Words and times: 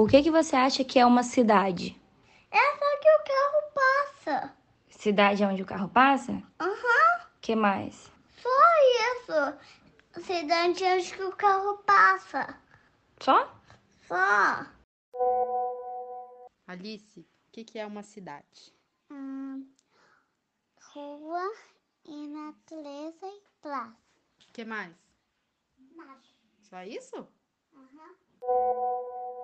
o 0.00 0.06
que, 0.06 0.22
que 0.22 0.30
você 0.30 0.56
acha 0.56 0.82
que 0.82 0.98
é 0.98 1.04
uma 1.04 1.22
cidade? 1.22 1.94
É 2.50 2.56
só 2.56 3.00
que 3.00 3.08
o 3.10 3.24
carro 3.24 3.72
passa. 3.74 4.56
Cidade 4.88 5.42
é 5.42 5.46
onde 5.46 5.62
o 5.62 5.66
carro 5.66 5.90
passa? 5.90 6.32
Aham. 6.58 6.70
Uhum. 6.70 7.26
que 7.42 7.54
mais? 7.54 8.10
Só 8.38 8.48
isso. 9.12 10.24
Cidade 10.24 10.82
é 10.82 10.96
onde 10.96 11.22
o 11.22 11.36
carro 11.36 11.76
passa. 11.84 12.58
Só? 13.20 13.54
Só. 14.08 14.64
Alice, 16.66 17.20
o 17.20 17.52
que, 17.52 17.64
que 17.64 17.78
é 17.78 17.84
uma 17.84 18.02
cidade? 18.02 18.74
Hum, 19.10 19.70
rua 20.94 21.52
e 22.06 22.26
natureza 22.26 23.26
e 23.26 23.42
praça. 23.60 23.98
O 24.48 24.52
que 24.54 24.64
mais? 24.64 24.96
Nada. 25.94 26.22
Só 26.62 26.82
isso? 26.84 27.28
Uhum. 27.74 29.39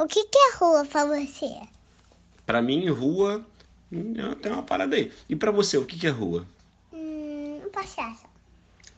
O 0.00 0.06
que, 0.06 0.24
que 0.24 0.38
é 0.38 0.56
rua 0.56 0.84
pra 0.84 1.04
você? 1.04 1.60
Pra 2.44 2.60
mim, 2.60 2.88
rua 2.88 3.44
tem 4.42 4.52
uma 4.52 4.62
parada 4.62 4.96
aí. 4.96 5.12
E 5.28 5.36
pra 5.36 5.50
você, 5.50 5.78
o 5.78 5.86
que, 5.86 5.98
que 5.98 6.06
é 6.06 6.10
rua? 6.10 6.46
Hum, 6.92 7.60
passear 7.72 8.16
só. 8.16 8.28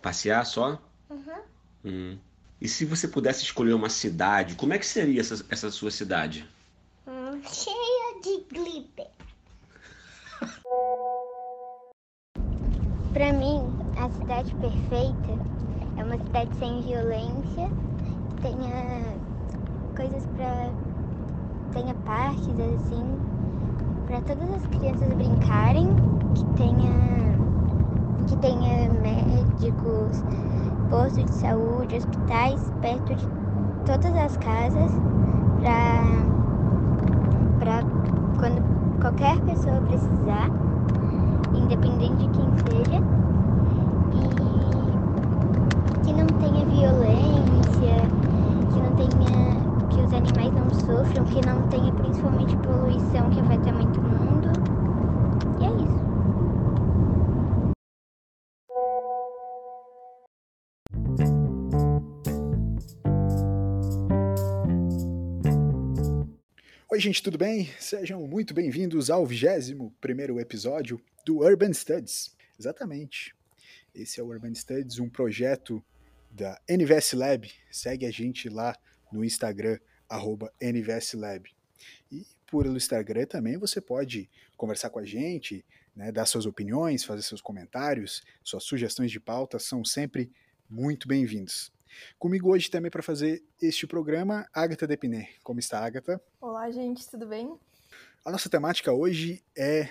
Passear 0.00 0.46
só? 0.46 0.82
Uhum. 1.10 1.42
Hum. 1.84 2.18
E 2.60 2.68
se 2.68 2.84
você 2.84 3.06
pudesse 3.06 3.42
escolher 3.42 3.74
uma 3.74 3.90
cidade, 3.90 4.54
como 4.54 4.72
é 4.72 4.78
que 4.78 4.86
seria 4.86 5.20
essa, 5.20 5.44
essa 5.50 5.70
sua 5.70 5.90
cidade? 5.90 6.48
Hum, 7.06 7.42
cheia 7.44 8.20
de 8.22 8.44
glitter. 8.54 9.08
Pra 13.12 13.32
mim, 13.32 13.72
a 13.96 14.10
cidade 14.10 14.54
perfeita 14.54 15.38
é 15.96 16.04
uma 16.04 16.18
cidade 16.18 16.54
sem 16.56 16.82
violência, 16.82 17.70
que 18.28 18.36
tenha 18.42 19.18
coisas 19.94 20.26
pra. 20.34 20.74
Tenha 21.76 21.94
parques 22.06 22.58
assim, 22.58 23.04
pra 24.06 24.22
todas 24.22 24.50
as 24.54 24.66
crianças 24.68 25.12
brincarem, 25.12 25.94
que 26.34 26.44
tenha. 26.56 27.36
que 28.26 28.36
tenha 28.38 28.90
médicos, 28.94 30.24
postos 30.88 31.26
de 31.26 31.34
saúde, 31.34 31.96
hospitais 31.96 32.72
perto 32.80 33.14
de 33.14 33.28
todas 33.84 34.16
as 34.16 34.38
casas, 34.38 34.90
pra. 35.60 36.02
pra 37.58 37.82
quando 38.38 38.62
qualquer 39.00 39.38
pessoa 39.42 39.80
precisar 39.82 40.48
independente 41.54 42.16
de 42.16 42.28
quem 42.30 42.48
seja, 42.70 43.02
e 44.14 44.24
que 46.04 46.12
não 46.14 46.26
tenha 46.26 46.64
violência, 46.64 48.00
que 48.72 48.80
não 48.80 48.92
tenha. 48.96 49.65
Os 50.06 50.12
animais 50.12 50.52
não 50.54 50.70
sofram, 50.70 51.24
que 51.24 51.44
não 51.44 51.68
tenha 51.68 51.92
principalmente 51.92 52.56
poluição 52.58 53.28
que 53.28 53.40
afeta 53.40 53.72
muito 53.72 53.98
o 53.98 54.04
mundo. 54.04 54.52
E 55.60 55.64
é 55.64 55.70
isso. 55.82 56.06
Oi, 66.88 67.00
gente, 67.00 67.20
tudo 67.20 67.36
bem? 67.36 67.68
Sejam 67.80 68.24
muito 68.28 68.54
bem-vindos 68.54 69.10
ao 69.10 69.26
21 69.26 69.90
primeiro 70.00 70.38
episódio 70.38 71.00
do 71.24 71.40
Urban 71.40 71.72
Studies. 71.72 72.32
Exatamente. 72.56 73.34
Esse 73.92 74.20
é 74.20 74.22
o 74.22 74.28
Urban 74.28 74.54
Studies, 74.54 75.00
um 75.00 75.08
projeto 75.08 75.84
da 76.30 76.60
NVS 76.68 77.12
Lab. 77.14 77.50
Segue 77.72 78.06
a 78.06 78.10
gente 78.12 78.48
lá 78.48 78.72
no 79.12 79.24
Instagram, 79.24 79.78
arroba 80.08 80.52
NVS 80.60 81.14
Lab. 81.14 81.50
E 82.10 82.26
por 82.46 82.66
Instagram 82.66 83.26
também 83.26 83.56
você 83.58 83.80
pode 83.80 84.30
conversar 84.56 84.90
com 84.90 84.98
a 84.98 85.04
gente, 85.04 85.64
né, 85.94 86.12
dar 86.12 86.26
suas 86.26 86.46
opiniões, 86.46 87.04
fazer 87.04 87.22
seus 87.22 87.40
comentários, 87.40 88.22
suas 88.42 88.64
sugestões 88.64 89.10
de 89.10 89.18
pauta 89.18 89.58
são 89.58 89.84
sempre 89.84 90.30
muito 90.68 91.08
bem-vindos. 91.08 91.72
Comigo 92.18 92.50
hoje 92.50 92.70
também 92.70 92.90
para 92.90 93.02
fazer 93.02 93.42
este 93.60 93.86
programa, 93.86 94.46
Agatha 94.52 94.86
Depiné. 94.86 95.30
Como 95.42 95.58
está, 95.58 95.84
Agatha? 95.84 96.20
Olá, 96.40 96.70
gente, 96.70 97.08
tudo 97.08 97.26
bem? 97.26 97.58
A 98.24 98.30
nossa 98.30 98.48
temática 98.48 98.92
hoje 98.92 99.42
é 99.56 99.88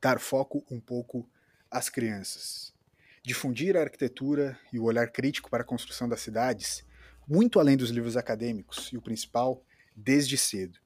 dar 0.00 0.18
foco 0.18 0.64
um 0.70 0.80
pouco 0.80 1.28
às 1.70 1.88
crianças. 1.88 2.74
Difundir 3.22 3.76
a 3.76 3.82
arquitetura 3.82 4.58
e 4.72 4.78
o 4.78 4.84
olhar 4.84 5.10
crítico 5.10 5.50
para 5.50 5.62
a 5.62 5.66
construção 5.66 6.08
das 6.08 6.20
cidades, 6.20 6.84
muito 7.26 7.58
além 7.58 7.76
dos 7.76 7.90
livros 7.90 8.16
acadêmicos, 8.16 8.90
e 8.92 8.96
o 8.96 9.02
principal, 9.02 9.62
desde 9.94 10.36
cedo. 10.38 10.78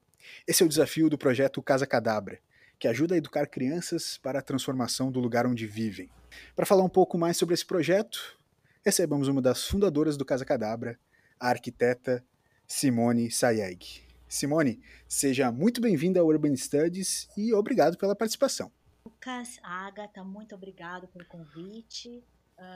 Esse 0.47 0.63
é 0.63 0.67
o 0.67 0.69
desafio 0.69 1.11
do 1.11 1.19
projeto 1.19 1.63
Casa 1.63 1.87
Cadabra, 1.87 2.41
que 2.79 2.89
ajuda 2.89 3.15
a 3.15 3.19
educar 3.19 3.47
crianças 3.47 4.17
para 4.19 4.39
a 4.39 4.43
transformação 4.43 5.11
do 5.11 5.21
lugar 5.21 5.47
onde 5.47 5.67
vivem. 5.67 6.09
Para 6.57 6.67
falar 6.67 6.83
um 6.83 6.89
pouco 6.89 7.19
mais 7.19 7.37
sobre 7.37 7.55
esse 7.55 7.67
projeto, 7.67 8.39
recebemos 8.85 9.29
uma 9.29 9.43
das 9.43 9.67
fundadoras 9.67 10.17
do 10.17 10.25
Casa 10.25 10.45
Cadabra, 10.45 10.99
a 11.39 11.49
arquiteta 11.49 12.25
Simone 12.67 13.31
Sayeg. 13.31 14.03
Simone, 14.29 14.81
seja 15.09 15.51
muito 15.51 15.81
bem-vinda 15.81 16.21
ao 16.21 16.27
Urban 16.27 16.57
Studies 16.57 17.29
e 17.37 17.53
obrigado 17.53 17.99
pela 17.99 18.15
participação. 18.15 18.71
Lucas, 19.05 19.59
Agatha, 19.63 20.23
muito 20.23 20.55
obrigado 20.55 21.09
pelo 21.09 21.25
convite. 21.27 22.23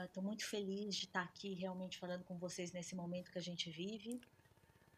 Estou 0.05 0.23
uh, 0.23 0.25
muito 0.25 0.45
feliz 0.45 0.95
de 0.95 1.05
estar 1.05 1.21
aqui 1.21 1.53
realmente 1.53 1.99
falando 1.99 2.23
com 2.23 2.37
vocês 2.37 2.71
nesse 2.71 2.95
momento 2.95 3.31
que 3.31 3.37
a 3.37 3.41
gente 3.41 3.69
vive. 3.69 4.19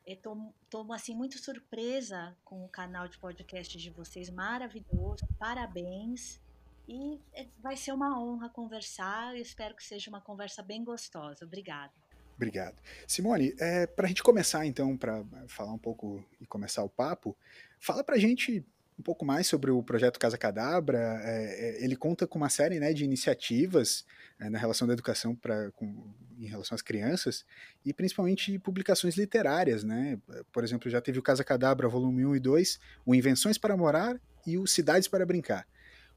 Estou 0.05 0.93
assim 0.93 1.13
muito 1.13 1.37
surpresa 1.37 2.35
com 2.45 2.63
o 2.63 2.69
canal 2.69 3.09
de 3.09 3.17
podcast 3.17 3.77
de 3.77 3.89
vocês, 3.89 4.29
maravilhoso. 4.29 5.27
Parabéns. 5.37 6.39
E 6.87 7.19
é, 7.33 7.45
vai 7.59 7.75
ser 7.75 7.91
uma 7.91 8.17
honra 8.17 8.49
conversar. 8.49 9.35
Eu 9.35 9.41
espero 9.41 9.75
que 9.75 9.83
seja 9.83 10.09
uma 10.09 10.21
conversa 10.21 10.63
bem 10.63 10.83
gostosa. 10.85 11.43
Obrigada. 11.43 11.91
Obrigado. 12.37 12.77
Simone, 13.05 13.53
é, 13.59 13.85
para 13.85 14.05
a 14.05 14.07
gente 14.07 14.23
começar 14.23 14.65
então, 14.65 14.95
para 14.95 15.25
falar 15.47 15.73
um 15.73 15.77
pouco 15.77 16.23
e 16.39 16.45
começar 16.45 16.83
o 16.83 16.89
papo, 16.89 17.35
fala 17.77 18.03
para 18.03 18.15
a 18.15 18.19
gente 18.19 18.65
um 18.97 19.03
pouco 19.03 19.23
mais 19.23 19.47
sobre 19.47 19.69
o 19.69 19.83
projeto 19.83 20.19
Casa 20.19 20.37
Cadabra. 20.37 21.21
É, 21.23 21.69
é, 21.69 21.83
ele 21.83 21.95
conta 21.95 22.25
com 22.25 22.37
uma 22.37 22.49
série 22.49 22.79
né, 22.79 22.93
de 22.93 23.03
iniciativas 23.03 24.05
é, 24.39 24.49
na 24.49 24.57
relação 24.57 24.87
da 24.87 24.93
educação 24.93 25.35
pra, 25.35 25.71
com, 25.71 26.13
em 26.39 26.47
relação 26.47 26.75
às 26.75 26.81
crianças 26.81 27.45
e 27.85 27.93
principalmente 27.93 28.57
publicações 28.59 29.15
literárias. 29.15 29.83
Né? 29.83 30.19
Por 30.51 30.63
exemplo, 30.63 30.89
já 30.89 30.99
teve 30.99 31.19
o 31.19 31.23
Casa 31.23 31.43
Cadabra 31.43 31.87
volume 31.87 32.25
1 32.25 32.35
e 32.35 32.39
2, 32.39 32.79
o 33.05 33.13
Invenções 33.13 33.57
para 33.57 33.77
Morar 33.77 34.19
e 34.45 34.57
o 34.57 34.65
Cidades 34.65 35.07
para 35.07 35.25
Brincar. 35.25 35.67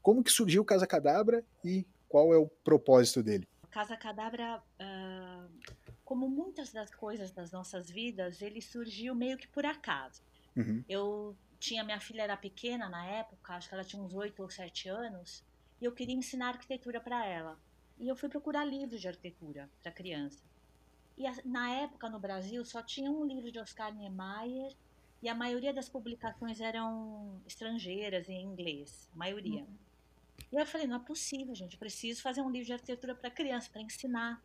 Como 0.01 0.23
que 0.23 0.31
surgiu 0.31 0.63
o 0.63 0.65
Casa 0.65 0.87
Cadabra 0.87 1.43
e 1.63 1.85
qual 2.07 2.33
é 2.33 2.37
o 2.37 2.47
propósito 2.47 3.21
dele? 3.21 3.47
Casa 3.69 3.95
Cadabra, 3.95 4.61
uh, 4.81 5.49
como 6.03 6.27
muitas 6.27 6.73
das 6.73 6.93
coisas 6.93 7.31
das 7.31 7.51
nossas 7.51 7.89
vidas, 7.89 8.41
ele 8.41 8.61
surgiu 8.61 9.15
meio 9.15 9.37
que 9.37 9.47
por 9.47 9.65
acaso. 9.65 10.21
Uhum. 10.57 10.83
Eu 10.89 11.37
tinha 11.61 11.83
minha 11.83 11.99
filha 11.99 12.23
era 12.23 12.35
pequena 12.35 12.89
na 12.89 13.05
época, 13.05 13.53
acho 13.53 13.69
que 13.69 13.75
ela 13.75 13.83
tinha 13.83 14.01
uns 14.01 14.13
oito 14.15 14.41
ou 14.41 14.49
sete 14.49 14.89
anos, 14.89 15.45
e 15.79 15.85
eu 15.85 15.91
queria 15.91 16.15
ensinar 16.15 16.49
arquitetura 16.49 16.99
para 16.99 17.23
ela. 17.23 17.57
E 17.99 18.07
eu 18.07 18.15
fui 18.15 18.27
procurar 18.27 18.65
livros 18.65 18.99
de 18.99 19.07
arquitetura 19.07 19.69
para 19.81 19.91
criança. 19.91 20.43
E 21.15 21.23
na 21.47 21.69
época 21.69 22.09
no 22.09 22.19
Brasil 22.19 22.65
só 22.65 22.81
tinha 22.81 23.11
um 23.11 23.23
livro 23.23 23.51
de 23.51 23.59
Oscar 23.59 23.93
Niemeyer 23.93 24.75
e 25.21 25.29
a 25.29 25.35
maioria 25.35 25.71
das 25.71 25.87
publicações 25.87 26.59
eram 26.59 27.39
estrangeiras 27.45 28.27
em 28.27 28.41
inglês, 28.41 29.07
a 29.13 29.17
maioria. 29.17 29.61
Uhum. 29.61 29.77
E 30.51 30.55
eu 30.55 30.65
falei, 30.65 30.87
não 30.87 30.95
é 30.95 30.99
possível, 30.99 31.53
gente, 31.53 31.73
eu 31.73 31.79
preciso 31.79 32.23
fazer 32.23 32.41
um 32.41 32.49
livro 32.49 32.65
de 32.65 32.73
arquitetura 32.73 33.13
para 33.13 33.29
criança, 33.29 33.69
para 33.71 33.81
ensinar. 33.81 34.43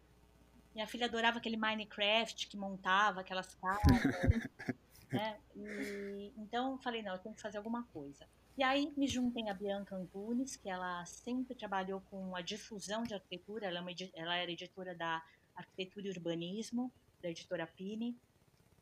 Minha 0.75 0.87
filha 0.87 1.07
adorava 1.07 1.39
aquele 1.39 1.57
Minecraft 1.57 2.47
que 2.47 2.59
montava 2.59 3.23
aquelas 3.23 3.55
casas. 3.55 3.81
né? 5.11 5.39
E, 5.55 6.33
então 6.39 6.79
falei, 6.79 7.03
não, 7.03 7.13
eu 7.13 7.19
tenho 7.19 7.35
que 7.35 7.41
fazer 7.41 7.59
alguma 7.59 7.85
coisa. 7.85 8.27
E 8.57 8.63
aí 8.63 8.93
me 8.97 9.07
juntei 9.07 9.49
a 9.49 9.55
Bianca 9.55 9.95
Antunes, 9.95 10.57
que 10.57 10.69
ela 10.69 11.05
sempre 11.05 11.55
trabalhou 11.55 12.01
com 12.11 12.35
a 12.35 12.41
difusão 12.41 13.03
de 13.03 13.13
arquitetura, 13.13 13.67
ela, 13.67 13.79
é 13.79 13.81
uma, 13.83 13.91
ela 14.15 14.37
era 14.37 14.51
editora 14.51 14.95
da 14.95 15.23
Arquitetura 15.55 16.07
e 16.07 16.11
Urbanismo, 16.11 16.91
da 17.23 17.31
editora 17.31 17.67
Pini. 17.67 18.17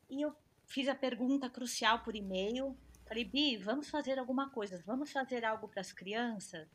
E 0.09 0.21
eu 0.21 0.33
fiz 0.65 0.87
a 0.87 0.95
pergunta 0.95 1.49
crucial 1.49 1.99
por 1.99 2.15
e-mail. 2.15 2.77
Falei, 3.05 3.25
Bi, 3.25 3.57
vamos 3.57 3.89
fazer 3.89 4.17
alguma 4.17 4.49
coisa, 4.49 4.81
vamos 4.85 5.11
fazer 5.11 5.43
algo 5.43 5.67
para 5.67 5.81
as 5.81 5.91
crianças? 5.91 6.67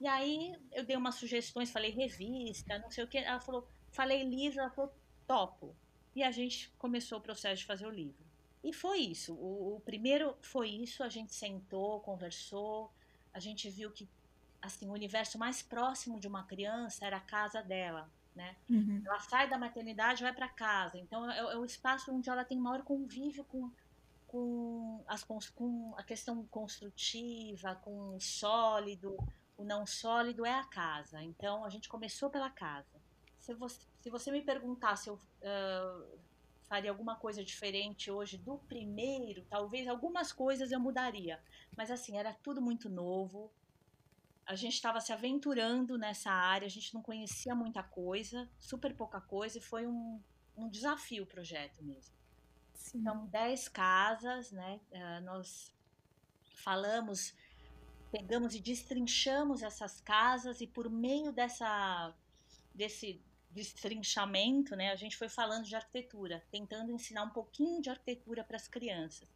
E 0.00 0.06
aí 0.06 0.54
eu 0.72 0.84
dei 0.84 0.96
umas 0.96 1.14
sugestões, 1.14 1.70
falei 1.70 1.90
revista, 1.90 2.78
não 2.78 2.90
sei 2.90 3.04
o 3.04 3.08
que. 3.08 3.18
Ela 3.18 3.40
falou, 3.40 3.66
falei 3.90 4.24
livro, 4.24 4.60
ela 4.60 4.70
falou, 4.70 4.92
topo. 5.26 5.76
E 6.14 6.22
a 6.22 6.30
gente 6.30 6.70
começou 6.78 7.18
o 7.18 7.22
processo 7.22 7.60
de 7.60 7.66
fazer 7.66 7.86
o 7.86 7.90
livro. 7.90 8.31
E 8.62 8.72
foi 8.72 8.98
isso. 8.98 9.34
O, 9.34 9.76
o, 9.76 9.80
primeiro 9.80 10.36
foi 10.40 10.68
isso. 10.68 11.02
A 11.02 11.08
gente 11.08 11.34
sentou, 11.34 12.00
conversou. 12.00 12.92
A 13.32 13.40
gente 13.40 13.68
viu 13.68 13.90
que 13.90 14.08
assim 14.60 14.88
o 14.88 14.92
universo 14.92 15.38
mais 15.38 15.62
próximo 15.62 16.20
de 16.20 16.28
uma 16.28 16.44
criança 16.44 17.04
era 17.04 17.16
a 17.16 17.20
casa 17.20 17.60
dela, 17.60 18.08
né? 18.34 18.56
Uhum. 18.70 19.02
Ela 19.04 19.18
sai 19.18 19.48
da 19.48 19.58
maternidade, 19.58 20.22
vai 20.22 20.32
para 20.32 20.48
casa. 20.48 20.96
Então 20.98 21.28
é, 21.28 21.38
é, 21.38 21.56
o 21.56 21.64
espaço 21.64 22.12
onde 22.12 22.30
ela 22.30 22.44
tem 22.44 22.58
maior 22.58 22.82
convívio 22.82 23.44
com 23.44 23.70
com, 24.28 25.04
as, 25.06 25.22
com 25.22 25.94
a 25.98 26.02
questão 26.02 26.42
construtiva, 26.46 27.74
com 27.84 28.16
o 28.16 28.20
sólido, 28.20 29.14
o 29.58 29.62
não 29.62 29.86
sólido 29.86 30.46
é 30.46 30.54
a 30.54 30.64
casa. 30.64 31.22
Então 31.22 31.64
a 31.66 31.68
gente 31.68 31.86
começou 31.86 32.30
pela 32.30 32.48
casa. 32.48 32.98
Se 33.38 33.52
você, 33.52 33.80
se 34.00 34.08
você 34.08 34.30
me 34.30 34.40
perguntar 34.40 34.96
se 34.96 35.10
eu 35.10 35.14
uh, 35.14 36.18
faria 36.72 36.90
alguma 36.90 37.16
coisa 37.16 37.44
diferente 37.44 38.10
hoje 38.10 38.38
do 38.38 38.56
primeiro, 38.56 39.44
talvez 39.44 39.86
algumas 39.86 40.32
coisas 40.32 40.72
eu 40.72 40.80
mudaria. 40.80 41.38
Mas 41.76 41.90
assim, 41.90 42.16
era 42.16 42.32
tudo 42.32 42.62
muito 42.62 42.88
novo. 42.88 43.52
A 44.46 44.54
gente 44.54 44.72
estava 44.72 44.98
se 44.98 45.12
aventurando 45.12 45.98
nessa 45.98 46.30
área, 46.30 46.64
a 46.64 46.70
gente 46.70 46.94
não 46.94 47.02
conhecia 47.02 47.54
muita 47.54 47.82
coisa, 47.82 48.48
super 48.58 48.96
pouca 48.96 49.20
coisa, 49.20 49.58
e 49.58 49.60
foi 49.60 49.86
um, 49.86 50.18
um 50.56 50.66
desafio 50.66 51.24
o 51.24 51.26
projeto 51.26 51.84
mesmo. 51.84 52.14
Sim. 52.72 53.00
Então, 53.00 53.26
10 53.26 53.68
casas, 53.68 54.50
né? 54.50 54.80
Uh, 54.90 55.24
nós 55.26 55.74
falamos, 56.54 57.34
pegamos 58.10 58.54
e 58.54 58.60
destrinchamos 58.60 59.62
essas 59.62 60.00
casas, 60.00 60.62
e 60.62 60.66
por 60.66 60.88
meio 60.88 61.32
dessa, 61.32 62.14
desse 62.74 63.22
destrinchamento, 63.52 64.74
né, 64.74 64.90
a 64.90 64.96
gente 64.96 65.16
foi 65.16 65.28
falando 65.28 65.64
de 65.64 65.76
arquitetura, 65.76 66.42
tentando 66.50 66.90
ensinar 66.90 67.24
um 67.24 67.30
pouquinho 67.30 67.80
de 67.80 67.90
arquitetura 67.90 68.42
para 68.42 68.56
as 68.56 68.66
crianças. 68.66 69.28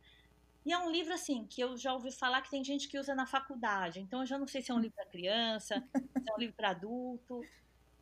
E 0.64 0.72
é 0.72 0.78
um 0.78 0.90
livro 0.90 1.14
assim 1.14 1.46
que 1.46 1.60
eu 1.60 1.76
já 1.76 1.92
ouvi 1.92 2.10
falar 2.10 2.42
que 2.42 2.50
tem 2.50 2.64
gente 2.64 2.88
que 2.88 2.98
usa 2.98 3.14
na 3.14 3.26
faculdade, 3.26 4.00
então 4.00 4.20
eu 4.20 4.26
já 4.26 4.36
não 4.36 4.48
sei 4.48 4.62
se 4.62 4.70
é 4.72 4.74
um 4.74 4.80
livro 4.80 4.96
para 4.96 5.06
criança, 5.06 5.74
se 6.24 6.30
é 6.30 6.34
um 6.34 6.38
livro 6.38 6.56
para 6.56 6.70
adulto, 6.70 7.40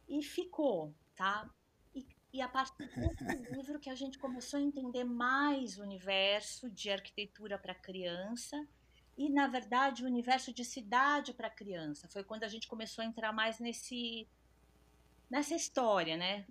e 0.09 0.23
ficou, 0.23 0.95
tá? 1.15 1.51
E, 1.95 2.07
e 2.33 2.41
a 2.41 2.49
partir 2.49 2.89
desse 2.89 3.53
livro 3.53 3.79
que 3.79 3.91
a 3.91 3.95
gente 3.95 4.19
começou 4.19 4.59
a 4.59 4.63
entender 4.63 5.05
mais 5.05 5.79
o 5.79 5.83
universo 5.83 6.71
de 6.71 6.91
arquitetura 6.91 7.59
para 7.59 7.75
criança 7.75 8.67
e 9.17 9.29
na 9.31 9.47
verdade 9.47 10.03
o 10.03 10.07
universo 10.07 10.53
de 10.53 10.65
cidade 10.65 11.33
para 11.33 11.51
criança. 11.51 12.09
Foi 12.09 12.25
quando 12.25 12.45
a 12.45 12.49
gente 12.49 12.67
começou 12.67 13.03
a 13.03 13.07
entrar 13.07 13.33
mais 13.33 13.59
nesse 13.61 14.27
nessa 15.35 15.57
história, 15.57 16.17
né? 16.17 16.47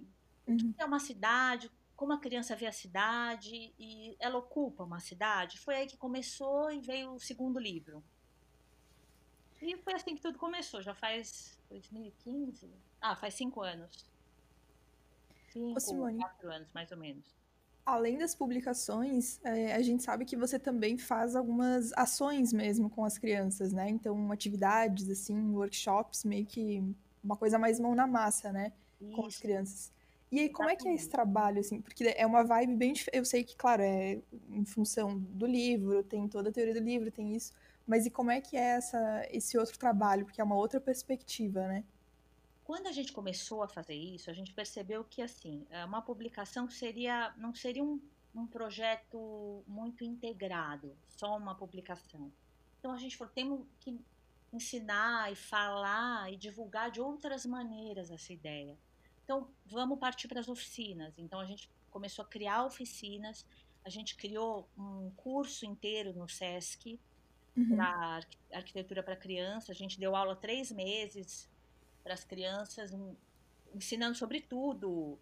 O 0.46 0.58
que 0.58 0.66
uhum. 0.66 0.74
é 0.78 0.84
uma 0.84 1.00
cidade, 1.00 1.72
como 1.96 2.12
a 2.12 2.20
criança 2.20 2.54
vê 2.54 2.66
a 2.66 2.72
cidade 2.74 3.74
e 3.80 4.14
ela 4.20 4.38
ocupa 4.38 4.84
uma 4.84 5.00
cidade. 5.00 5.58
Foi 5.58 5.76
aí 5.76 5.88
que 5.88 5.96
começou 5.96 6.70
e 6.70 6.82
veio 6.82 7.14
o 7.14 7.20
segundo 7.20 7.58
livro. 7.58 8.04
E 9.62 9.78
foi 9.78 9.94
assim 9.94 10.16
que 10.16 10.22
tudo 10.22 10.38
começou, 10.38 10.82
já 10.82 10.94
faz 10.94 11.58
2015? 11.70 12.70
Ah, 13.00 13.16
faz 13.16 13.36
cinco 13.36 13.62
anos. 13.62 14.06
Cinco, 15.54 15.80
Ô, 15.80 16.18
quatro 16.18 16.52
anos, 16.52 16.68
mais 16.74 16.92
ou 16.92 16.98
menos. 16.98 17.24
Além 17.86 18.18
das 18.18 18.36
publicações, 18.36 19.40
é, 19.46 19.76
a 19.76 19.82
gente 19.82 20.04
sabe 20.04 20.26
que 20.26 20.36
você 20.36 20.60
também 20.60 20.98
faz 20.98 21.38
algumas 21.38 21.94
ações 21.94 22.52
mesmo 22.52 22.90
com 22.90 23.06
as 23.06 23.18
crianças, 23.18 23.72
né? 23.72 23.90
Então, 23.90 24.30
atividades, 24.30 25.10
assim, 25.10 25.54
workshops, 25.54 26.26
meio 26.26 26.46
que 26.46 26.84
uma 27.24 27.38
coisa 27.38 27.58
mais 27.58 27.80
mão 27.80 27.96
na 27.96 28.06
massa, 28.06 28.52
né? 28.52 28.74
Isso. 29.00 29.16
Com 29.16 29.26
as 29.26 29.38
crianças. 29.38 29.94
E 30.32 30.40
aí, 30.40 30.50
como 30.50 30.68
é 30.68 30.76
que 30.76 30.88
é 30.88 30.94
esse 30.96 31.08
trabalho, 31.08 31.60
assim? 31.60 31.80
Porque 31.80 32.06
é 32.06 32.26
uma 32.26 32.44
vibe 32.44 32.76
bem 32.76 32.92
diferente. 32.92 33.20
Eu 33.20 33.24
sei 33.24 33.44
que, 33.44 33.56
claro, 33.56 33.84
é 33.84 34.20
em 34.50 34.66
função 34.66 35.20
do 35.20 35.46
livro, 35.46 36.04
tem 36.04 36.28
toda 36.28 36.50
a 36.50 36.52
teoria 36.52 36.74
do 36.74 36.80
livro, 36.80 37.12
tem 37.12 37.36
isso. 37.36 37.54
Mas 37.86 38.08
e 38.08 38.10
como 38.10 38.32
é 38.32 38.42
que 38.42 38.58
é 38.58 38.78
essa, 38.78 39.28
esse 39.30 39.58
outro 39.58 39.78
trabalho? 39.78 40.26
Porque 40.26 40.42
é 40.42 40.44
uma 40.44 40.56
outra 40.56 40.82
perspectiva, 40.82 41.68
né? 41.68 41.84
Quando 42.64 42.88
a 42.88 42.92
gente 42.92 43.12
começou 43.12 43.62
a 43.62 43.68
fazer 43.68 43.94
isso, 43.94 44.32
a 44.32 44.34
gente 44.34 44.54
percebeu 44.54 45.04
que, 45.04 45.22
assim, 45.22 45.68
é, 45.70 45.86
uma 45.86 46.02
publicação 46.02 46.68
seria, 46.68 47.32
não 47.38 47.54
seria 47.54 47.84
um, 47.84 48.02
um 48.34 48.48
projeto 48.48 49.64
muito 49.68 50.04
integrado, 50.04 50.98
só 51.10 51.38
uma 51.38 51.54
publicação. 51.54 52.32
Então, 52.80 52.92
a 52.92 52.98
gente 52.98 53.16
falou, 53.18 53.32
temos 53.34 53.68
que 53.80 54.00
ensinar 54.54 55.32
e 55.32 55.36
falar 55.36 56.32
e 56.32 56.38
divulgar 56.38 56.92
de 56.92 57.02
outras 57.02 57.46
maneiras 57.46 58.12
essa 58.12 58.32
ideia. 58.32 58.78
Então, 59.24 59.50
vamos 59.66 60.00
partir 60.00 60.28
para 60.28 60.40
as 60.40 60.48
oficinas. 60.48 61.18
Então, 61.18 61.40
a 61.40 61.46
gente 61.46 61.70
começou 61.90 62.24
a 62.24 62.28
criar 62.28 62.64
oficinas, 62.66 63.46
a 63.84 63.90
gente 63.90 64.16
criou 64.16 64.68
um 64.78 65.12
curso 65.16 65.66
inteiro 65.66 66.14
no 66.14 66.28
SESC 66.28 67.00
uhum. 67.56 67.76
para 67.76 68.22
arquitetura 68.52 69.02
para 69.02 69.16
criança. 69.16 69.72
A 69.72 69.76
gente 69.76 70.00
deu 70.00 70.16
aula 70.16 70.36
três 70.36 70.72
meses 70.72 71.50
para 72.04 72.14
as 72.14 72.24
crianças, 72.24 72.94
um, 72.94 73.16
ensinando 73.74 74.16
sobre 74.16 74.42
tudo, 74.42 75.18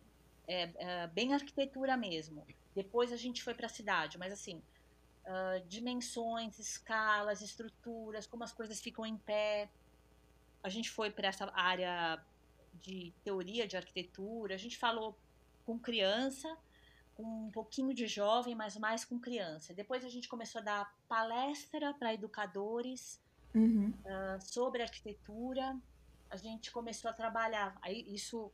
é, 0.48 0.70
é, 0.76 1.08
bem 1.08 1.34
arquitetura 1.34 1.96
mesmo. 1.96 2.46
Depois 2.76 3.12
a 3.12 3.18
gente 3.18 3.44
foi 3.44 3.54
para 3.54 3.68
a 3.68 3.70
cidade, 3.70 4.18
mas 4.18 4.34
assim, 4.34 4.62
uh, 5.26 5.68
dimensões, 5.68 6.60
escalas, 6.60 7.42
estruturas, 7.42 8.26
como 8.28 8.44
as 8.44 8.52
coisas 8.52 8.80
ficam 8.80 9.06
em 9.06 9.18
pé. 9.18 9.70
A 10.64 10.70
gente 10.70 10.90
foi 10.90 11.10
para 11.10 11.28
essa 11.28 11.52
área 11.54 12.24
de 12.82 13.14
teoria 13.24 13.68
de 13.68 13.76
arquitetura, 13.76 14.56
a 14.56 14.58
gente 14.58 14.78
falou 14.78 15.18
com 15.66 15.78
criança, 15.78 16.58
com 17.16 17.24
um 17.24 17.52
pouquinho 17.52 17.94
de 17.94 18.08
jovem, 18.08 18.56
mas 18.56 18.78
mais 18.78 19.04
com 19.06 19.20
criança. 19.20 19.74
Depois 19.74 20.04
a 20.06 20.10
gente 20.10 20.28
começou 20.28 20.62
a 20.62 20.64
dar 20.64 20.96
palestra 21.08 21.94
para 21.94 22.14
educadores 22.14 23.22
uhum. 23.54 23.90
uh, 23.90 24.42
sobre 24.42 24.82
arquitetura. 24.82 25.78
A 26.30 26.38
gente 26.38 26.72
começou 26.72 27.12
a 27.12 27.14
trabalhar, 27.14 27.78
aí 27.82 28.06
isso 28.14 28.52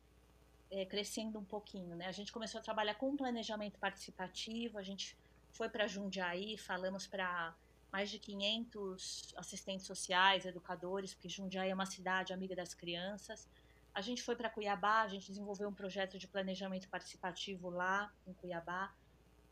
é, 0.72 0.86
crescendo 0.86 1.40
um 1.40 1.46
pouquinho, 1.46 1.96
né? 1.96 2.08
A 2.08 2.12
gente 2.12 2.32
começou 2.32 2.60
a 2.60 2.64
trabalhar 2.64 2.96
com 2.96 3.16
planejamento 3.16 3.80
participativo, 3.80 4.78
a 4.78 4.84
gente 4.84 5.16
foi 5.52 5.70
para 5.70 5.88
Jundiaí, 5.88 6.58
falamos 6.58 7.08
para 7.08 7.56
mais 7.92 8.10
de 8.10 8.20
500 8.20 9.34
assistentes 9.38 9.86
sociais, 9.86 10.46
educadores, 10.46 11.14
porque 11.14 11.30
Jundiaí 11.30 11.70
é 11.70 11.74
uma 11.74 11.86
cidade 11.86 12.34
amiga 12.34 12.56
das 12.56 12.74
crianças. 12.74 13.48
A 13.94 14.02
gente 14.02 14.22
foi 14.22 14.36
para 14.36 14.50
Cuiabá, 14.50 15.02
a 15.02 15.08
gente 15.08 15.28
desenvolveu 15.30 15.70
um 15.70 15.74
projeto 15.74 16.20
de 16.20 16.28
planejamento 16.28 16.88
participativo 16.90 17.70
lá 17.70 18.14
em 18.28 18.34
Cuiabá. 18.34 18.94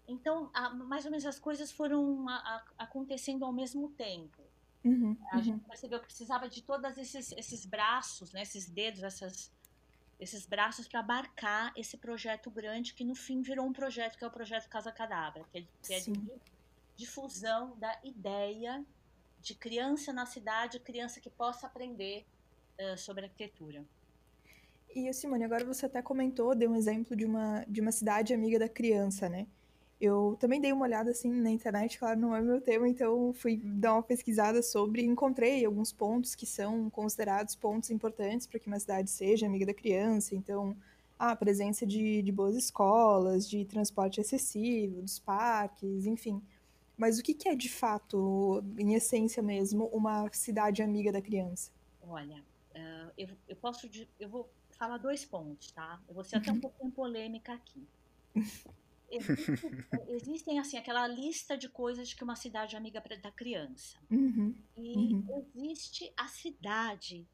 Então, 0.07 0.51
a, 0.53 0.69
mais 0.69 1.05
ou 1.05 1.11
menos 1.11 1.25
as 1.25 1.39
coisas 1.39 1.71
foram 1.71 2.29
a, 2.29 2.35
a, 2.35 2.83
acontecendo 2.83 3.43
ao 3.43 3.51
mesmo 3.51 3.89
tempo. 3.89 4.43
Uhum, 4.83 5.17
a 5.31 5.37
uhum. 5.37 5.43
gente 5.43 5.65
percebeu 5.65 5.99
que 5.99 6.05
precisava 6.05 6.47
de 6.47 6.61
todos 6.61 6.95
esses, 6.95 7.31
esses 7.31 7.65
braços, 7.65 8.31
né, 8.33 8.43
esses 8.43 8.69
dedos, 8.69 9.01
essas, 9.01 9.51
esses 10.19 10.45
braços 10.45 10.87
para 10.87 10.99
abarcar 10.99 11.73
esse 11.75 11.97
projeto 11.97 12.49
grande 12.49 12.93
que 12.93 13.03
no 13.03 13.15
fim 13.15 13.41
virou 13.41 13.65
um 13.65 13.73
projeto 13.73 14.17
que 14.17 14.23
é 14.23 14.27
o 14.27 14.31
projeto 14.31 14.69
Casa 14.69 14.91
Cadabra, 14.91 15.45
que 15.51 15.59
é, 15.59 15.63
que 15.83 15.93
é 15.93 15.99
de 15.99 16.13
difusão 16.95 17.77
da 17.77 17.99
ideia 18.03 18.83
de 19.41 19.53
criança 19.53 20.13
na 20.13 20.25
cidade, 20.25 20.79
criança 20.79 21.19
que 21.19 21.29
possa 21.29 21.67
aprender 21.67 22.25
uh, 22.79 22.97
sobre 22.97 23.25
arquitetura. 23.25 23.85
E 24.95 25.11
Simone, 25.13 25.43
agora 25.43 25.65
você 25.65 25.85
até 25.85 26.01
comentou, 26.01 26.55
deu 26.55 26.71
um 26.71 26.75
exemplo 26.75 27.15
de 27.15 27.25
uma, 27.25 27.65
de 27.67 27.81
uma 27.81 27.91
cidade 27.91 28.33
amiga 28.33 28.57
da 28.57 28.69
criança, 28.69 29.27
né? 29.27 29.45
Eu 29.99 30.35
também 30.39 30.59
dei 30.59 30.73
uma 30.73 30.83
olhada 30.83 31.11
assim 31.11 31.31
na 31.31 31.49
internet, 31.49 31.97
claro, 31.97 32.19
não 32.19 32.35
é 32.35 32.41
meu 32.41 32.59
tema, 32.59 32.87
então 32.87 33.31
fui 33.33 33.55
dar 33.57 33.93
uma 33.93 34.03
pesquisada 34.03 34.61
sobre 34.61 35.01
e 35.01 35.05
encontrei 35.05 35.63
alguns 35.63 35.93
pontos 35.93 36.35
que 36.35 36.45
são 36.45 36.89
considerados 36.89 37.55
pontos 37.55 37.89
importantes 37.89 38.45
para 38.45 38.59
que 38.59 38.67
uma 38.67 38.79
cidade 38.79 39.09
seja 39.09 39.45
amiga 39.45 39.65
da 39.65 39.73
criança. 39.73 40.35
Então, 40.35 40.75
a 41.17 41.33
presença 41.33 41.85
de, 41.85 42.21
de 42.21 42.31
boas 42.31 42.57
escolas, 42.57 43.49
de 43.49 43.63
transporte 43.63 44.19
acessível, 44.19 45.01
dos 45.01 45.17
parques, 45.17 46.05
enfim. 46.05 46.41
Mas 46.97 47.17
o 47.17 47.23
que, 47.23 47.33
que 47.33 47.47
é 47.47 47.55
de 47.55 47.69
fato, 47.69 48.61
em 48.77 48.95
essência 48.95 49.41
mesmo, 49.41 49.85
uma 49.87 50.29
cidade 50.33 50.81
amiga 50.81 51.11
da 51.11 51.21
criança? 51.21 51.71
Olha, 52.01 52.43
uh, 52.75 53.11
eu, 53.17 53.29
eu 53.47 53.55
posso, 53.55 53.89
eu 54.19 54.29
vou 54.29 54.49
falar 54.71 54.97
dois 54.97 55.23
pontos, 55.23 55.71
tá? 55.71 56.01
Eu 56.07 56.15
vou 56.15 56.23
ser 56.23 56.37
até 56.37 56.51
um 56.51 56.59
pouquinho 56.59 56.91
polêmica 56.91 57.53
aqui. 57.53 57.87
existem 60.07 60.59
assim 60.59 60.77
aquela 60.77 61.07
lista 61.07 61.57
de 61.57 61.69
coisas 61.69 62.13
que 62.13 62.23
uma 62.23 62.35
cidade 62.35 62.75
é 62.75 62.77
amiga 62.77 63.01
da 63.21 63.31
criança. 63.31 63.97
Uhum, 64.09 64.55
e 64.75 64.95
uhum. 64.97 65.45
existe 65.55 66.11
a 66.17 66.27
cidade 66.27 67.27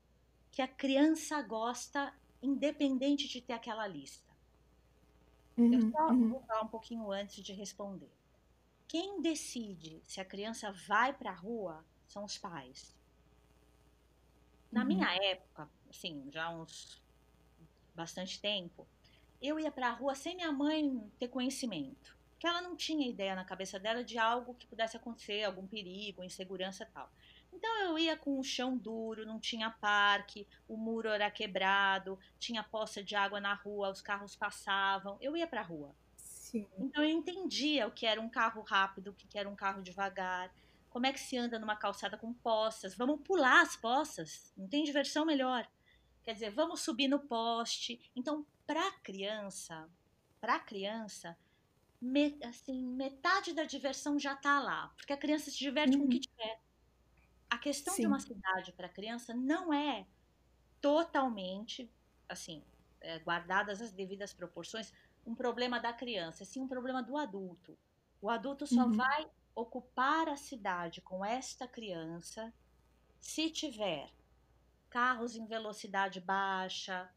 que 0.51 0.62
a 0.62 0.68
criança 0.68 1.42
gosta, 1.42 2.13
independente 2.42 3.28
de 3.28 3.42
ter 3.42 3.54
aquela 3.54 3.88
lista. 3.88 4.30
Uhum, 5.58 5.74
Eu 5.74 5.92
só 5.92 6.10
uhum. 6.10 6.30
vou 6.30 6.42
falar 6.42 6.62
um 6.62 6.68
pouquinho 6.68 7.12
antes 7.12 7.44
de 7.44 7.54
responder. 7.54 8.12
Quem 8.88 9.22
decide 9.22 10.01
se 10.04 10.20
a 10.20 10.25
criança 10.25 10.72
vai 10.88 11.13
para 11.13 11.32
a 11.32 11.36
rua 11.36 11.86
são 12.08 12.25
os 12.25 12.38
pais. 12.38 12.94
Na 14.72 14.84
minha 14.84 15.08
uhum. 15.08 15.24
época, 15.24 15.70
assim, 15.90 16.30
já 16.32 16.50
uns 16.50 17.01
bastante 17.94 18.40
tempo, 18.42 18.88
eu 19.41 19.60
ia 19.60 19.71
para 19.71 19.88
a 19.88 19.93
rua 19.93 20.15
sem 20.15 20.36
minha 20.36 20.51
mãe 20.51 21.01
ter 21.19 21.27
conhecimento. 21.27 22.15
Porque 22.31 22.48
ela 22.48 22.62
não 22.62 22.75
tinha 22.75 23.07
ideia 23.07 23.36
na 23.36 23.45
cabeça 23.45 23.79
dela 23.79 24.03
de 24.03 24.17
algo 24.17 24.55
que 24.55 24.65
pudesse 24.65 24.98
acontecer, 24.98 25.43
algum 25.43 25.67
perigo, 25.67 26.24
insegurança 26.24 26.88
tal. 26.91 27.12
Então 27.53 27.81
eu 27.81 28.00
ia 28.00 28.17
com 28.17 28.39
o 28.39 28.43
chão 28.43 28.77
duro, 28.77 29.25
não 29.25 29.39
tinha 29.39 29.69
parque, 29.69 30.48
o 30.67 30.75
muro 30.77 31.10
era 31.10 31.29
quebrado, 31.29 32.17
tinha 32.39 32.63
poça 32.63 33.03
de 33.03 33.15
água 33.15 33.39
na 33.39 33.53
rua, 33.53 33.91
os 33.91 34.01
carros 34.01 34.36
passavam. 34.36 35.17
Eu 35.21 35.36
ia 35.38 35.45
para 35.45 35.62
a 35.62 35.63
rua. 35.63 35.93
Sim. 36.15 36.67
Então 36.79 37.03
eu 37.03 37.10
entendia 37.10 37.88
o 37.88 37.91
que 37.91 38.05
era 38.05 38.19
um 38.19 38.29
carro 38.29 38.62
rápido, 38.62 39.12
o 39.12 39.13
que 39.13 39.38
era 39.38 39.48
um 39.48 39.55
carro 39.55 39.81
devagar, 39.81 40.51
como 40.89 41.05
é 41.05 41.13
que 41.13 41.19
se 41.19 41.38
anda 41.38 41.60
numa 41.60 41.75
calçada 41.75 42.17
com 42.17 42.33
poças. 42.33 42.95
Vamos 42.95 43.21
pular 43.21 43.62
as 43.62 43.75
poças, 43.75 44.53
não 44.57 44.67
tem 44.67 44.83
diversão 44.83 45.25
melhor. 45.25 45.67
Quer 46.24 46.33
dizer, 46.33 46.51
vamos 46.51 46.81
subir 46.81 47.07
no 47.07 47.19
poste. 47.19 48.00
Então, 48.15 48.45
para 48.72 48.90
criança, 49.04 49.90
para 50.40 50.58
criança, 50.58 51.38
me, 52.00 52.40
assim, 52.42 52.82
metade 52.82 53.51
da 53.51 53.66
diversão 53.66 54.18
já 54.18 54.32
está 54.32 54.62
lá, 54.62 54.94
porque 54.96 55.12
a 55.12 55.18
criança 55.18 55.51
se 55.51 55.58
diverte 55.58 55.98
uhum. 55.98 56.04
com 56.04 56.06
o 56.06 56.10
que 56.10 56.16
uhum. 56.16 56.22
tiver. 56.22 56.62
A 57.50 57.58
questão 57.58 57.94
Sim. 57.94 58.04
de 58.04 58.08
uma 58.08 58.22
cidade 58.22 58.72
para 58.72 58.88
criança 58.88 59.34
não 59.34 59.74
é 59.74 60.08
totalmente, 60.80 61.92
assim, 62.30 62.63
é, 63.01 63.20
guardadas 63.20 63.82
as 63.82 63.92
devidas 63.92 64.34
proporções, 64.34 64.94
um 65.28 65.36
problema 65.36 65.78
da 65.78 65.92
criança, 65.92 66.46
sim 66.46 66.62
um 66.62 66.68
problema 66.68 67.04
do 67.04 67.18
adulto. 67.18 67.78
O 68.22 68.30
adulto 68.30 68.66
só 68.66 68.86
uhum. 68.86 68.94
vai 68.94 69.30
ocupar 69.54 70.30
a 70.30 70.38
cidade 70.38 71.01
com 71.01 71.25
esta 71.25 71.68
criança 71.68 72.54
se 73.20 73.50
tiver 73.50 74.10
carros 74.90 75.36
em 75.36 75.46
velocidade 75.46 76.22
baixa, 76.22 77.12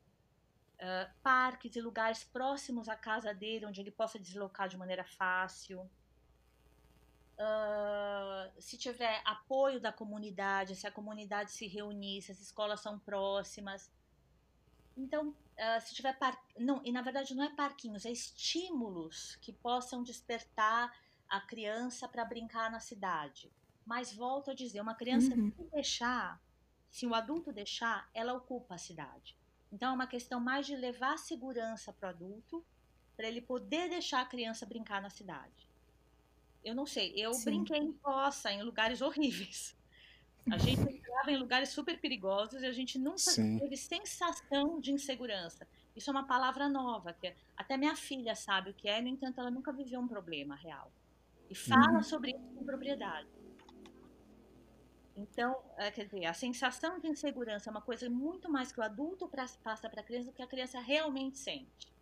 uh, 0.80 1.12
parques 1.22 1.76
e 1.76 1.80
lugares 1.80 2.24
próximos 2.24 2.88
à 2.88 2.96
casa 2.96 3.32
dele, 3.32 3.66
onde 3.66 3.80
ele 3.80 3.90
possa 3.90 4.18
deslocar 4.18 4.68
de 4.68 4.76
maneira 4.76 5.04
fácil. 5.04 5.88
Uh, 7.36 8.60
se 8.60 8.78
tiver 8.78 9.20
apoio 9.24 9.80
da 9.80 9.92
comunidade, 9.92 10.76
se 10.76 10.86
a 10.86 10.90
comunidade 10.90 11.50
se 11.50 11.66
reunir, 11.66 12.22
se 12.22 12.32
as 12.32 12.40
escolas 12.40 12.80
são 12.80 12.98
próximas. 12.98 13.90
Então, 14.96 15.30
uh, 15.30 15.80
se 15.80 15.94
tiver 15.94 16.16
par... 16.18 16.40
não, 16.58 16.80
e 16.84 16.92
na 16.92 17.02
verdade 17.02 17.34
não 17.34 17.44
é 17.44 17.54
parquinhos, 17.54 18.06
é 18.06 18.12
estímulos 18.12 19.36
que 19.36 19.52
possam 19.52 20.02
despertar 20.02 20.96
a 21.28 21.40
criança 21.40 22.08
para 22.08 22.24
brincar 22.24 22.70
na 22.70 22.78
cidade. 22.78 23.52
Mas 23.84 24.12
volto 24.12 24.50
a 24.50 24.54
dizer, 24.54 24.80
uma 24.80 24.94
criança 24.94 25.34
uhum. 25.34 25.50
se 25.50 25.64
deixar 25.64 26.40
se 26.94 27.08
o 27.08 27.12
adulto 27.12 27.52
deixar, 27.52 28.08
ela 28.14 28.34
ocupa 28.34 28.76
a 28.76 28.78
cidade. 28.78 29.36
Então 29.74 29.90
é 29.90 29.92
uma 29.92 30.06
questão 30.06 30.38
mais 30.38 30.66
de 30.66 30.76
levar 30.76 31.18
segurança 31.18 31.92
para 31.92 32.06
o 32.06 32.10
adulto, 32.10 32.64
para 33.16 33.26
ele 33.26 33.40
poder 33.40 33.88
deixar 33.88 34.20
a 34.20 34.24
criança 34.24 34.64
brincar 34.64 35.02
na 35.02 35.10
cidade. 35.10 35.68
Eu 36.64 36.76
não 36.76 36.86
sei, 36.86 37.12
eu 37.16 37.34
Sim. 37.34 37.44
brinquei 37.46 37.78
em 37.78 37.92
poça, 37.92 38.52
em 38.52 38.62
lugares 38.62 39.02
horríveis. 39.02 39.76
A 40.48 40.58
gente 40.58 40.80
estava 40.88 41.32
em 41.32 41.36
lugares 41.36 41.70
super 41.70 41.98
perigosos 41.98 42.62
e 42.62 42.66
a 42.66 42.72
gente 42.72 42.98
nunca 42.98 43.18
Sim. 43.18 43.58
teve 43.58 43.76
sensação 43.76 44.78
de 44.80 44.92
insegurança. 44.92 45.66
Isso 45.96 46.08
é 46.08 46.12
uma 46.12 46.26
palavra 46.26 46.68
nova, 46.68 47.12
que 47.12 47.34
até 47.56 47.76
minha 47.76 47.96
filha 47.96 48.36
sabe 48.36 48.70
o 48.70 48.74
que 48.74 48.88
é, 48.88 49.00
no 49.00 49.08
entanto, 49.08 49.40
ela 49.40 49.50
nunca 49.50 49.72
viveu 49.72 49.98
um 49.98 50.06
problema 50.06 50.54
real. 50.54 50.92
E 51.50 51.54
fala 51.54 51.96
uhum. 51.96 52.02
sobre 52.02 52.30
isso 52.30 52.54
com 52.54 52.64
propriedade. 52.64 53.28
Então, 55.16 55.56
é, 55.76 55.90
quer 55.90 56.06
dizer, 56.06 56.24
a 56.26 56.34
sensação 56.34 56.98
de 56.98 57.06
insegurança 57.06 57.68
é 57.68 57.72
uma 57.72 57.80
coisa 57.80 58.10
muito 58.10 58.50
mais 58.50 58.72
que 58.72 58.80
o 58.80 58.82
adulto 58.82 59.30
passa 59.62 59.88
para 59.88 60.00
a 60.00 60.04
criança 60.04 60.26
do 60.26 60.32
que 60.32 60.42
a 60.42 60.46
criança 60.46 60.80
realmente 60.80 61.38
sente. 61.38 61.92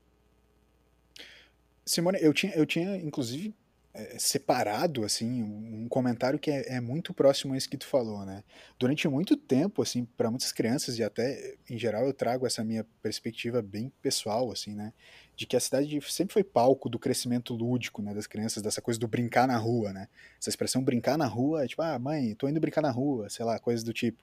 Simone, 1.85 2.19
eu 2.21 2.33
tinha, 2.33 2.55
eu 2.55 2.65
tinha 2.65 2.97
inclusive 2.97 3.55
é, 3.95 4.19
separado 4.19 5.05
assim 5.05 5.43
um, 5.43 5.87
comentário 5.89 6.39
que 6.39 6.51
é, 6.51 6.77
é, 6.77 6.81
muito 6.81 7.13
próximo 7.13 7.53
a 7.53 7.57
isso 7.57 7.69
que 7.69 7.77
tu 7.77 7.87
falou, 7.87 8.25
né? 8.25 8.43
Durante 8.79 9.07
muito 9.07 9.37
tempo, 9.37 9.83
assim, 9.83 10.07
para 10.17 10.31
muitas 10.31 10.53
crianças 10.53 10.99
e 10.99 11.05
até 11.05 11.57
em 11.69 11.79
geral 11.79 12.07
eu 12.07 12.15
trago 12.15 12.47
essa 12.47 12.65
minha 12.65 12.87
perspectiva 13.03 13.61
bem 13.61 13.93
pessoal, 14.01 14.51
assim, 14.51 14.75
né? 14.75 14.95
De 15.43 15.47
que 15.47 15.57
a 15.57 15.61
cidade 15.61 16.01
sempre 16.03 16.33
foi 16.33 16.45
palco 16.45 16.89
do 16.89 16.99
crescimento 16.99 17.55
lúdico, 17.55 18.01
né, 18.01 18.15
das 18.15 18.27
crianças, 18.27 18.63
dessa 18.63 18.81
coisa 18.81 18.99
do 18.99 19.09
brincar 19.09 19.47
na 19.47 19.57
rua, 19.57 19.93
né? 19.93 20.09
Essa 20.41 20.51
expressão 20.51 20.83
brincar 20.83 21.19
na 21.19 21.27
rua 21.27 21.65
é 21.65 21.67
tipo, 21.67 21.83
ah, 21.83 21.99
mãe, 21.99 22.35
tô 22.35 22.49
indo 22.49 22.61
brincar 22.61 22.83
na 22.83 22.91
rua, 22.91 23.29
sei 23.29 23.45
lá, 23.45 23.59
coisas 23.59 23.83
do 23.83 23.93
tipo. 23.93 24.23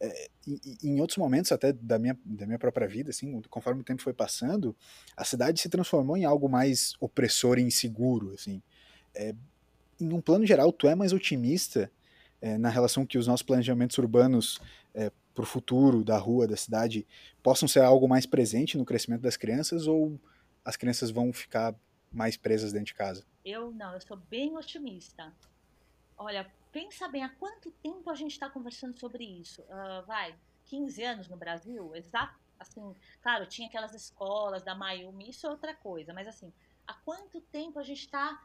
É, 0.00 0.28
e, 0.46 0.78
em 0.82 1.00
outros 1.00 1.18
momentos 1.18 1.52
até 1.52 1.72
da 1.72 1.98
minha, 1.98 2.18
da 2.24 2.46
minha 2.46 2.58
própria 2.58 2.88
vida, 2.88 3.10
assim, 3.10 3.40
conforme 3.48 3.80
o 3.80 3.84
tempo 3.84 4.02
foi 4.02 4.12
passando, 4.12 4.74
a 5.16 5.24
cidade 5.24 5.60
se 5.60 5.68
transformou 5.68 6.16
em 6.16 6.24
algo 6.24 6.48
mais 6.48 6.94
opressor 7.00 7.58
e 7.58 7.62
inseguro, 7.62 8.32
assim 8.34 8.60
é, 9.16 9.34
em 10.00 10.12
um 10.12 10.20
plano 10.20 10.46
geral, 10.46 10.70
tu 10.70 10.86
é 10.86 10.94
mais 10.94 11.12
otimista 11.12 11.90
é, 12.40 12.58
na 12.58 12.68
relação 12.68 13.06
que 13.06 13.18
os 13.18 13.26
nossos 13.26 13.42
planejamentos 13.42 13.96
urbanos 13.98 14.60
é, 14.94 15.10
para 15.34 15.42
o 15.42 15.46
futuro 15.46 16.04
da 16.04 16.18
rua, 16.18 16.46
da 16.46 16.56
cidade, 16.56 17.06
possam 17.42 17.66
ser 17.66 17.80
algo 17.80 18.06
mais 18.06 18.26
presente 18.26 18.78
no 18.78 18.84
crescimento 18.84 19.22
das 19.22 19.36
crianças 19.36 19.86
ou 19.86 20.18
as 20.66 20.76
crianças 20.76 21.10
vão 21.10 21.32
ficar 21.32 21.74
mais 22.10 22.36
presas 22.36 22.72
dentro 22.72 22.88
de 22.88 22.94
casa? 22.94 23.24
Eu 23.44 23.70
não, 23.70 23.94
eu 23.94 24.00
sou 24.00 24.16
bem 24.16 24.56
otimista. 24.56 25.32
Olha, 26.18 26.50
pensa 26.72 27.06
bem, 27.06 27.22
há 27.22 27.28
quanto 27.28 27.70
tempo 27.70 28.10
a 28.10 28.14
gente 28.16 28.32
está 28.32 28.50
conversando 28.50 28.98
sobre 28.98 29.24
isso? 29.24 29.62
Uh, 29.62 30.04
vai, 30.06 30.34
15 30.64 31.04
anos 31.04 31.28
no 31.28 31.36
Brasil? 31.36 31.94
Exato, 31.94 32.36
assim, 32.58 32.94
claro, 33.22 33.46
tinha 33.46 33.68
aquelas 33.68 33.94
escolas 33.94 34.64
da 34.64 34.74
Mayumi, 34.74 35.30
isso 35.30 35.46
é 35.46 35.50
outra 35.50 35.72
coisa, 35.72 36.12
mas 36.12 36.26
assim, 36.26 36.52
há 36.84 36.94
quanto 36.94 37.40
tempo 37.40 37.78
a 37.78 37.84
gente 37.84 38.00
está 38.00 38.42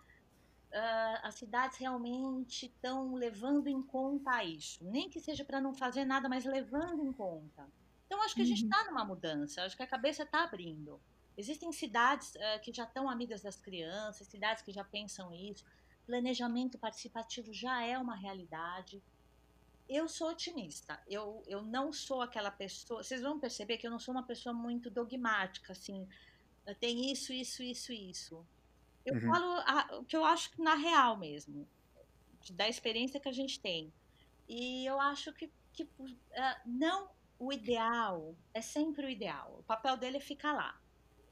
uh, 0.72 1.20
as 1.24 1.36
cidades 1.36 1.78
realmente 1.78 2.68
estão 2.68 3.16
levando 3.16 3.68
em 3.68 3.82
conta 3.82 4.44
isso. 4.44 4.84
Nem 4.84 5.10
que 5.10 5.20
seja 5.20 5.44
para 5.44 5.60
não 5.60 5.74
fazer 5.74 6.06
nada, 6.06 6.30
mas 6.30 6.46
levando 6.46 7.04
em 7.04 7.12
conta. 7.12 7.68
Então, 8.06 8.22
acho 8.22 8.36
que 8.36 8.42
a 8.42 8.46
gente 8.46 8.64
está 8.64 8.82
uhum. 8.82 8.88
numa 8.88 9.06
mudança, 9.06 9.64
acho 9.64 9.76
que 9.76 9.84
a 9.84 9.88
cabeça 9.88 10.24
está 10.24 10.44
abrindo. 10.44 11.02
Existem 11.38 11.72
cidades 11.72 12.36
uh, 12.36 12.62
que 12.62 12.74
já 12.74 12.84
estão 12.84 13.10
amigas 13.10 13.42
das 13.42 13.56
crianças, 13.56 14.28
cidades 14.28 14.64
que 14.64 14.72
já 14.72 14.84
pensam 14.84 15.34
isso. 15.34 15.64
Planejamento 16.06 16.78
participativo 16.78 17.54
já 17.54 17.84
é 17.84 17.98
uma 17.98 18.16
realidade. 18.16 19.02
Eu 19.88 20.08
sou 20.08 20.30
otimista. 20.30 21.02
Eu, 21.08 21.44
eu 21.48 21.62
não 21.62 21.92
sou 21.92 22.22
aquela 22.22 22.52
pessoa. 22.52 23.04
Vocês 23.04 23.22
vão 23.22 23.40
perceber 23.40 23.78
que 23.78 23.88
eu 23.88 23.92
não 23.92 24.00
sou 24.00 24.14
uma 24.14 24.24
pessoa 24.24 24.54
muito 24.54 24.90
dogmática, 24.90 25.72
assim. 25.74 26.08
Tem 26.80 27.12
isso, 27.12 27.34
isso, 27.34 27.64
isso, 27.64 27.92
isso. 27.92 28.46
Eu 29.06 29.16
uhum. 29.16 29.22
falo 29.22 29.52
a, 29.66 29.98
o 30.00 30.06
que 30.06 30.16
eu 30.16 30.24
acho 30.24 30.50
na 30.62 30.76
real 30.76 31.18
mesmo, 31.18 31.68
da 32.52 32.70
experiência 32.70 33.20
que 33.20 33.30
a 33.30 33.34
gente 33.34 33.60
tem. 33.60 33.92
E 34.48 34.86
eu 34.86 35.00
acho 35.00 35.34
que, 35.34 35.52
que 35.74 35.84
uh, 35.84 36.20
não 36.66 37.10
o 37.40 37.52
ideal 37.52 38.36
é 38.54 38.62
sempre 38.62 39.06
o 39.06 39.10
ideal. 39.10 39.58
O 39.60 39.64
papel 39.64 39.98
dele 39.98 40.18
é 40.18 40.22
ficar 40.22 40.54
lá. 40.54 40.80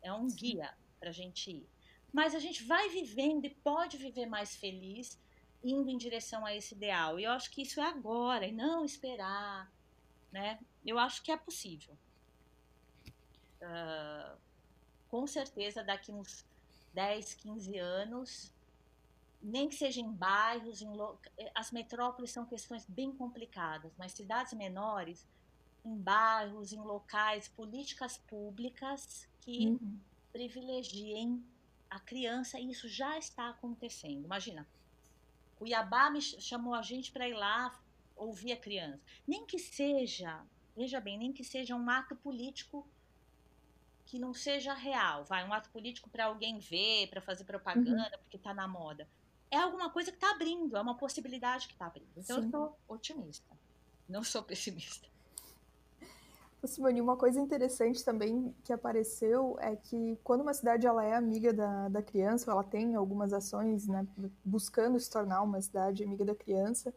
É 0.02 0.12
um 0.14 0.28
guia 0.28 0.74
para 1.00 1.10
a 1.10 1.14
gente 1.14 1.52
ir. 1.52 1.70
Mas 2.12 2.34
a 2.34 2.40
gente 2.40 2.64
vai 2.64 2.90
vivendo 2.90 3.46
e 3.46 3.50
pode 3.50 3.98
viver 3.98 4.26
mais 4.26 4.56
feliz 4.56 5.20
indo 5.64 5.90
em 5.90 5.98
direção 5.98 6.46
a 6.46 6.56
esse 6.56 6.74
ideal. 6.74 7.20
E 7.20 7.24
eu 7.24 7.32
acho 7.32 7.52
que 7.52 7.62
isso 7.62 7.80
é 7.80 7.86
agora 7.86 8.48
e 8.48 8.52
não 8.52 8.86
esperar, 8.86 9.72
né? 10.32 10.60
Eu 10.86 10.98
acho 10.98 11.22
que 11.22 11.32
é 11.32 11.38
possível. 11.38 11.98
Uh, 13.62 14.38
com 15.10 15.28
certeza 15.28 15.84
daqui 15.84 16.12
uns 16.12 16.46
10, 16.94 17.34
15 17.36 17.78
anos, 17.78 18.54
nem 19.42 19.68
que 19.68 19.76
seja 19.76 20.02
em 20.02 20.12
bairros, 20.12 20.82
em 20.82 20.90
lo... 20.90 21.20
Eh, 21.38 21.52
as 21.56 21.72
metrópoles 21.72 22.32
são 22.32 22.46
questões 22.46 22.86
bem 22.86 23.12
complicadas, 23.12 23.92
mas 23.98 24.12
cidades 24.14 24.54
menores, 24.54 25.26
em 25.86 25.98
bairros, 25.98 26.74
em 26.74 26.80
locais, 26.80 27.48
políticas 27.48 28.18
públicas 28.18 29.28
que 29.42 29.68
uhum. 29.68 30.00
privilegiem 30.32 31.44
a 31.90 32.00
criança, 32.00 32.60
e 32.60 32.70
isso 32.70 32.88
já 32.88 33.18
está 33.18 33.50
acontecendo. 33.50 34.26
Imagina, 34.26 34.68
Cuiabá 35.58 36.10
me 36.10 36.22
chamou 36.22 36.74
a 36.74 36.82
gente 36.82 37.12
para 37.12 37.28
ir 37.28 37.34
lá 37.34 37.78
ouvir 38.16 38.52
a 38.52 38.58
criança. 38.58 39.02
Nem 39.28 39.46
que 39.46 39.58
seja, 39.58 40.42
veja 40.76 41.00
bem, 41.00 41.18
nem 41.18 41.34
que 41.34 41.44
seja 41.44 41.76
um 41.76 41.90
ato 41.90 42.16
político 42.16 42.88
que 44.06 44.18
não 44.18 44.34
seja 44.34 44.74
real, 44.74 45.24
vai, 45.24 45.48
um 45.48 45.54
ato 45.54 45.70
político 45.70 46.10
para 46.10 46.26
alguém 46.26 46.58
ver, 46.58 47.08
para 47.10 47.22
fazer 47.22 47.44
propaganda, 47.44 48.12
uhum. 48.16 48.20
porque 48.22 48.38
está 48.38 48.54
na 48.54 48.68
moda. 48.68 49.08
É 49.52 49.58
alguma 49.58 49.90
coisa 49.90 50.12
que 50.12 50.18
está 50.18 50.32
abrindo, 50.32 50.78
é 50.78 50.82
uma 50.82 50.96
possibilidade 50.96 51.68
que 51.68 51.74
está 51.74 51.88
abrindo. 51.88 52.10
Então 52.18 52.38
Sim. 52.38 52.46
eu 52.46 52.52
sou 52.52 52.80
otimista, 52.88 53.58
não 54.08 54.24
sou 54.24 54.44
pessimista. 54.44 55.08
Simone, 56.68 57.00
uma 57.00 57.16
coisa 57.16 57.40
interessante 57.40 58.04
também 58.04 58.54
que 58.64 58.74
apareceu 58.74 59.58
é 59.62 59.76
que 59.76 60.18
quando 60.24 60.42
uma 60.42 60.54
cidade 60.54 60.86
ela 60.86 61.04
é 61.04 61.14
amiga 61.16 61.54
da, 61.54 61.88
da 61.88 62.02
criança, 62.02 62.52
ela 62.52 62.64
tem 62.64 62.96
algumas 62.96 63.32
ações 63.32 63.88
né, 63.88 64.06
buscando 64.44 65.00
se 65.00 65.10
tornar 65.10 65.42
uma 65.42 65.62
cidade 65.62 66.04
amiga 66.04 66.26
da 66.26 66.36
criança, 66.36 66.94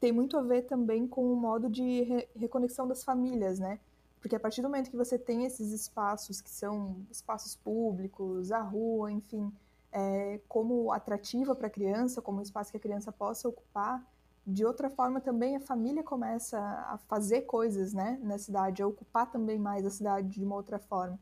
tem 0.00 0.12
muito 0.12 0.36
a 0.36 0.42
ver 0.42 0.62
também 0.62 1.06
com 1.06 1.32
o 1.32 1.36
modo 1.36 1.68
de 1.68 2.02
re 2.02 2.28
reconexão 2.34 2.86
das 2.88 3.04
famílias, 3.04 3.58
né? 3.58 3.78
Porque 4.20 4.36
a 4.36 4.40
partir 4.40 4.62
do 4.62 4.68
momento 4.68 4.90
que 4.90 4.96
você 4.96 5.18
tem 5.18 5.44
esses 5.44 5.72
espaços 5.72 6.40
que 6.40 6.50
são 6.50 6.96
espaços 7.10 7.56
públicos, 7.56 8.52
a 8.52 8.60
rua, 8.60 9.10
enfim, 9.10 9.52
é, 9.92 10.40
como 10.48 10.92
atrativa 10.92 11.54
para 11.54 11.66
a 11.66 11.70
criança, 11.70 12.22
como 12.22 12.38
um 12.38 12.42
espaço 12.42 12.70
que 12.70 12.76
a 12.76 12.80
criança 12.80 13.10
possa 13.10 13.48
ocupar, 13.48 14.06
de 14.50 14.64
outra 14.64 14.90
forma 14.90 15.20
também 15.20 15.56
a 15.56 15.60
família 15.60 16.02
começa 16.02 16.58
a 16.58 16.98
fazer 17.08 17.42
coisas 17.42 17.92
né, 17.92 18.18
na 18.22 18.38
cidade, 18.38 18.82
a 18.82 18.86
ocupar 18.86 19.30
também 19.30 19.58
mais 19.58 19.84
a 19.86 19.90
cidade 19.90 20.28
de 20.28 20.44
uma 20.44 20.56
outra 20.56 20.78
forma. 20.78 21.18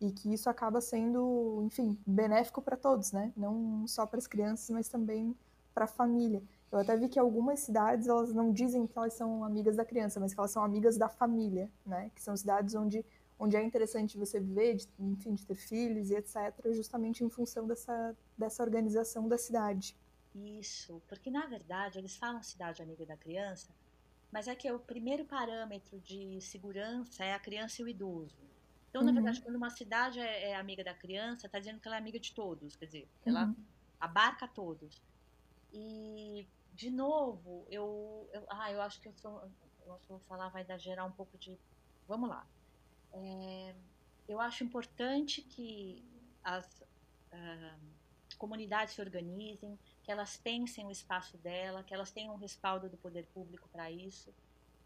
e 0.00 0.10
que 0.12 0.32
isso 0.32 0.48
acaba 0.50 0.80
sendo, 0.80 1.62
enfim, 1.64 1.98
benéfico 2.06 2.62
para 2.62 2.76
todos, 2.76 3.12
né? 3.12 3.32
Não 3.36 3.86
só 3.86 4.06
para 4.06 4.18
as 4.18 4.26
crianças, 4.26 4.70
mas 4.70 4.88
também 4.88 5.36
para 5.74 5.84
a 5.84 5.88
família. 5.88 6.42
Eu 6.72 6.78
até 6.78 6.96
vi 6.96 7.08
que 7.08 7.18
algumas 7.18 7.60
cidades 7.60 8.08
elas 8.08 8.32
não 8.32 8.52
dizem 8.52 8.86
que 8.86 8.96
elas 8.98 9.14
são 9.14 9.44
amigas 9.44 9.76
da 9.76 9.84
criança, 9.84 10.18
mas 10.20 10.32
que 10.34 10.40
elas 10.40 10.50
são 10.52 10.64
amigas 10.64 10.96
da 10.96 11.08
família, 11.08 11.70
né? 11.86 12.10
Que 12.14 12.22
são 12.22 12.36
cidades 12.36 12.74
onde 12.74 13.04
onde 13.38 13.56
é 13.56 13.62
interessante 13.64 14.18
você 14.18 14.38
viver, 14.38 14.74
de, 14.76 14.86
enfim, 14.98 15.34
de 15.34 15.46
ter 15.46 15.54
filhos 15.54 16.10
e 16.10 16.14
etc, 16.14 16.54
justamente 16.72 17.24
em 17.24 17.30
função 17.30 17.66
dessa 17.66 18.16
dessa 18.36 18.62
organização 18.62 19.28
da 19.28 19.38
cidade. 19.38 19.96
Isso, 20.34 21.02
porque 21.08 21.30
na 21.30 21.46
verdade 21.46 21.98
eles 21.98 22.16
falam 22.16 22.42
cidade 22.42 22.82
amiga 22.82 23.04
da 23.04 23.16
criança, 23.16 23.74
mas 24.30 24.46
é 24.46 24.54
que 24.54 24.70
o 24.70 24.78
primeiro 24.78 25.24
parâmetro 25.24 25.98
de 26.00 26.40
segurança 26.40 27.24
é 27.24 27.34
a 27.34 27.38
criança 27.38 27.82
e 27.82 27.84
o 27.84 27.88
idoso. 27.88 28.38
Então, 28.88 29.02
uhum. 29.02 29.06
na 29.06 29.12
verdade, 29.12 29.40
quando 29.40 29.56
uma 29.56 29.70
cidade 29.70 30.18
é, 30.20 30.50
é 30.50 30.56
amiga 30.56 30.82
da 30.84 30.94
criança, 30.94 31.46
está 31.46 31.58
dizendo 31.58 31.80
que 31.80 31.88
ela 31.88 31.96
é 31.96 31.98
amiga 31.98 32.18
de 32.18 32.32
todos, 32.32 32.76
quer 32.76 32.86
dizer, 32.86 33.08
ela 33.24 33.46
uhum. 33.46 33.56
abarca 33.98 34.48
todos. 34.48 35.00
E, 35.72 36.46
de 36.74 36.90
novo, 36.90 37.66
eu, 37.70 38.28
eu, 38.32 38.44
ah, 38.48 38.70
eu 38.72 38.82
acho 38.82 39.00
que 39.00 39.08
eu 39.08 39.14
sou, 39.14 39.48
eu 39.86 39.94
acho 39.94 40.02
que 40.02 40.08
vou 40.08 40.20
falar, 40.20 40.48
vai 40.48 40.64
dar 40.64 40.78
gerar 40.78 41.04
um 41.04 41.12
pouco 41.12 41.38
de, 41.38 41.58
vamos 42.08 42.28
lá. 42.28 42.46
É, 43.12 43.74
eu 44.28 44.40
acho 44.40 44.64
importante 44.64 45.42
que 45.42 46.04
as 46.42 46.80
uh, 47.32 47.80
comunidades 48.38 48.94
se 48.94 49.00
organizem, 49.00 49.78
que 50.10 50.12
elas 50.12 50.36
pensem 50.36 50.84
o 50.84 50.90
espaço 50.90 51.38
dela, 51.38 51.84
que 51.84 51.94
elas 51.94 52.10
tenham 52.10 52.34
um 52.34 52.36
respaldo 52.36 52.88
do 52.88 52.96
poder 52.96 53.26
público 53.26 53.68
para 53.68 53.92
isso, 53.92 54.34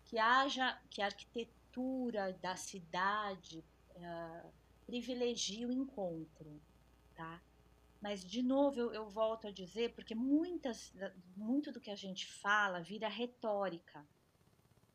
que 0.04 0.18
haja, 0.18 0.78
que 0.90 1.00
a 1.00 1.06
arquitetura 1.06 2.34
da 2.42 2.56
cidade 2.56 3.64
uh, 3.96 4.52
privilegie 4.84 5.64
o 5.64 5.72
encontro, 5.72 6.60
tá? 7.16 7.40
Mas, 8.02 8.22
de 8.22 8.42
novo, 8.42 8.78
eu, 8.78 8.92
eu, 8.92 9.08
volto 9.08 9.46
a 9.46 9.50
dizer, 9.50 9.94
porque 9.94 10.14
muitas, 10.14 10.92
muito 11.34 11.72
do 11.72 11.80
que 11.80 11.90
a 11.90 11.96
gente 11.96 12.30
fala 12.30 12.82
vira 12.82 13.08
retórica. 13.08 14.06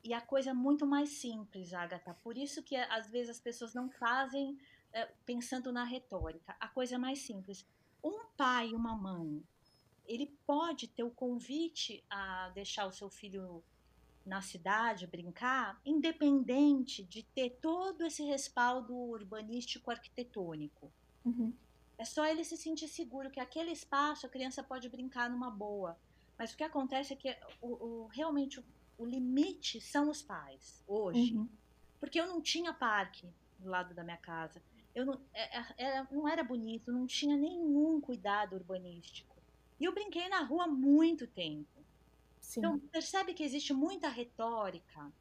E 0.03 0.13
a 0.13 0.21
coisa 0.21 0.51
é 0.51 0.53
muito 0.53 0.85
mais 0.85 1.09
simples, 1.09 1.73
Agatha. 1.73 2.13
Por 2.13 2.37
isso 2.37 2.61
que, 2.61 2.75
às 2.75 3.09
vezes, 3.09 3.31
as 3.31 3.39
pessoas 3.39 3.73
não 3.73 3.89
fazem 3.89 4.51
uh, 4.51 5.11
pensando 5.25 5.71
na 5.71 5.83
retórica. 5.83 6.55
A 6.59 6.67
coisa 6.67 6.95
é 6.95 6.97
mais 6.99 7.17
simples. 7.17 7.65
Um 8.03 8.27
pai 8.37 8.69
e 8.69 8.75
uma 8.75 8.95
mãe, 8.95 9.43
ele 10.09 10.35
pode 10.45 10.87
ter 10.87 11.03
o 11.03 11.11
convite 11.11 12.03
a 12.09 12.49
deixar 12.49 12.87
o 12.87 12.91
seu 12.91 13.09
filho 13.11 13.63
na 14.25 14.41
cidade 14.41 15.07
brincar, 15.07 15.79
independente 15.85 17.03
de 17.03 17.23
ter 17.23 17.51
todo 17.61 18.05
esse 18.05 18.23
respaldo 18.23 18.93
urbanístico 18.93 19.91
arquitetônico. 19.91 20.91
Uhum. 21.23 21.53
É 21.97 22.05
só 22.05 22.25
ele 22.25 22.43
se 22.43 22.57
sentir 22.57 22.87
seguro 22.87 23.29
que 23.29 23.39
aquele 23.39 23.71
espaço 23.71 24.25
a 24.25 24.29
criança 24.29 24.63
pode 24.63 24.89
brincar 24.89 25.29
numa 25.29 25.51
boa. 25.51 25.97
Mas 26.37 26.53
o 26.53 26.57
que 26.57 26.63
acontece 26.63 27.13
é 27.13 27.15
que 27.15 27.37
o, 27.61 27.67
o 27.67 28.07
realmente 28.07 28.59
o, 28.59 28.63
o, 28.97 29.05
limite 29.05 29.81
são 29.81 30.09
os 30.09 30.21
pais 30.21 30.83
hoje. 30.87 31.35
Uhum. 31.35 31.47
Porque 31.99 32.19
eu 32.19 32.25
não 32.25 32.41
tinha 32.41 32.73
parque 32.73 33.27
do 33.59 33.69
lado 33.69 33.93
da 33.93 34.03
minha 34.03 34.17
casa. 34.17 34.61
Eu 34.95 35.05
não, 35.05 35.19
é, 35.33 35.59
é, 35.59 35.65
era, 35.77 36.07
não 36.11 36.27
era 36.27 36.43
bonito, 36.43 36.91
não 36.91 37.05
tinha 37.05 37.35
nenhum 37.35 37.99
cuidado 37.99 38.55
urbanístico. 38.55 39.28
E 39.79 39.85
eu 39.85 39.93
brinquei 39.93 40.27
na 40.29 40.41
rua 40.41 40.65
há 40.65 40.67
muito 40.67 41.25
tempo. 41.25 41.79
Sim. 42.41 42.59
Então, 42.59 42.79
percebe 42.79 43.33
que 43.33 43.43
existe 43.43 43.73
muita 43.73 44.09
retórica. 44.09 45.11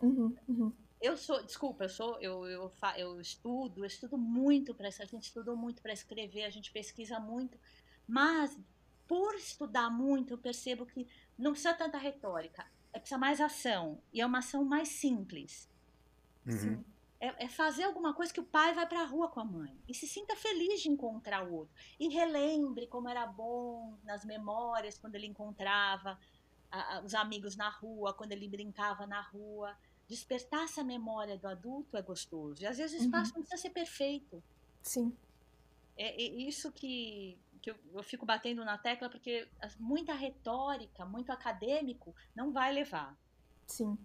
Uhum, 0.00 0.34
uhum. 0.48 0.72
Eu 1.00 1.16
sou, 1.16 1.42
desculpa, 1.44 1.84
eu 1.84 1.88
sou, 1.88 2.18
eu, 2.20 2.46
eu, 2.46 2.72
eu 2.96 3.20
estudo, 3.20 3.82
eu 3.82 3.86
estudo 3.86 4.16
muito 4.16 4.74
para 4.74 4.88
a 4.88 5.04
gente 5.04 5.24
estudou 5.24 5.56
muito 5.56 5.82
para 5.82 5.92
escrever, 5.92 6.44
a 6.44 6.50
gente 6.50 6.72
pesquisa 6.72 7.20
muito, 7.20 7.58
mas 8.08 8.58
por 9.06 9.34
estudar 9.34 9.90
muito, 9.90 10.34
eu 10.34 10.38
percebo 10.38 10.86
que 10.86 11.06
não 11.38 11.52
precisa 11.52 11.74
tanta 11.74 11.98
retórica, 11.98 12.66
é 12.92 12.98
precisa 12.98 13.18
mais 13.18 13.40
ação, 13.40 14.00
e 14.12 14.20
é 14.20 14.26
uma 14.26 14.38
ação 14.38 14.64
mais 14.64 14.88
simples. 14.88 15.68
Uhum. 16.46 16.82
É, 16.82 16.95
é, 17.18 17.48
fazer 17.48 17.84
alguma 17.84 18.12
coisa 18.12 18.32
que 18.32 18.40
o 18.40 18.44
pai 18.44 18.74
vai 18.74 18.86
para 18.86 19.00
a 19.00 19.06
rua 19.06 19.28
com 19.28 19.40
a 19.40 19.44
mãe 19.44 19.74
e 19.88 19.94
se 19.94 20.06
sinta 20.06 20.36
feliz 20.36 20.82
de 20.82 20.90
encontrar 20.90 21.46
o 21.46 21.54
outro 21.54 21.74
e 21.98 22.08
relembre 22.08 22.86
como 22.86 23.08
era 23.08 23.26
bom 23.26 23.96
nas 24.04 24.24
memórias 24.24 24.98
quando 24.98 25.14
ele 25.14 25.26
encontrava 25.26 26.18
a, 26.70 27.00
os 27.00 27.14
amigos 27.14 27.56
na 27.56 27.68
rua, 27.70 28.12
quando 28.12 28.32
ele 28.32 28.48
brincava 28.48 29.06
na 29.06 29.20
rua. 29.20 29.76
Despertar 30.06 30.64
essa 30.64 30.84
memória 30.84 31.36
do 31.36 31.48
adulto 31.48 31.96
é 31.96 32.02
gostoso. 32.02 32.62
E 32.62 32.66
às 32.66 32.76
vezes 32.76 33.00
o 33.00 33.04
espaço 33.04 33.32
uhum. 33.32 33.38
não 33.38 33.42
precisa 33.42 33.62
ser 33.62 33.70
perfeito. 33.70 34.42
Sim. 34.82 35.16
É, 35.96 36.22
é 36.22 36.22
isso 36.22 36.70
que, 36.70 37.38
que 37.60 37.70
eu, 37.70 37.76
eu, 37.92 38.02
fico 38.02 38.24
batendo 38.24 38.64
na 38.64 38.78
tecla, 38.78 39.08
porque 39.08 39.48
muita 39.80 40.14
retórica, 40.14 41.04
muito 41.04 41.32
acadêmico, 41.32 42.14
não 42.36 42.52
vai 42.52 42.72
levar. 42.72 43.16
Sim. 43.66 43.98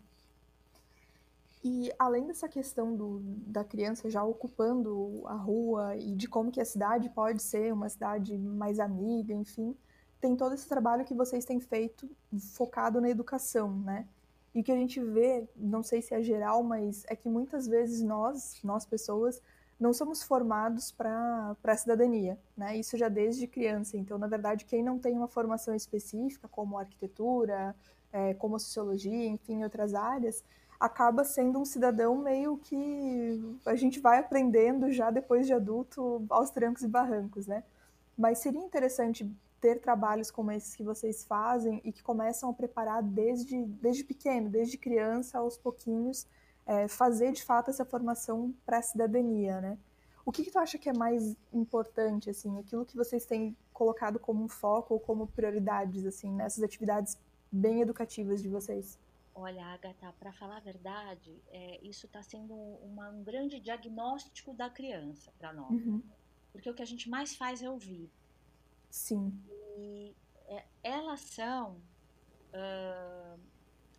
E 1.63 1.91
além 1.99 2.25
dessa 2.25 2.49
questão 2.49 2.95
do, 2.95 3.19
da 3.23 3.63
criança 3.63 4.09
já 4.09 4.23
ocupando 4.23 5.21
a 5.27 5.35
rua 5.35 5.95
e 5.95 6.15
de 6.15 6.27
como 6.27 6.51
que 6.51 6.59
a 6.59 6.65
cidade 6.65 7.09
pode 7.09 7.41
ser 7.41 7.71
uma 7.71 7.87
cidade 7.87 8.35
mais 8.35 8.79
amiga, 8.79 9.33
enfim, 9.33 9.75
tem 10.19 10.35
todo 10.35 10.55
esse 10.55 10.67
trabalho 10.67 11.05
que 11.05 11.13
vocês 11.13 11.45
têm 11.45 11.59
feito 11.59 12.09
focado 12.53 12.99
na 12.99 13.09
educação, 13.09 13.71
né? 13.79 14.07
E 14.53 14.61
o 14.61 14.63
que 14.63 14.71
a 14.71 14.75
gente 14.75 14.99
vê, 14.99 15.47
não 15.55 15.83
sei 15.83 16.01
se 16.01 16.13
é 16.13 16.21
geral, 16.21 16.63
mas 16.63 17.05
é 17.07 17.15
que 17.15 17.29
muitas 17.29 17.67
vezes 17.67 18.01
nós, 18.01 18.59
nós 18.63 18.85
pessoas, 18.85 19.41
não 19.79 19.93
somos 19.93 20.21
formados 20.21 20.91
para 20.91 21.55
a 21.63 21.77
cidadania, 21.77 22.39
né? 22.57 22.77
Isso 22.77 22.97
já 22.97 23.07
desde 23.07 23.47
criança. 23.47 23.97
Então, 23.97 24.17
na 24.17 24.27
verdade, 24.27 24.65
quem 24.65 24.83
não 24.83 24.99
tem 24.99 25.15
uma 25.15 25.27
formação 25.27 25.73
específica, 25.73 26.47
como 26.47 26.77
arquitetura, 26.77 27.75
é, 28.11 28.33
como 28.33 28.59
sociologia, 28.59 29.27
enfim, 29.27 29.63
outras 29.63 29.93
áreas, 29.93 30.43
acaba 30.81 31.23
sendo 31.23 31.59
um 31.59 31.65
cidadão 31.65 32.17
meio 32.17 32.57
que 32.57 33.39
a 33.67 33.75
gente 33.75 33.99
vai 33.99 34.17
aprendendo 34.17 34.91
já 34.91 35.11
depois 35.11 35.45
de 35.45 35.53
adulto 35.53 36.25
aos 36.27 36.49
trancos 36.49 36.81
e 36.81 36.87
barrancos, 36.87 37.45
né? 37.45 37.63
Mas 38.17 38.39
seria 38.39 38.59
interessante 38.59 39.31
ter 39.61 39.79
trabalhos 39.79 40.31
como 40.31 40.51
esses 40.51 40.75
que 40.75 40.83
vocês 40.83 41.23
fazem 41.23 41.79
e 41.85 41.91
que 41.91 42.01
começam 42.01 42.49
a 42.49 42.53
preparar 42.53 43.03
desde, 43.03 43.63
desde 43.63 44.03
pequeno, 44.03 44.49
desde 44.49 44.75
criança, 44.75 45.37
aos 45.37 45.55
pouquinhos, 45.55 46.25
é, 46.65 46.87
fazer 46.87 47.31
de 47.31 47.43
fato 47.43 47.69
essa 47.69 47.85
formação 47.85 48.51
para 48.65 48.79
a 48.79 48.81
cidadania, 48.81 49.61
né? 49.61 49.77
O 50.25 50.31
que, 50.31 50.43
que 50.43 50.49
tu 50.49 50.57
acha 50.57 50.79
que 50.79 50.89
é 50.89 50.93
mais 50.93 51.35
importante, 51.53 52.27
assim, 52.27 52.57
aquilo 52.57 52.85
que 52.85 52.97
vocês 52.97 53.23
têm 53.23 53.55
colocado 53.71 54.19
como 54.19 54.43
um 54.43 54.47
foco 54.47 54.95
ou 54.95 54.99
como 54.99 55.27
prioridades, 55.27 56.07
assim, 56.07 56.31
nessas 56.33 56.63
atividades 56.63 57.17
bem 57.51 57.81
educativas 57.81 58.41
de 58.41 58.49
vocês? 58.49 58.97
Olha, 59.33 59.65
Agatha, 59.65 60.13
para 60.19 60.31
falar 60.33 60.57
a 60.57 60.59
verdade, 60.59 61.41
é, 61.47 61.79
isso 61.81 62.05
está 62.05 62.21
sendo 62.21 62.53
uma, 62.53 63.09
um 63.09 63.23
grande 63.23 63.59
diagnóstico 63.59 64.53
da 64.53 64.69
criança 64.69 65.31
para 65.39 65.53
nós. 65.53 65.71
Uhum. 65.71 66.01
Porque 66.51 66.69
o 66.69 66.73
que 66.73 66.81
a 66.81 66.85
gente 66.85 67.09
mais 67.09 67.35
faz 67.35 67.61
é 67.63 67.69
ouvir. 67.69 68.09
Sim. 68.89 69.33
E 69.77 70.13
é, 70.47 70.65
elas 70.83 71.21
são 71.21 71.81
uh, 72.51 73.39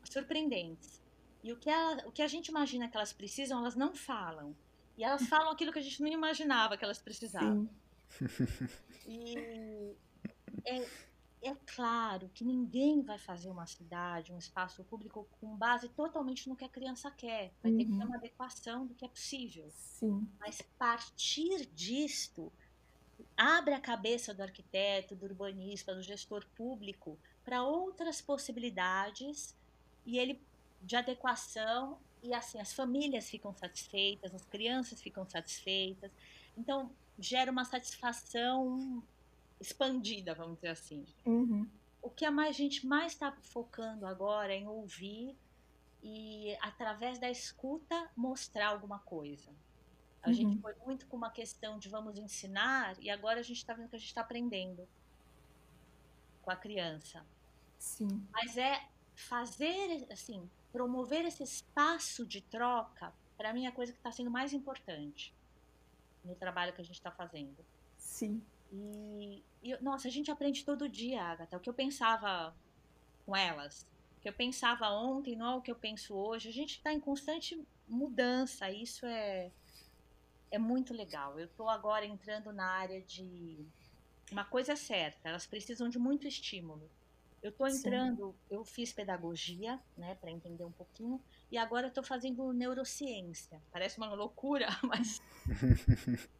surpreendentes. 0.05 1.01
E 1.43 1.53
o 1.53 1.57
que, 1.57 1.69
ela, 1.69 2.07
o 2.07 2.13
que 2.13 2.23
a 2.23 2.29
gente 2.29 2.49
imagina 2.49 2.89
que 2.89 2.97
elas 2.97 3.13
precisam, 3.13 3.59
elas 3.59 3.75
não 3.75 3.95
falam. 3.95 4.55
E 4.97 5.03
elas 5.03 5.27
falam 5.27 5.51
aquilo 5.51 5.73
que 5.73 5.79
a 5.79 5.83
gente 5.83 6.01
não 6.01 6.09
imaginava 6.09 6.77
que 6.77 6.85
elas 6.85 6.99
precisavam. 6.99 7.69
e 9.07 9.97
é, 10.65 10.87
é 11.43 11.57
claro 11.75 12.31
que 12.33 12.45
ninguém 12.45 13.03
vai 13.03 13.19
fazer 13.19 13.51
uma 13.51 13.67
cidade, 13.67 14.33
um 14.33 14.39
espaço 14.39 14.85
público 14.85 15.27
com 15.41 15.57
base 15.57 15.89
totalmente 15.89 16.49
no 16.49 16.55
que 16.55 16.65
a 16.65 16.69
criança 16.69 17.11
quer. 17.11 17.53
Vai 17.63 17.73
uhum. 17.73 17.79
ter 17.79 17.85
que 17.85 17.91
ter 17.91 17.99
uhum. 17.99 18.07
uma 18.07 18.17
adequação 18.17 18.87
do 18.87 18.95
que 18.95 19.05
é 19.05 19.09
possível. 19.09 19.69
Sim. 19.71 20.29
Mas 20.39 20.63
partir 20.79 21.67
disto 21.75 22.53
abre 23.37 23.75
a 23.75 23.81
cabeça 23.81 24.33
do 24.33 24.43
arquiteto, 24.43 25.17
do 25.17 25.27
urbanista, 25.27 25.95
do 25.95 26.03
gestor 26.03 26.47
público 26.57 27.19
para 27.45 27.63
outras 27.63 28.21
possibilidades 28.21 29.57
e 30.07 30.19
ele 30.19 30.41
de 30.81 30.97
adequação 30.97 31.99
e 32.23 32.33
assim 32.33 32.61
as 32.61 32.73
famílias 32.73 33.29
ficam 33.29 33.53
satisfeitas, 33.55 34.33
as 34.35 34.45
crianças 34.45 35.03
ficam 35.03 35.29
satisfeitas. 35.29 36.11
Então 36.57 36.91
gera 37.19 37.51
uma 37.51 37.65
satisfação 37.65 39.03
expandida, 39.63 40.35
vamos 40.35 40.57
dizer 40.57 40.69
assim. 40.69 41.07
Uhum. 41.25 41.69
O 42.01 42.11
que 42.11 42.25
a 42.25 42.31
mais 42.31 42.57
gente 42.57 42.87
mais 42.87 43.13
está 43.13 43.33
focando 43.41 44.07
agora 44.07 44.53
é 44.53 44.59
em 44.59 44.67
ouvir 44.67 45.37
e 46.03 46.57
através 46.61 47.19
da 47.19 47.31
escuta 47.31 48.11
mostrar 48.17 48.69
alguma 48.69 48.99
coisa. 48.99 49.51
A 50.23 50.29
uhum. 50.29 50.35
gente 50.35 50.61
foi 50.61 50.75
muito 50.85 51.07
com 51.07 51.17
uma 51.17 51.31
questão 51.31 51.79
de 51.79 51.89
vamos 51.89 52.19
ensinar 52.19 52.97
e 53.01 53.09
agora 53.09 53.41
a 53.41 53.43
gente 53.43 53.59
está 53.59 53.73
vendo 53.73 53.89
que 53.89 53.97
a 53.97 53.99
gente 53.99 54.09
está 54.09 54.21
aprendendo 54.21 54.87
com 56.43 56.51
a 56.51 56.57
criança. 56.57 57.25
Sim. 57.79 58.27
Mas 58.33 58.57
é 58.57 58.85
fazer, 59.15 60.07
assim, 60.11 60.49
promover 60.73 61.25
esse 61.25 61.43
espaço 61.43 62.27
de 62.27 62.41
troca, 62.41 63.13
para 63.37 63.53
mim 63.53 63.67
é 63.67 63.69
a 63.69 63.73
coisa 63.73 63.93
que 63.93 63.99
está 63.99 64.11
sendo 64.11 64.31
mais 64.31 64.53
importante. 64.53 65.35
no 66.25 66.37
trabalho 66.37 66.73
que 66.73 66.81
a 66.81 66.85
gente 66.85 66.95
está 66.95 67.11
fazendo. 67.11 67.65
Sim. 67.97 68.41
E, 68.73 69.45
e, 69.63 69.77
nossa, 69.83 70.09
a 70.09 70.11
gente 70.11 70.31
aprende 70.31 70.65
todo 70.65 70.89
dia, 70.89 71.23
Agatha. 71.23 71.57
O 71.57 71.61
que 71.61 71.69
eu 71.69 71.75
pensava 71.75 72.55
com 73.27 73.37
elas, 73.37 73.87
o 74.17 74.21
que 74.23 74.29
eu 74.29 74.33
pensava 74.33 74.89
ontem 74.91 75.37
não 75.37 75.53
é 75.53 75.55
o 75.57 75.61
que 75.61 75.71
eu 75.71 75.77
penso 75.77 76.15
hoje. 76.15 76.49
A 76.49 76.53
gente 76.53 76.77
está 76.77 76.93
em 76.93 77.01
constante 77.01 77.63
mudança. 77.87 78.71
Isso 78.71 79.05
é, 79.05 79.53
é 80.51 80.59
muito 80.59 80.95
legal. 80.95 81.39
Eu 81.39 81.47
estou 81.47 81.69
agora 81.69 82.07
entrando 82.07 82.53
na 82.53 82.67
área 82.67 83.01
de. 83.03 83.67
Uma 84.31 84.45
coisa 84.47 84.73
é 84.73 84.77
certa, 84.77 85.29
elas 85.29 85.47
precisam 85.47 85.91
de 85.91 85.99
muito 85.99 86.27
estímulo. 86.27 86.91
Eu 87.43 87.51
estou 87.51 87.69
entrando, 87.69 88.29
Sim. 88.31 88.55
eu 88.55 88.65
fiz 88.65 88.93
pedagogia, 88.93 89.79
né, 89.99 90.15
para 90.15 90.31
entender 90.31 90.65
um 90.65 90.71
pouquinho, 90.71 91.21
e 91.51 91.59
agora 91.59 91.89
estou 91.89 92.03
fazendo 92.03 92.51
neurociência. 92.53 93.61
Parece 93.71 93.99
uma 93.99 94.15
loucura, 94.15 94.69
mas 94.83 95.21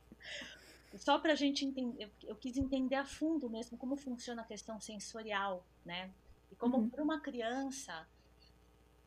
só 0.97 1.19
para 1.19 1.33
a 1.33 1.37
gente 1.37 1.65
entender, 1.65 2.11
eu 2.25 2.37
quis 2.37 2.57
entender 2.57 2.97
a 2.97 3.05
fundo 3.05 3.49
mesmo 3.49 3.79
como 3.79 3.97
funciona 3.97 4.43
a 4.43 4.45
questão 4.45 4.81
sensorial, 4.81 5.65
né? 5.85 6.13
E 6.51 6.55
como 6.55 6.77
uhum. 6.77 6.89
para 6.89 7.03
uma 7.03 7.21
criança 7.21 8.07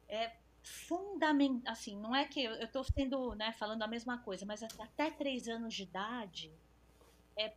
é 0.08 0.36
fundamental, 0.64 1.72
assim, 1.72 1.96
não 2.00 2.16
é 2.16 2.26
que 2.26 2.44
eu 2.44 2.56
estou 2.56 2.84
sendo, 2.84 3.36
né, 3.36 3.52
falando 3.54 3.84
a 3.84 3.88
mesma 3.88 4.18
coisa, 4.18 4.46
mas 4.46 4.64
até 4.64 5.12
três 5.12 5.48
anos 5.48 5.74
de 5.74 5.84
idade 5.84 6.52
é 7.38 7.54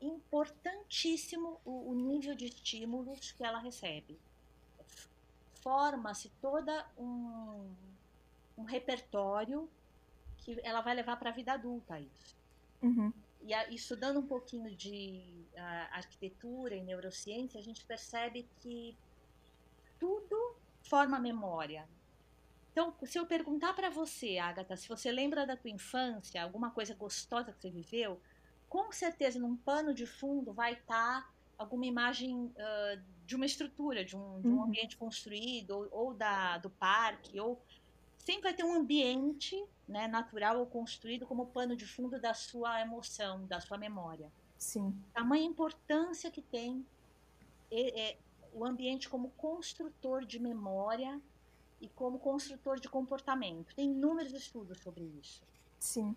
importantíssimo 0.00 1.60
o, 1.64 1.90
o 1.90 1.94
nível 1.94 2.36
de 2.36 2.46
estímulos 2.46 3.32
que 3.32 3.42
ela 3.42 3.58
recebe. 3.58 4.18
Forma-se 5.62 6.30
toda 6.40 6.86
um, 6.96 7.74
um 8.56 8.62
repertório 8.62 9.68
que 10.38 10.60
ela 10.62 10.80
vai 10.80 10.94
levar 10.94 11.16
para 11.16 11.30
a 11.30 11.32
vida 11.32 11.52
adulta 11.52 11.98
isso. 11.98 12.36
Uhum. 12.80 13.12
E 13.48 13.54
a, 13.54 13.66
estudando 13.70 14.18
um 14.18 14.26
pouquinho 14.26 14.76
de 14.76 15.46
uh, 15.54 15.58
arquitetura 15.92 16.74
e 16.76 16.82
neurociência, 16.82 17.58
a 17.58 17.62
gente 17.62 17.82
percebe 17.86 18.46
que 18.60 18.94
tudo 19.98 20.54
forma 20.82 21.18
memória. 21.18 21.88
Então, 22.70 22.94
se 23.04 23.18
eu 23.18 23.24
perguntar 23.24 23.72
para 23.72 23.88
você, 23.88 24.36
Agatha, 24.36 24.76
se 24.76 24.86
você 24.86 25.10
lembra 25.10 25.46
da 25.46 25.56
tua 25.56 25.70
infância, 25.70 26.42
alguma 26.42 26.70
coisa 26.70 26.94
gostosa 26.94 27.50
que 27.50 27.58
você 27.62 27.70
viveu, 27.70 28.20
com 28.68 28.92
certeza 28.92 29.38
num 29.38 29.56
pano 29.56 29.94
de 29.94 30.04
fundo 30.04 30.52
vai 30.52 30.74
estar 30.74 31.22
tá 31.22 31.30
alguma 31.56 31.86
imagem 31.86 32.34
uh, 32.34 33.02
de 33.24 33.34
uma 33.34 33.46
estrutura, 33.46 34.04
de 34.04 34.14
um, 34.14 34.42
de 34.42 34.46
um 34.46 34.58
uhum. 34.58 34.64
ambiente 34.64 34.94
construído, 34.98 35.70
ou, 35.70 35.88
ou, 35.90 36.14
da, 36.14 36.58
do 36.58 36.68
parque, 36.68 37.40
ou 37.40 37.58
sempre 38.18 38.42
vai 38.42 38.52
ter 38.52 38.64
um 38.64 38.74
ambiente 38.74 39.56
né, 39.88 40.06
natural 40.06 40.58
ou 40.58 40.66
construído 40.66 41.26
como 41.26 41.46
pano 41.46 41.74
de 41.74 41.86
fundo 41.86 42.20
da 42.20 42.34
sua 42.34 42.80
emoção, 42.80 43.46
da 43.46 43.60
sua 43.60 43.78
memória. 43.78 44.30
Sim. 44.58 44.94
Tamanha 45.14 45.44
importância 45.44 46.30
que 46.30 46.42
tem 46.42 46.84
é, 47.70 48.00
é, 48.00 48.18
o 48.52 48.64
ambiente 48.64 49.08
como 49.08 49.30
construtor 49.30 50.24
de 50.24 50.38
memória 50.38 51.20
e 51.80 51.88
como 51.88 52.18
construtor 52.18 52.78
de 52.78 52.88
comportamento. 52.88 53.74
Tem 53.74 53.90
inúmeros 53.90 54.32
estudos 54.32 54.78
sobre 54.80 55.04
isso. 55.04 55.42
Sim. 55.78 56.14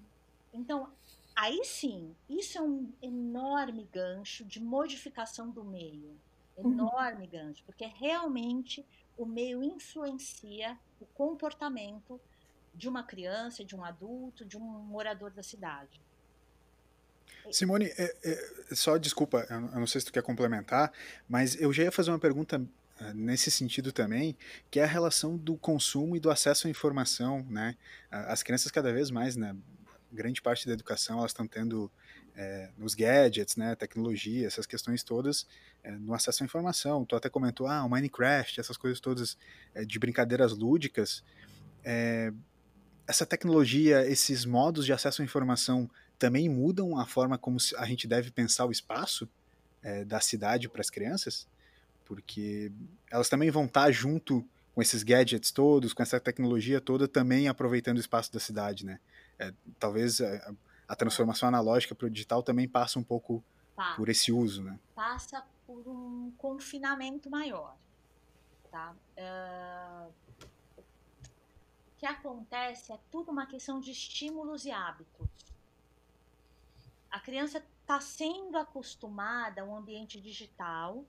Então, 0.53 0.91
Aí 1.35 1.63
sim, 1.63 2.15
isso 2.29 2.57
é 2.57 2.61
um 2.61 2.91
enorme 3.01 3.87
gancho 3.91 4.43
de 4.43 4.59
modificação 4.59 5.49
do 5.49 5.63
meio. 5.63 6.19
Uhum. 6.57 6.73
Enorme 6.73 7.23
uhum. 7.25 7.29
gancho, 7.29 7.63
porque 7.65 7.85
realmente 7.85 8.85
o 9.17 9.25
meio 9.25 9.63
influencia 9.63 10.77
o 10.99 11.05
comportamento 11.05 12.19
de 12.73 12.87
uma 12.87 13.03
criança, 13.03 13.63
de 13.63 13.75
um 13.75 13.83
adulto, 13.83 14.45
de 14.45 14.57
um 14.57 14.61
morador 14.61 15.31
da 15.31 15.43
cidade. 15.43 16.01
Simone, 17.51 17.85
é, 17.97 18.15
é, 18.23 18.75
só 18.75 18.97
desculpa, 18.97 19.45
eu 19.49 19.61
não 19.61 19.87
sei 19.87 20.01
se 20.01 20.07
tu 20.07 20.13
quer 20.13 20.21
complementar, 20.21 20.91
mas 21.27 21.59
eu 21.59 21.73
já 21.73 21.83
ia 21.83 21.91
fazer 21.91 22.11
uma 22.11 22.19
pergunta 22.19 22.61
é, 22.99 23.13
nesse 23.13 23.49
sentido 23.49 23.91
também, 23.91 24.37
que 24.69 24.79
é 24.79 24.83
a 24.83 24.87
relação 24.87 25.35
do 25.37 25.57
consumo 25.57 26.15
e 26.15 26.19
do 26.19 26.29
acesso 26.29 26.67
à 26.67 26.69
informação, 26.69 27.45
né? 27.49 27.75
As 28.11 28.43
crianças 28.43 28.71
cada 28.71 28.93
vez 28.93 29.09
mais, 29.09 29.35
né, 29.35 29.55
grande 30.11 30.41
parte 30.41 30.67
da 30.67 30.73
educação 30.73 31.19
elas 31.19 31.31
estão 31.31 31.47
tendo 31.47 31.89
é, 32.35 32.69
nos 32.77 32.93
gadgets, 32.93 33.55
né, 33.55 33.75
tecnologia, 33.75 34.47
essas 34.47 34.65
questões 34.65 35.03
todas, 35.03 35.47
é, 35.83 35.91
no 35.91 36.13
acesso 36.13 36.43
à 36.43 36.45
informação. 36.45 37.05
Tu 37.05 37.15
até 37.15 37.29
comentou, 37.29 37.67
ah, 37.67 37.83
o 37.83 37.89
Minecraft, 37.89 38.59
essas 38.59 38.77
coisas 38.77 38.99
todas 38.99 39.37
é, 39.73 39.83
de 39.83 39.99
brincadeiras 39.99 40.53
lúdicas. 40.53 41.23
Essa 43.07 43.25
tecnologia, 43.25 44.07
esses 44.07 44.45
modos 44.45 44.85
de 44.85 44.93
acesso 44.93 45.21
à 45.21 45.25
informação 45.25 45.89
também 46.17 46.47
mudam 46.47 46.97
a 46.97 47.05
forma 47.05 47.37
como 47.37 47.57
a 47.77 47.85
gente 47.85 48.07
deve 48.07 48.31
pensar 48.31 48.65
o 48.65 48.71
espaço 48.71 49.27
é, 49.81 50.05
da 50.05 50.19
cidade 50.19 50.69
para 50.69 50.81
as 50.81 50.89
crianças? 50.89 51.47
Porque 52.05 52.71
elas 53.09 53.29
também 53.29 53.49
vão 53.49 53.65
estar 53.65 53.91
junto 53.91 54.45
com 54.73 54.81
esses 54.81 55.03
gadgets 55.03 55.51
todos, 55.51 55.93
com 55.93 56.03
essa 56.03 56.19
tecnologia 56.19 56.79
toda, 56.79 57.07
também 57.07 57.47
aproveitando 57.47 57.97
o 57.97 57.99
espaço 57.99 58.31
da 58.31 58.39
cidade, 58.39 58.85
né? 58.85 58.99
é, 59.41 59.53
talvez 59.79 60.21
a, 60.21 60.25
é, 60.25 60.55
a, 60.87 60.95
transformação 60.95 61.49
analógica 61.49 61.95
para 61.95 62.05
o 62.05 62.09
digital 62.09 62.43
também 62.43 62.67
passa 62.67 62.99
um 62.99 63.03
pouco 63.03 63.43
tá. 63.75 63.95
por 63.95 64.07
esse 64.07 64.31
uso, 64.31 64.63
né? 64.63 64.79
Passa 64.93 65.43
por 65.65 65.87
um 65.87 66.31
confinamento 66.37 67.29
maior, 67.29 67.75
tá? 68.69 68.93
Uh, 69.17 70.13
que 72.01 72.05
acontece 72.05 72.91
é 72.91 72.99
tudo 73.09 73.31
uma 73.31 73.45
questão 73.45 73.79
de 73.79 73.91
estímulos 73.91 74.65
e 74.65 74.71
hábitos. 74.71 75.29
A 77.09 77.19
criança 77.19 77.63
está 77.81 78.01
sendo 78.01 78.57
acostumada 78.57 79.61
a 79.61 79.65
um 79.65 79.75
ambiente 79.75 80.19
digital, 80.19 81.05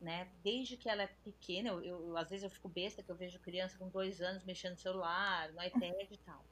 né? 0.00 0.28
Desde 0.42 0.76
que 0.76 0.88
ela 0.88 1.02
é 1.02 1.06
pequena, 1.22 1.68
eu, 1.68 1.84
eu, 1.84 2.16
às 2.16 2.28
vezes 2.30 2.42
eu 2.42 2.50
fico 2.50 2.68
besta 2.68 3.02
que 3.02 3.10
eu 3.10 3.14
vejo 3.14 3.38
criança 3.38 3.78
com 3.78 3.88
dois 3.88 4.20
anos 4.20 4.42
mexendo 4.42 4.72
no 4.72 4.78
celular, 4.78 5.52
no 5.52 5.62
iPad 5.62 6.10
e 6.10 6.16
tal 6.18 6.44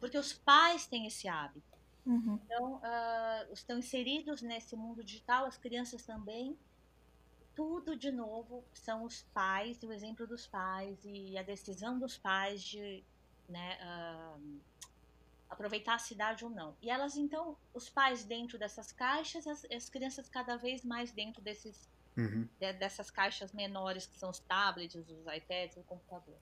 porque 0.00 0.16
os 0.16 0.32
pais 0.32 0.86
têm 0.86 1.06
esse 1.06 1.28
hábito. 1.28 1.78
Uhum. 2.06 2.40
Então, 2.42 2.76
uh, 2.76 3.52
estão 3.52 3.78
inseridos 3.78 4.40
nesse 4.40 4.74
mundo 4.74 5.04
digital, 5.04 5.44
as 5.44 5.58
crianças 5.58 6.02
também. 6.02 6.58
Tudo, 7.60 7.94
de 7.94 8.10
novo, 8.10 8.64
são 8.72 9.04
os 9.04 9.20
pais, 9.34 9.82
o 9.82 9.92
exemplo 9.92 10.26
dos 10.26 10.46
pais 10.46 10.98
e 11.04 11.36
a 11.36 11.42
decisão 11.42 11.98
dos 11.98 12.16
pais 12.16 12.62
de 12.62 13.04
né, 13.46 13.78
uh, 13.82 14.60
aproveitar 15.46 15.96
a 15.96 15.98
cidade 15.98 16.42
ou 16.42 16.50
não. 16.50 16.74
E 16.80 16.88
elas, 16.88 17.18
então, 17.18 17.58
os 17.74 17.90
pais 17.90 18.24
dentro 18.24 18.58
dessas 18.58 18.92
caixas, 18.92 19.46
as, 19.46 19.66
as 19.66 19.90
crianças 19.90 20.26
cada 20.26 20.56
vez 20.56 20.82
mais 20.82 21.12
dentro 21.12 21.42
desses, 21.42 21.86
uhum. 22.16 22.48
de, 22.58 22.72
dessas 22.72 23.10
caixas 23.10 23.52
menores 23.52 24.06
que 24.06 24.16
são 24.16 24.30
os 24.30 24.38
tablets, 24.38 24.94
os 24.94 25.26
iPads, 25.26 25.76
o 25.76 25.82
computador. 25.82 26.38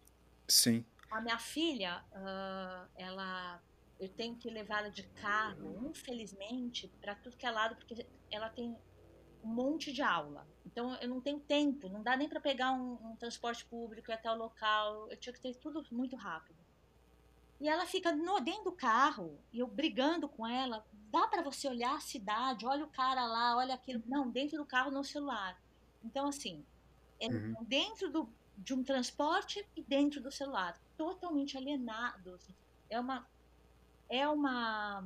Sim. 0.47 0.87
A 1.11 1.21
minha 1.21 1.39
filha, 1.41 2.01
uh, 2.13 2.89
ela, 2.95 3.61
eu 3.99 4.09
tenho 4.09 4.37
que 4.37 4.49
levá-la 4.49 4.89
de 4.89 5.03
carro, 5.03 5.85
infelizmente, 5.85 6.87
para 7.01 7.17
tudo 7.17 7.37
que 7.37 7.45
é 7.45 7.51
lado, 7.51 7.75
porque 7.75 8.07
ela 8.31 8.49
tem 8.49 8.79
um 9.43 9.49
monte 9.49 9.93
de 9.93 10.03
aula. 10.03 10.47
Então 10.67 10.95
eu 10.97 11.09
não 11.09 11.21
tenho 11.21 11.41
tempo, 11.41 11.89
não 11.89 12.03
dá 12.03 12.17
nem 12.17 12.29
para 12.29 12.41
pegar 12.41 12.73
um, 12.73 12.95
um, 12.95 13.17
transporte 13.17 13.65
público 13.65 14.11
e 14.11 14.15
até 14.15 14.31
o 14.31 14.37
local. 14.37 15.09
Eu 15.11 15.17
tinha 15.17 15.33
que 15.33 15.41
ter 15.41 15.55
tudo 15.57 15.85
muito 15.91 16.17
rápido. 16.17 16.59
E 17.61 17.69
ela 17.69 17.87
fica 17.87 18.13
no, 18.13 18.39
dentro 18.39 18.65
do 18.65 18.73
carro 18.73 19.37
e 19.53 19.59
eu 19.59 19.67
brigando 19.67 20.29
com 20.29 20.47
ela. 20.47 20.87
Dá 21.11 21.27
para 21.27 21.43
você 21.43 21.69
olhar 21.69 21.97
a 21.97 22.01
cidade, 22.01 22.67
olha 22.67 22.85
o 22.85 22.91
cara 22.91 23.27
lá, 23.27 23.57
olha 23.57 23.75
aquilo. 23.75 24.03
Não, 24.07 24.31
dentro 24.31 24.57
do 24.57 24.65
carro 24.65 24.91
no 24.91 25.03
celular. 25.03 25.61
Então 26.05 26.29
assim, 26.29 26.65
é 27.21 27.27
uhum. 27.27 27.55
dentro 27.63 28.11
do, 28.11 28.29
de 28.57 28.75
um 28.75 28.83
transporte 28.83 29.67
e 29.77 29.83
dentro 29.83 30.21
do 30.21 30.31
celular 30.31 30.79
totalmente 30.97 31.57
alienados. 31.57 32.49
É 32.91 32.99
uma, 32.99 33.27
é 34.09 34.29
uma, 34.29 35.05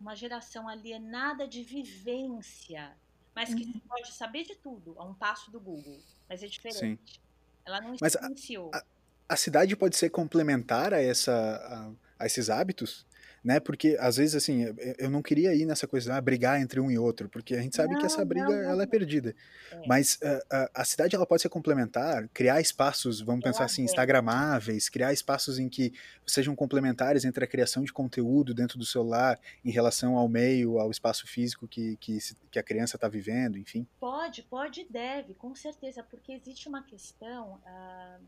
uma 0.00 0.14
geração 0.14 0.68
alienada 0.68 1.46
de 1.46 1.62
vivência, 1.62 2.96
mas 3.38 3.54
que 3.54 3.62
uhum. 3.62 3.80
pode 3.88 4.12
saber 4.12 4.42
de 4.42 4.56
tudo 4.56 4.96
a 4.98 5.04
um 5.04 5.14
passo 5.14 5.48
do 5.52 5.60
Google. 5.60 6.00
Mas 6.28 6.42
é 6.42 6.48
diferente. 6.48 7.12
Sim. 7.14 7.20
Ela 7.64 7.80
não 7.80 7.94
mas 8.00 8.16
a, 8.16 8.26
a, 8.26 8.82
a, 9.28 9.36
cidade 9.36 9.76
pode 9.76 9.96
ser 9.96 10.10
complementar 10.10 10.92
a, 10.92 11.00
essa, 11.00 11.94
a, 12.18 12.24
a 12.24 12.26
esses 12.26 12.50
hábitos? 12.50 13.06
Né? 13.42 13.60
Porque 13.60 13.96
às 14.00 14.16
vezes 14.16 14.34
assim, 14.34 14.74
eu 14.98 15.10
não 15.10 15.22
queria 15.22 15.54
ir 15.54 15.64
nessa 15.64 15.86
coisa, 15.86 16.14
ah, 16.14 16.20
brigar 16.20 16.60
entre 16.60 16.80
um 16.80 16.90
e 16.90 16.98
outro, 16.98 17.28
porque 17.28 17.54
a 17.54 17.60
gente 17.60 17.76
sabe 17.76 17.92
não, 17.92 18.00
que 18.00 18.06
essa 18.06 18.24
briga 18.24 18.46
não, 18.46 18.56
não, 18.56 18.70
ela 18.70 18.82
é 18.82 18.86
perdida. 18.86 19.34
É. 19.70 19.86
Mas 19.86 20.16
uh, 20.16 20.68
a 20.74 20.84
cidade 20.84 21.14
ela 21.14 21.26
pode 21.26 21.42
ser 21.42 21.48
complementar, 21.48 22.28
criar 22.28 22.60
espaços, 22.60 23.20
vamos 23.20 23.42
pensar 23.42 23.64
assim, 23.64 23.82
instagramáveis, 23.82 24.88
criar 24.88 25.12
espaços 25.12 25.58
em 25.58 25.68
que 25.68 25.92
sejam 26.26 26.54
complementares 26.54 27.24
entre 27.24 27.44
a 27.44 27.46
criação 27.46 27.82
de 27.84 27.92
conteúdo 27.92 28.54
dentro 28.54 28.78
do 28.78 28.84
celular 28.84 29.38
em 29.64 29.70
relação 29.70 30.16
ao 30.16 30.28
meio, 30.28 30.78
ao 30.78 30.90
espaço 30.90 31.26
físico 31.26 31.66
que, 31.66 31.96
que, 31.96 32.18
que 32.50 32.58
a 32.58 32.62
criança 32.62 32.96
está 32.96 33.08
vivendo, 33.08 33.58
enfim. 33.58 33.86
Pode, 34.00 34.42
pode 34.42 34.82
e 34.82 34.84
deve, 34.88 35.34
com 35.34 35.54
certeza, 35.54 36.02
porque 36.02 36.32
existe 36.32 36.68
uma 36.68 36.82
questão 36.82 37.60
uh, 37.66 38.22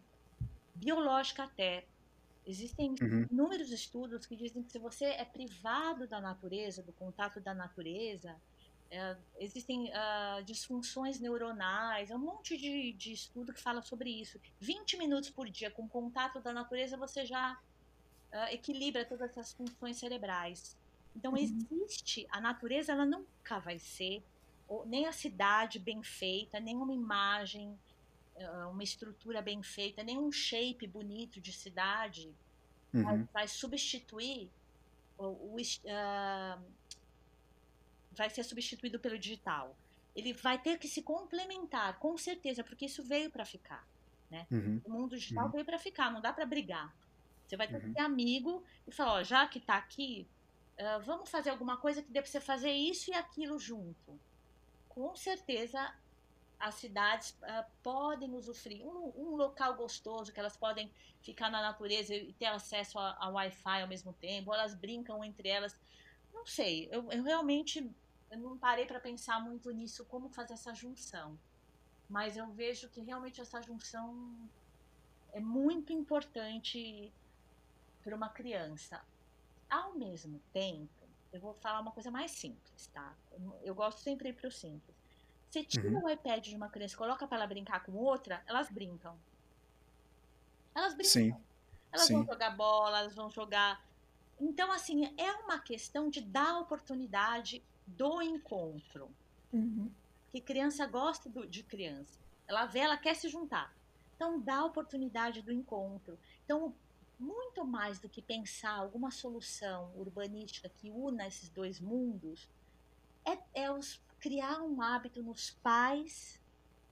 biológica 0.75 1.44
até 1.44 1.85
Existem 2.50 2.94
uhum. 3.00 3.26
inúmeros 3.30 3.70
estudos 3.70 4.26
que 4.26 4.34
dizem 4.34 4.62
que 4.62 4.72
se 4.72 4.78
você 4.78 5.04
é 5.04 5.24
privado 5.24 6.06
da 6.08 6.20
natureza, 6.20 6.82
do 6.82 6.92
contato 6.92 7.40
da 7.40 7.54
natureza, 7.54 8.36
é, 8.90 9.16
existem 9.38 9.84
uh, 9.90 10.42
disfunções 10.42 11.20
neuronais, 11.20 12.10
é 12.10 12.16
um 12.16 12.18
monte 12.18 12.56
de, 12.56 12.92
de 12.92 13.12
estudo 13.12 13.52
que 13.52 13.60
fala 13.60 13.82
sobre 13.82 14.10
isso. 14.10 14.40
20 14.58 14.96
minutos 14.96 15.30
por 15.30 15.48
dia 15.48 15.70
com 15.70 15.88
contato 15.88 16.40
da 16.40 16.52
natureza, 16.52 16.96
você 16.96 17.24
já 17.24 17.56
uh, 18.32 18.52
equilibra 18.52 19.04
todas 19.04 19.30
essas 19.30 19.52
funções 19.52 19.96
cerebrais. 19.96 20.76
Então, 21.14 21.32
uhum. 21.32 21.38
existe, 21.38 22.26
a 22.30 22.40
natureza 22.40 22.90
ela 22.90 23.06
nunca 23.06 23.60
vai 23.60 23.78
ser, 23.78 24.24
ou, 24.66 24.84
nem 24.84 25.06
a 25.06 25.12
cidade 25.12 25.78
bem 25.78 26.02
feita, 26.02 26.58
nem 26.58 26.76
uma 26.76 26.92
imagem, 26.92 27.78
uma 28.70 28.83
estrutura 28.83 29.42
bem 29.42 29.62
feita, 29.62 30.03
nem 30.03 30.18
um 30.18 30.33
shape 30.33 30.87
bonito 30.87 31.40
de 31.40 31.53
cidade 31.53 32.33
uhum. 32.94 33.03
vai, 33.03 33.29
vai, 33.33 33.48
substituir 33.48 34.50
o, 35.18 35.24
o 35.24 35.57
vai 38.12 38.31
ser 38.31 38.44
substituído 38.44 38.98
pelo 38.98 39.18
digital. 39.18 39.76
Ele 40.14 40.33
vai 40.33 40.61
ter 40.61 40.79
que 40.79 40.88
se 40.88 41.03
complementar, 41.03 41.98
com 41.98 42.16
certeza, 42.18 42.64
porque 42.64 42.87
isso 42.87 43.03
veio 43.05 43.31
para 43.31 43.44
ficar. 43.44 43.87
Né? 44.31 44.46
Uhum. 44.50 44.81
O 44.85 44.90
mundo 44.90 45.16
digital 45.16 45.46
uhum. 45.46 45.53
veio 45.53 45.64
para 45.64 45.79
ficar, 45.79 46.11
não 46.11 46.20
dá 46.20 46.33
para 46.33 46.46
brigar. 46.46 46.94
Você 47.46 47.57
vai 47.57 47.66
ter 47.66 47.74
uhum. 47.74 47.81
que 47.81 47.92
ser 47.92 48.00
amigo 48.00 48.64
e 48.87 48.92
falar: 48.92 49.14
ó, 49.14 49.22
já 49.22 49.46
que 49.46 49.59
está 49.59 49.76
aqui, 49.76 50.26
uh, 50.79 51.03
vamos 51.05 51.29
fazer 51.29 51.50
alguma 51.50 51.76
coisa 51.76 52.03
que 52.03 52.11
dê 52.11 52.20
para 52.20 52.31
você 52.31 52.40
fazer 52.40 52.72
isso 52.72 53.11
e 53.11 53.14
aquilo 53.14 53.59
junto. 53.59 54.18
Com 54.88 55.16
certeza, 55.16 55.94
as 56.61 56.75
cidades 56.75 57.31
uh, 57.31 57.64
podem 57.83 58.35
usufruir 58.35 58.87
um, 58.87 59.12
um, 59.16 59.35
local 59.35 59.75
gostoso 59.75 60.31
que 60.31 60.38
elas 60.38 60.59
podem 60.59 60.92
ficar 61.23 61.51
na 61.51 61.62
natureza 61.62 62.14
e 62.14 62.35
ter 62.35 62.46
acesso 62.46 62.99
a, 62.99 63.29
Wi-Fi 63.31 63.81
ao 63.81 63.88
mesmo 63.88 64.12
tempo, 64.12 64.53
elas 64.53 64.75
brincam 64.75 65.25
entre 65.25 65.49
elas. 65.49 65.75
Não 66.33 66.44
sei, 66.44 66.87
eu, 66.92 67.11
eu 67.11 67.23
realmente 67.23 67.90
não 68.31 68.59
parei 68.59 68.85
para 68.85 69.01
pensar 69.01 69.40
muito 69.40 69.70
nisso, 69.70 70.05
como 70.05 70.29
fazer 70.29 70.53
essa 70.53 70.75
junção. 70.75 71.38
Mas 72.09 72.37
eu 72.37 72.46
vejo 72.53 72.90
que 72.90 73.01
realmente 73.01 73.40
essa 73.40 73.62
junção 73.62 74.37
é 75.33 75.40
muito 75.40 75.94
importante 75.94 77.11
para 78.03 78.14
uma 78.14 78.29
criança. 78.29 79.03
Ao 79.68 79.94
mesmo 79.94 80.40
tempo, 80.53 81.09
eu 81.33 81.40
vou 81.40 81.55
falar 81.55 81.81
uma 81.81 81.92
coisa 81.92 82.11
mais 82.11 82.33
simples, 82.33 82.87
tá? 82.88 83.16
Eu 83.62 83.75
gosto 83.75 84.01
sempre 84.01 84.33
para 84.33 84.49
o 84.49 84.53
simples. 84.53 84.99
Você 85.50 85.64
tira 85.64 85.88
uhum. 85.88 86.04
o 86.04 86.08
iPad 86.08 86.46
de 86.46 86.54
uma 86.54 86.68
criança 86.68 86.94
e 86.94 86.96
coloca 86.96 87.26
para 87.26 87.38
ela 87.38 87.46
brincar 87.46 87.82
com 87.82 87.92
outra, 87.92 88.40
elas 88.46 88.70
brincam. 88.70 89.18
Elas 90.72 90.94
brincam. 90.94 91.10
Sim. 91.10 91.34
Elas 91.90 92.06
Sim. 92.06 92.14
vão 92.14 92.26
jogar 92.26 92.50
bola, 92.50 93.00
elas 93.00 93.16
vão 93.16 93.28
jogar. 93.28 93.84
Então, 94.40 94.70
assim, 94.70 95.12
é 95.18 95.32
uma 95.32 95.58
questão 95.58 96.08
de 96.08 96.20
dar 96.20 96.60
oportunidade 96.60 97.64
do 97.84 98.22
encontro. 98.22 99.10
Uhum. 99.52 99.90
Que 100.30 100.40
criança 100.40 100.86
gosta 100.86 101.28
do, 101.28 101.44
de 101.44 101.64
criança. 101.64 102.20
Ela 102.46 102.66
vê, 102.66 102.78
ela 102.78 102.96
quer 102.96 103.14
se 103.14 103.28
juntar. 103.28 103.74
Então, 104.14 104.40
dá 104.40 104.58
a 104.58 104.64
oportunidade 104.64 105.42
do 105.42 105.50
encontro. 105.50 106.16
Então, 106.44 106.72
muito 107.18 107.64
mais 107.64 107.98
do 107.98 108.08
que 108.08 108.22
pensar 108.22 108.70
alguma 108.70 109.10
solução 109.10 109.92
urbanística 109.96 110.68
que 110.68 110.90
una 110.92 111.26
esses 111.26 111.48
dois 111.48 111.80
mundos, 111.80 112.48
é, 113.24 113.64
é 113.64 113.70
os, 113.70 114.00
criar 114.20 114.62
um 114.62 114.80
hábito 114.83 115.22
nos 115.22 115.50
pais 115.50 116.40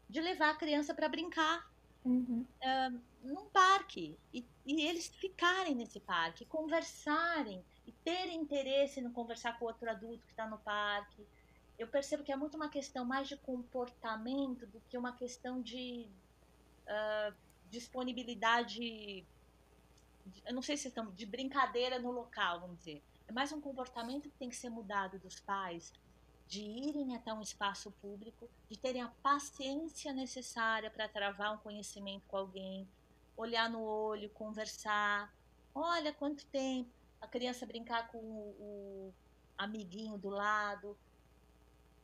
de 0.09 0.21
levar 0.21 0.51
a 0.51 0.57
criança 0.57 0.95
para 0.95 1.09
brincar 1.09 1.71
uhum. 2.05 2.47
uh, 2.62 3.01
num 3.23 3.47
parque 3.51 4.19
e, 4.33 4.45
e, 4.64 4.83
eles 4.83 5.09
ficarem 5.09 5.75
nesse 5.75 6.01
parque, 6.01 6.45
conversarem 6.47 7.62
e 7.87 7.93
terem 7.93 8.41
interesse 8.41 9.01
no 9.01 9.12
conversar 9.12 9.59
com 9.59 9.67
outro 9.67 9.88
adulto 9.91 10.25
que 10.25 10.33
está 10.33 10.49
no 10.49 10.59
parque. 10.59 11.27
Eu 11.79 11.87
percebo 11.87 12.25
que 12.25 12.33
é 12.33 12.37
muito 12.37 12.57
uma 12.57 12.69
questão 12.69 13.05
mais 13.05 13.29
de 13.29 13.37
comportamento 13.37 14.67
do 14.67 14.81
que 14.88 14.97
uma 14.97 15.12
questão 15.12 15.61
de 15.61 16.09
uh, 16.87 17.35
disponibilidade. 17.71 19.25
Eu 20.45 20.55
não 20.55 20.62
sei 20.62 20.77
se 20.77 20.88
estão 20.88 21.11
de 21.12 21.27
brincadeira 21.27 21.99
no 21.99 22.11
local, 22.11 22.61
vamos 22.61 22.79
dizer. 22.79 23.03
É 23.27 23.33
mais 23.33 23.53
um 23.53 23.61
comportamento 23.61 24.31
que 24.31 24.38
tem 24.38 24.49
que 24.49 24.57
ser 24.57 24.71
mudado 24.71 25.19
dos 25.19 25.38
pais, 25.38 25.93
de 26.49 26.63
irem 26.63 27.15
até 27.15 27.33
um 27.33 27.43
espaço 27.43 27.91
público, 28.01 28.49
de 28.71 28.79
terem 28.79 29.03
a 29.03 29.09
paciência 29.23 30.13
necessária 30.15 30.91
para 30.91 31.07
travar 31.07 31.55
um 31.55 31.59
conhecimento 31.59 32.25
com 32.27 32.39
alguém, 32.39 32.89
olhar 33.37 33.69
no 33.69 33.83
olho, 33.83 34.31
conversar. 34.31 35.33
Olha 35.75 36.13
quanto 36.13 36.47
tempo 36.47 36.91
a 37.21 37.27
criança 37.27 37.67
brincar 37.67 38.09
com 38.09 38.19
o, 38.19 38.57
o 38.59 39.15
amiguinho 39.59 40.17
do 40.17 40.31
lado. 40.31 40.97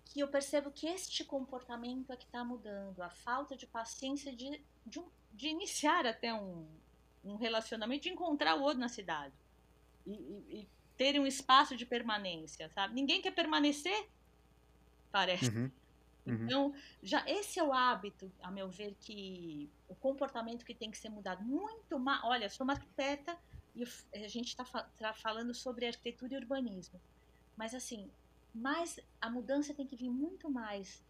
Que 0.04 0.20
eu 0.20 0.28
percebo 0.28 0.70
que 0.70 0.86
este 0.86 1.24
comportamento 1.24 2.12
é 2.12 2.16
que 2.16 2.26
está 2.26 2.44
mudando, 2.44 3.00
a 3.00 3.08
falta 3.08 3.56
de 3.56 3.66
paciência 3.66 4.30
de, 4.30 4.60
de, 4.84 5.00
um, 5.00 5.06
de 5.32 5.48
iniciar 5.48 6.06
até 6.06 6.34
um, 6.34 6.68
um 7.24 7.36
relacionamento, 7.36 8.02
de 8.02 8.10
encontrar 8.10 8.56
o 8.56 8.62
outro 8.62 8.78
na 8.78 8.88
cidade. 8.88 9.32
E, 10.06 10.12
e, 10.12 10.68
e 10.98 11.18
um 11.18 11.26
espaço 11.26 11.76
de 11.76 11.86
permanência, 11.86 12.68
sabe? 12.68 12.94
Ninguém 12.94 13.22
quer 13.22 13.32
permanecer 13.32 14.08
parece. 15.14 15.48
Uhum. 15.48 15.70
Uhum. 16.26 16.44
Então, 16.44 16.74
já 17.00 17.24
esse 17.28 17.60
é 17.60 17.62
o 17.62 17.72
hábito, 17.72 18.32
a 18.42 18.50
meu 18.50 18.68
ver, 18.68 18.96
que 18.98 19.70
o 19.88 19.94
comportamento 19.94 20.64
que 20.64 20.74
tem 20.74 20.90
que 20.90 20.98
ser 20.98 21.08
mudado 21.08 21.44
muito 21.44 22.00
mais. 22.00 22.24
Olha, 22.24 22.50
sou 22.50 22.64
uma 22.64 22.72
arquiteta 22.72 23.38
e 23.76 23.84
a 24.12 24.28
gente 24.28 24.48
está 24.48 24.64
tá 24.64 25.14
falando 25.14 25.54
sobre 25.54 25.86
arquitetura 25.86 26.34
e 26.34 26.36
urbanismo, 26.36 27.00
mas 27.56 27.74
assim, 27.74 28.10
mais 28.52 28.98
a 29.20 29.30
mudança 29.30 29.72
tem 29.72 29.86
que 29.86 29.94
vir 29.94 30.10
muito 30.10 30.50
mais 30.50 31.00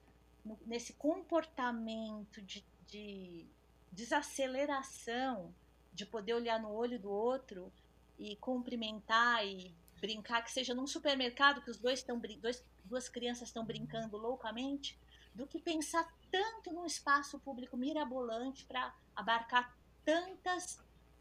no, 0.44 0.58
nesse 0.66 0.92
comportamento 0.94 2.42
de, 2.42 2.62
de 2.86 3.46
desaceleração, 3.90 5.54
de 5.94 6.04
poder 6.04 6.34
olhar 6.34 6.60
no 6.60 6.70
olho 6.70 6.98
do 6.98 7.10
outro 7.10 7.72
e 8.18 8.36
cumprimentar 8.36 9.46
e 9.46 9.74
brincar, 9.98 10.42
que 10.42 10.52
seja 10.52 10.74
num 10.74 10.86
supermercado 10.86 11.62
que 11.62 11.70
os 11.70 11.78
dois 11.78 12.00
estão 12.00 12.18
dois 12.18 12.62
duas 12.84 13.08
crianças 13.08 13.48
estão 13.48 13.64
brincando 13.64 14.16
loucamente, 14.16 14.98
do 15.34 15.46
que 15.46 15.58
pensar 15.58 16.06
tanto 16.30 16.72
num 16.72 16.86
espaço 16.86 17.38
público 17.40 17.76
mirabolante 17.76 18.64
para 18.66 18.94
abarcar 19.16 19.76
tantas 20.04 20.78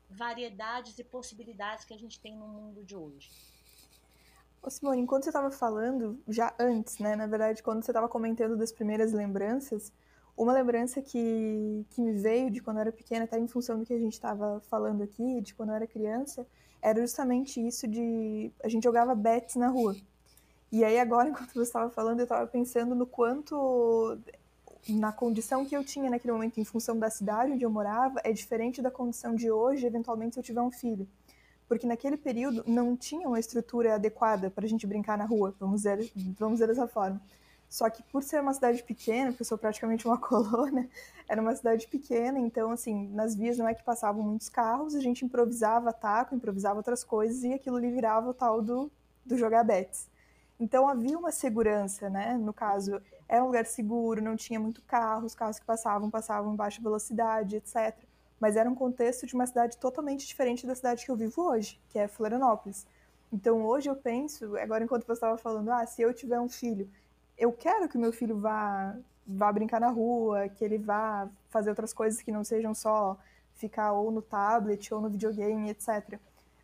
variedades 0.09 0.99
e 0.99 1.03
possibilidades 1.03 1.85
que 1.85 1.93
a 1.93 1.97
gente 1.97 2.19
tem 2.19 2.35
no 2.35 2.47
mundo 2.47 2.83
de 2.83 2.95
hoje. 2.95 3.31
Ô 4.61 4.69
Simone, 4.69 5.01
enquanto 5.01 5.23
você 5.23 5.29
estava 5.29 5.51
falando, 5.51 6.21
já 6.27 6.53
antes, 6.59 6.99
né, 6.99 7.15
na 7.15 7.27
verdade, 7.27 7.61
quando 7.61 7.83
você 7.83 7.91
estava 7.91 8.07
comentando 8.07 8.55
das 8.55 8.71
primeiras 8.71 9.11
lembranças, 9.11 9.91
uma 10.37 10.53
lembrança 10.53 11.01
que, 11.01 11.85
que 11.89 12.01
me 12.01 12.13
veio 12.13 12.49
de 12.49 12.61
quando 12.61 12.77
eu 12.77 12.81
era 12.81 12.91
pequena, 12.91 13.25
até 13.25 13.37
em 13.37 13.47
função 13.47 13.79
do 13.79 13.85
que 13.85 13.93
a 13.93 13.99
gente 13.99 14.13
estava 14.13 14.61
falando 14.61 15.03
aqui, 15.03 15.41
de 15.41 15.53
quando 15.53 15.69
eu 15.69 15.75
era 15.75 15.85
criança, 15.85 16.47
era 16.81 16.99
justamente 16.99 17.65
isso 17.65 17.87
de 17.87 18.51
a 18.63 18.67
gente 18.67 18.83
jogava 18.83 19.13
bets 19.13 19.55
na 19.55 19.67
rua. 19.67 19.95
E 20.73 20.83
aí 20.83 20.99
agora, 20.99 21.29
enquanto 21.29 21.53
você 21.53 21.61
estava 21.61 21.91
falando, 21.91 22.19
eu 22.19 22.23
estava 22.23 22.47
pensando 22.47 22.95
no 22.95 23.05
quanto 23.05 24.17
na 24.89 25.13
condição 25.13 25.63
que 25.63 25.77
eu 25.77 25.83
tinha 25.83 26.09
naquele 26.09 26.33
momento 26.33 26.59
em 26.59 26.65
função 26.65 26.97
da 26.97 27.09
cidade 27.11 27.51
onde 27.53 27.63
eu 27.63 27.69
morava 27.69 28.19
é 28.23 28.33
diferente 28.33 28.81
da 28.81 28.89
condição 28.89 29.35
de 29.35 29.51
hoje, 29.51 29.85
eventualmente 29.85 30.33
se 30.33 30.39
eu 30.39 30.43
tiver 30.43 30.61
um 30.61 30.71
filho. 30.71 31.07
Porque 31.67 31.85
naquele 31.85 32.17
período 32.17 32.63
não 32.65 32.97
tinha 32.97 33.27
uma 33.27 33.39
estrutura 33.39 33.93
adequada 33.93 34.49
para 34.49 34.65
a 34.65 34.67
gente 34.67 34.87
brincar 34.87 35.15
na 35.15 35.25
rua, 35.25 35.53
vamos 35.59 35.83
dizer, 35.83 36.11
vamos 36.39 36.55
dizer 36.55 36.67
dessa 36.67 36.87
forma. 36.87 37.21
Só 37.69 37.87
que 37.89 38.01
por 38.03 38.23
ser 38.23 38.41
uma 38.41 38.53
cidade 38.53 38.83
pequena, 38.83 39.29
porque 39.29 39.43
eu 39.43 39.45
sou 39.45 39.59
praticamente 39.59 40.07
uma 40.07 40.17
colônia, 40.19 40.89
era 41.29 41.39
uma 41.39 41.55
cidade 41.55 41.87
pequena, 41.87 42.39
então 42.39 42.71
assim, 42.71 43.07
nas 43.09 43.35
vias 43.35 43.59
não 43.59 43.67
é 43.67 43.75
que 43.75 43.83
passavam 43.83 44.23
muitos 44.23 44.49
carros, 44.49 44.95
a 44.95 44.99
gente 44.99 45.23
improvisava 45.23 45.93
taco, 45.93 46.35
improvisava 46.35 46.77
outras 46.77 47.03
coisas 47.03 47.43
e 47.43 47.53
aquilo 47.53 47.77
lhe 47.77 47.91
virava 47.91 48.31
o 48.31 48.33
tal 48.33 48.59
do, 48.59 48.91
do 49.23 49.37
jogar 49.37 49.63
bets. 49.63 50.11
Então 50.63 50.87
havia 50.87 51.19
uma 51.19 51.29
segurança, 51.29 52.09
né? 52.09 52.37
No 52.37 52.53
caso, 52.53 53.01
era 53.27 53.43
um 53.43 53.47
lugar 53.47 53.65
seguro, 53.65 54.21
não 54.21 54.37
tinha 54.37 54.57
muito 54.57 54.81
carro, 54.83 55.25
os 55.25 55.35
carros 55.35 55.59
que 55.59 55.65
passavam 55.65 56.09
passavam 56.09 56.53
em 56.53 56.55
baixa 56.55 56.81
velocidade, 56.81 57.57
etc. 57.57 57.93
Mas 58.39 58.55
era 58.55 58.69
um 58.69 58.73
contexto 58.73 59.27
de 59.27 59.33
uma 59.35 59.45
cidade 59.45 59.77
totalmente 59.77 60.25
diferente 60.25 60.65
da 60.65 60.73
cidade 60.73 61.03
que 61.03 61.11
eu 61.11 61.17
vivo 61.17 61.41
hoje, 61.49 61.81
que 61.89 61.99
é 61.99 62.07
Florianópolis. 62.07 62.87
Então 63.29 63.65
hoje 63.65 63.89
eu 63.89 63.95
penso, 63.97 64.55
agora 64.55 64.85
enquanto 64.85 65.05
você 65.05 65.11
estava 65.11 65.37
falando, 65.37 65.69
ah, 65.69 65.85
se 65.85 66.01
eu 66.01 66.13
tiver 66.13 66.39
um 66.39 66.47
filho, 66.47 66.89
eu 67.37 67.51
quero 67.51 67.89
que 67.89 67.97
o 67.97 67.99
meu 67.99 68.13
filho 68.13 68.39
vá 68.39 68.95
vá 69.27 69.51
brincar 69.51 69.81
na 69.81 69.89
rua, 69.89 70.47
que 70.47 70.63
ele 70.63 70.77
vá 70.77 71.29
fazer 71.49 71.71
outras 71.71 71.91
coisas 71.91 72.21
que 72.21 72.31
não 72.31 72.43
sejam 72.45 72.73
só 72.73 73.17
ficar 73.55 73.91
ou 73.91 74.11
no 74.11 74.21
tablet 74.21 74.93
ou 74.93 75.01
no 75.01 75.09
videogame, 75.09 75.69
etc. 75.69 76.17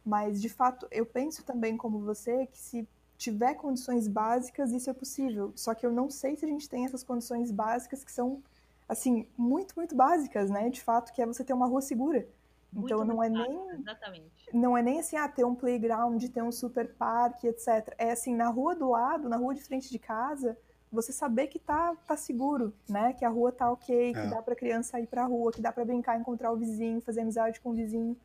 Mas 0.06 0.42
de 0.42 0.48
fato, 0.48 0.88
eu 0.90 1.06
penso 1.06 1.44
também 1.44 1.76
como 1.76 2.00
você 2.00 2.48
que 2.48 2.58
se 2.58 2.88
tiver 3.20 3.54
condições 3.56 4.08
básicas, 4.08 4.72
isso 4.72 4.90
é 4.90 4.94
possível. 4.94 5.52
Só 5.54 5.76
que 5.76 5.86
eu 5.86 5.92
não 5.92 6.10
sei 6.10 6.38
se 6.38 6.46
a 6.46 6.48
gente 6.48 6.70
tem 6.70 6.86
essas 6.86 7.04
condições 7.04 7.52
básicas 7.52 8.02
que 8.02 8.12
são, 8.12 8.42
assim, 8.88 9.28
muito, 9.38 9.76
muito 9.76 9.94
básicas, 9.94 10.50
né? 10.50 10.70
De 10.70 10.82
fato, 10.82 11.12
que 11.12 11.22
é 11.22 11.26
você 11.26 11.44
ter 11.44 11.54
uma 11.54 11.68
rua 11.68 11.82
segura. 11.82 12.26
Muito 12.72 12.86
então 12.86 13.04
não 13.04 13.22
é 13.22 13.30
nem 13.30 13.72
exatamente. 13.72 14.32
não 14.54 14.78
é 14.78 14.82
nem 14.82 15.00
assim 15.00 15.18
ah, 15.18 15.28
ter 15.28 15.44
um 15.44 15.56
playground, 15.56 16.24
ter 16.30 16.44
um 16.44 16.52
super 16.52 16.94
parque, 16.94 17.48
etc. 17.48 17.94
É 17.98 18.12
assim 18.12 18.36
na 18.36 18.48
rua 18.48 18.76
do 18.76 18.90
lado, 18.90 19.28
na 19.28 19.38
rua 19.38 19.56
de 19.56 19.64
frente 19.64 19.90
de 19.90 19.98
casa, 19.98 20.56
você 20.92 21.12
saber 21.12 21.48
que 21.48 21.60
tá, 21.60 21.96
tá 22.08 22.16
seguro, 22.16 22.72
né? 22.88 23.12
Que 23.14 23.26
a 23.26 23.30
rua 23.30 23.52
tá 23.52 23.70
ok, 23.70 24.14
que 24.14 24.20
é. 24.20 24.28
dá 24.28 24.42
para 24.42 24.56
criança 24.56 25.00
ir 25.00 25.08
para 25.08 25.26
rua, 25.26 25.52
que 25.52 25.62
dá 25.62 25.72
para 25.74 25.84
brincar, 25.84 26.18
encontrar 26.18 26.52
o 26.52 26.58
vizinho, 26.58 27.02
fazer 27.02 27.22
amizade 27.22 27.60
com 27.60 27.72
o 27.72 27.74
vizinho. 27.74 28.16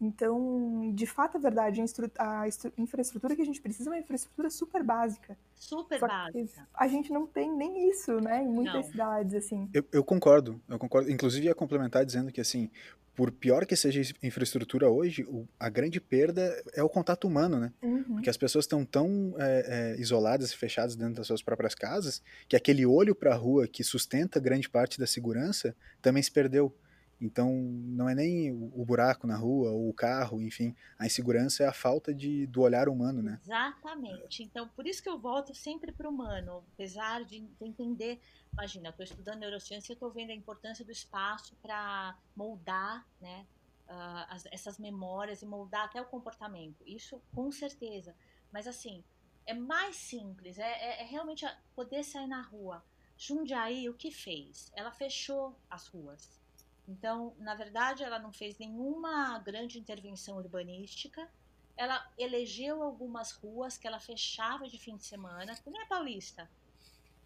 Então, 0.00 0.92
de 0.94 1.06
fato, 1.06 1.38
é 1.38 1.40
verdade, 1.40 1.80
a, 2.18 2.42
a 2.42 2.46
infraestrutura 2.76 3.34
que 3.34 3.42
a 3.42 3.44
gente 3.44 3.60
precisa 3.60 3.88
é 3.88 3.92
uma 3.92 3.98
infraestrutura 3.98 4.50
super 4.50 4.82
básica. 4.82 5.36
Super 5.54 5.98
Só 5.98 6.06
básica. 6.06 6.68
A 6.74 6.86
gente 6.86 7.10
não 7.10 7.26
tem 7.26 7.50
nem 7.50 7.88
isso, 7.88 8.20
né, 8.20 8.42
em 8.42 8.48
muitas 8.48 8.74
não. 8.74 8.82
cidades, 8.82 9.34
assim. 9.34 9.70
Eu, 9.72 9.84
eu, 9.90 10.04
concordo, 10.04 10.60
eu 10.68 10.78
concordo. 10.78 11.10
Inclusive, 11.10 11.46
ia 11.46 11.54
complementar 11.54 12.04
dizendo 12.04 12.30
que, 12.30 12.42
assim, 12.42 12.70
por 13.16 13.32
pior 13.32 13.64
que 13.64 13.74
seja 13.74 14.02
a 14.22 14.26
infraestrutura 14.26 14.90
hoje, 14.90 15.24
o, 15.24 15.48
a 15.58 15.70
grande 15.70 15.98
perda 15.98 16.62
é 16.74 16.82
o 16.82 16.88
contato 16.88 17.26
humano, 17.26 17.58
né? 17.58 17.72
Uhum. 17.82 18.04
Porque 18.16 18.28
as 18.28 18.36
pessoas 18.36 18.66
estão 18.66 18.84
tão 18.84 19.34
é, 19.38 19.94
é, 19.96 20.00
isoladas 20.00 20.50
e 20.50 20.56
fechadas 20.56 20.94
dentro 20.94 21.14
das 21.14 21.26
suas 21.26 21.42
próprias 21.42 21.74
casas 21.74 22.22
que 22.46 22.54
aquele 22.54 22.84
olho 22.84 23.14
para 23.14 23.32
a 23.32 23.36
rua 23.36 23.66
que 23.66 23.82
sustenta 23.82 24.38
grande 24.38 24.68
parte 24.68 24.98
da 24.98 25.06
segurança 25.06 25.74
também 26.02 26.22
se 26.22 26.30
perdeu. 26.30 26.76
Então, 27.20 27.50
não 27.52 28.08
é 28.08 28.14
nem 28.14 28.52
o 28.52 28.84
buraco 28.84 29.26
na 29.26 29.36
rua 29.36 29.70
ou 29.70 29.88
o 29.88 29.94
carro, 29.94 30.42
enfim, 30.42 30.76
a 30.98 31.06
insegurança 31.06 31.64
é 31.64 31.66
a 31.66 31.72
falta 31.72 32.14
de, 32.14 32.46
do 32.46 32.60
olhar 32.60 32.88
humano, 32.88 33.22
né? 33.22 33.40
Exatamente. 33.42 34.42
Então, 34.42 34.68
por 34.68 34.86
isso 34.86 35.02
que 35.02 35.08
eu 35.08 35.18
volto 35.18 35.54
sempre 35.54 35.92
para 35.92 36.06
o 36.06 36.12
humano, 36.12 36.62
apesar 36.74 37.24
de 37.24 37.48
entender. 37.60 38.20
Imagina, 38.52 38.88
eu 38.88 38.90
estou 38.90 39.04
estudando 39.04 39.40
neurociência 39.40 39.92
e 39.92 39.94
estou 39.94 40.10
vendo 40.10 40.30
a 40.30 40.34
importância 40.34 40.84
do 40.84 40.92
espaço 40.92 41.56
para 41.62 42.16
moldar, 42.34 43.06
né, 43.20 43.46
uh, 43.88 44.26
as, 44.28 44.46
essas 44.50 44.78
memórias 44.78 45.40
e 45.40 45.46
moldar 45.46 45.86
até 45.86 46.00
o 46.00 46.04
comportamento. 46.04 46.82
Isso, 46.86 47.20
com 47.34 47.50
certeza. 47.50 48.14
Mas, 48.52 48.66
assim, 48.66 49.02
é 49.46 49.54
mais 49.54 49.96
simples, 49.96 50.58
é, 50.58 50.70
é, 50.70 51.02
é 51.02 51.04
realmente 51.06 51.46
poder 51.74 52.04
sair 52.04 52.26
na 52.26 52.42
rua. 52.42 52.84
Jundiaí, 53.16 53.88
o 53.88 53.94
que 53.94 54.10
fez? 54.10 54.70
Ela 54.74 54.92
fechou 54.92 55.58
as 55.70 55.86
ruas 55.88 56.44
então, 56.88 57.34
na 57.38 57.54
verdade, 57.54 58.04
ela 58.04 58.18
não 58.18 58.32
fez 58.32 58.56
nenhuma 58.58 59.38
grande 59.40 59.78
intervenção 59.78 60.36
urbanística. 60.36 61.28
Ela 61.76 62.08
elegeu 62.16 62.82
algumas 62.82 63.32
ruas 63.32 63.76
que 63.76 63.86
ela 63.86 63.98
fechava 63.98 64.68
de 64.68 64.78
fim 64.78 64.96
de 64.96 65.04
semana, 65.04 65.54
que 65.56 65.68
nem 65.68 65.82
a 65.82 65.86
Paulista, 65.86 66.48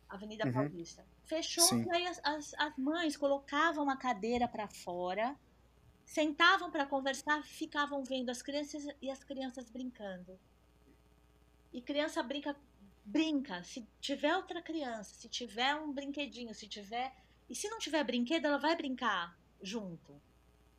Avenida 0.09 0.46
uhum. 0.46 0.53
Paulista. 0.53 1.07
Fechou 1.25 1.64
Sim. 1.64 1.85
e 1.85 1.90
aí 1.92 2.07
as, 2.07 2.20
as, 2.25 2.55
as 2.55 2.77
mães 2.77 3.16
colocavam 3.16 3.85
uma 3.85 3.96
cadeira 3.96 4.49
para 4.49 4.66
fora, 4.66 5.37
sentavam 6.05 6.70
para 6.70 6.87
conversar, 6.87 7.44
ficavam 7.44 8.03
vendo 8.03 8.31
as 8.31 8.42
crianças 8.42 8.87
e 9.01 9.11
as 9.11 9.23
crianças 9.23 9.70
brincando. 9.70 10.40
E 11.73 11.81
criança 11.81 12.23
brinca, 12.23 12.57
brinca. 13.05 13.62
Se 13.62 13.87
tiver 14.01 14.35
outra 14.35 14.61
criança, 14.61 15.14
se 15.14 15.29
tiver 15.29 15.77
um 15.77 15.92
brinquedinho, 15.92 16.53
se 16.55 16.66
tiver. 16.66 17.14
E 17.49 17.55
se 17.55 17.68
não 17.68 17.79
tiver 17.79 18.03
brinquedo, 18.03 18.46
ela 18.46 18.59
vai 18.59 18.75
brincar 18.75 19.38
junto. 19.62 20.20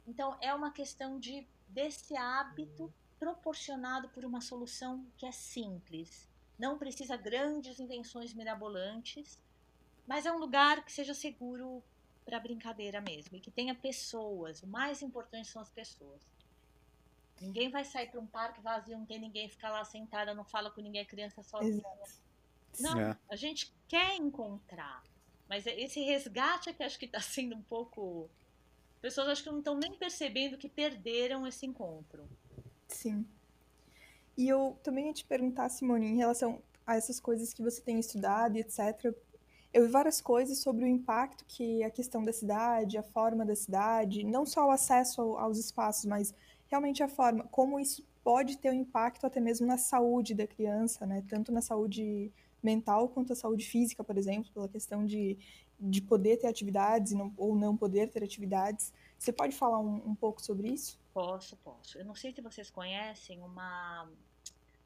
Então 0.08 0.38
é 0.42 0.54
uma 0.54 0.72
questão 0.72 1.20
de 1.20 1.48
desse 1.68 2.16
hábito 2.18 2.94
proporcionado 3.18 4.10
por 4.10 4.26
uma 4.26 4.42
solução 4.42 5.06
que 5.18 5.26
é 5.26 5.32
simples. 5.32 6.28
Não 6.58 6.78
precisa 6.78 7.16
grandes 7.16 7.80
invenções 7.80 8.34
mirabolantes, 8.34 9.40
mas 10.06 10.26
é 10.26 10.32
um 10.32 10.38
lugar 10.38 10.84
que 10.84 10.92
seja 10.92 11.14
seguro 11.14 11.84
para 12.26 12.40
brincadeira 12.40 13.00
mesmo 13.00 13.38
e 13.38 13.40
que 13.40 13.52
tenha 13.52 13.74
pessoas. 13.74 14.62
O 14.64 14.68
mais 14.68 15.02
importante 15.02 15.48
são 15.48 15.62
as 15.62 15.72
pessoas. 15.72 16.22
Ninguém 17.40 17.70
vai 17.70 17.84
sair 17.84 18.10
para 18.10 18.20
um 18.20 18.28
parque 18.28 18.62
vazio, 18.62 18.98
não 18.98 19.06
tem 19.06 19.20
ninguém 19.20 19.50
ficar 19.50 19.72
lá 19.72 19.84
sentada, 19.84 20.34
não 20.34 20.44
fala 20.44 20.70
com 20.70 20.82
ninguém, 20.82 21.04
criança 21.06 21.42
sozinha. 21.42 21.78
Exato. 21.78 22.22
Não, 22.80 23.00
é. 23.00 23.18
a 23.30 23.36
gente 23.36 23.74
quer 23.88 24.16
encontrar, 24.16 25.04
mas 25.50 25.66
esse 25.66 26.00
resgate 26.02 26.70
é 26.70 26.74
que 26.74 26.84
acho 26.84 26.98
que 26.98 27.06
está 27.06 27.20
sendo 27.20 27.56
um 27.56 27.64
pouco 27.64 28.30
pessoas 29.02 29.28
acho 29.28 29.44
que 29.44 29.50
não 29.50 29.60
estão 29.60 29.76
nem 29.76 29.94
percebendo 29.94 30.58
que 30.58 30.70
perderam 30.70 31.46
esse 31.48 31.66
encontro. 31.66 32.24
Sim. 32.88 33.26
E 34.38 34.48
eu 34.48 34.78
também 34.84 35.08
ia 35.08 35.14
te 35.14 35.26
perguntar, 35.26 35.70
Simone, 35.70 36.08
em 36.08 36.18
relação 36.18 36.62
a 36.86 36.96
essas 36.96 37.20
coisas 37.20 37.54
que 37.54 37.62
você 37.62 37.82
tem 37.82 38.00
estudado 38.00 38.58
etc. 38.58 39.14
Eu 39.74 39.86
vi 39.86 39.92
várias 39.92 40.20
coisas 40.20 40.60
sobre 40.60 40.84
o 40.84 40.88
impacto 40.88 41.46
que 41.48 41.84
a 41.84 41.90
questão 41.90 42.24
da 42.24 42.34
cidade, 42.34 42.98
a 42.98 43.04
forma 43.04 43.46
da 43.46 43.56
cidade, 43.56 44.24
não 44.24 44.46
só 44.46 44.68
o 44.68 44.72
acesso 44.72 45.22
aos 45.38 45.58
espaços, 45.58 46.06
mas 46.06 46.34
realmente 46.68 47.02
a 47.02 47.08
forma, 47.08 47.46
como 47.46 47.80
isso 47.80 48.06
pode 48.24 48.58
ter 48.58 48.70
um 48.70 48.74
impacto 48.74 49.26
até 49.26 49.40
mesmo 49.40 49.66
na 49.66 49.78
saúde 49.78 50.34
da 50.34 50.46
criança, 50.46 51.06
né? 51.06 51.24
Tanto 51.28 51.52
na 51.52 51.62
saúde 51.62 52.32
mental 52.62 53.10
quanto 53.10 53.30
na 53.30 53.36
saúde 53.36 53.66
física, 53.66 54.04
por 54.04 54.18
exemplo, 54.18 54.52
pela 54.54 54.68
questão 54.68 55.06
de 55.06 55.38
de 55.82 56.00
poder 56.00 56.38
ter 56.38 56.48
atividades 56.48 57.12
não, 57.12 57.34
ou 57.36 57.56
não 57.56 57.76
poder 57.76 58.10
ter 58.10 58.24
atividades. 58.24 58.94
Você 59.18 59.34
pode 59.34 59.56
falar 59.56 59.80
um, 59.80 59.96
um, 60.10 60.16
pouco 60.16 60.42
sobre 60.42 60.70
isso? 60.70 61.00
Posso, 61.14 61.58
posso. 61.58 61.98
Eu 61.98 62.06
não 62.06 62.14
sei 62.14 62.32
se 62.32 62.42
vocês 62.42 62.70
conhecem 62.70 63.42
uma, 63.42 64.08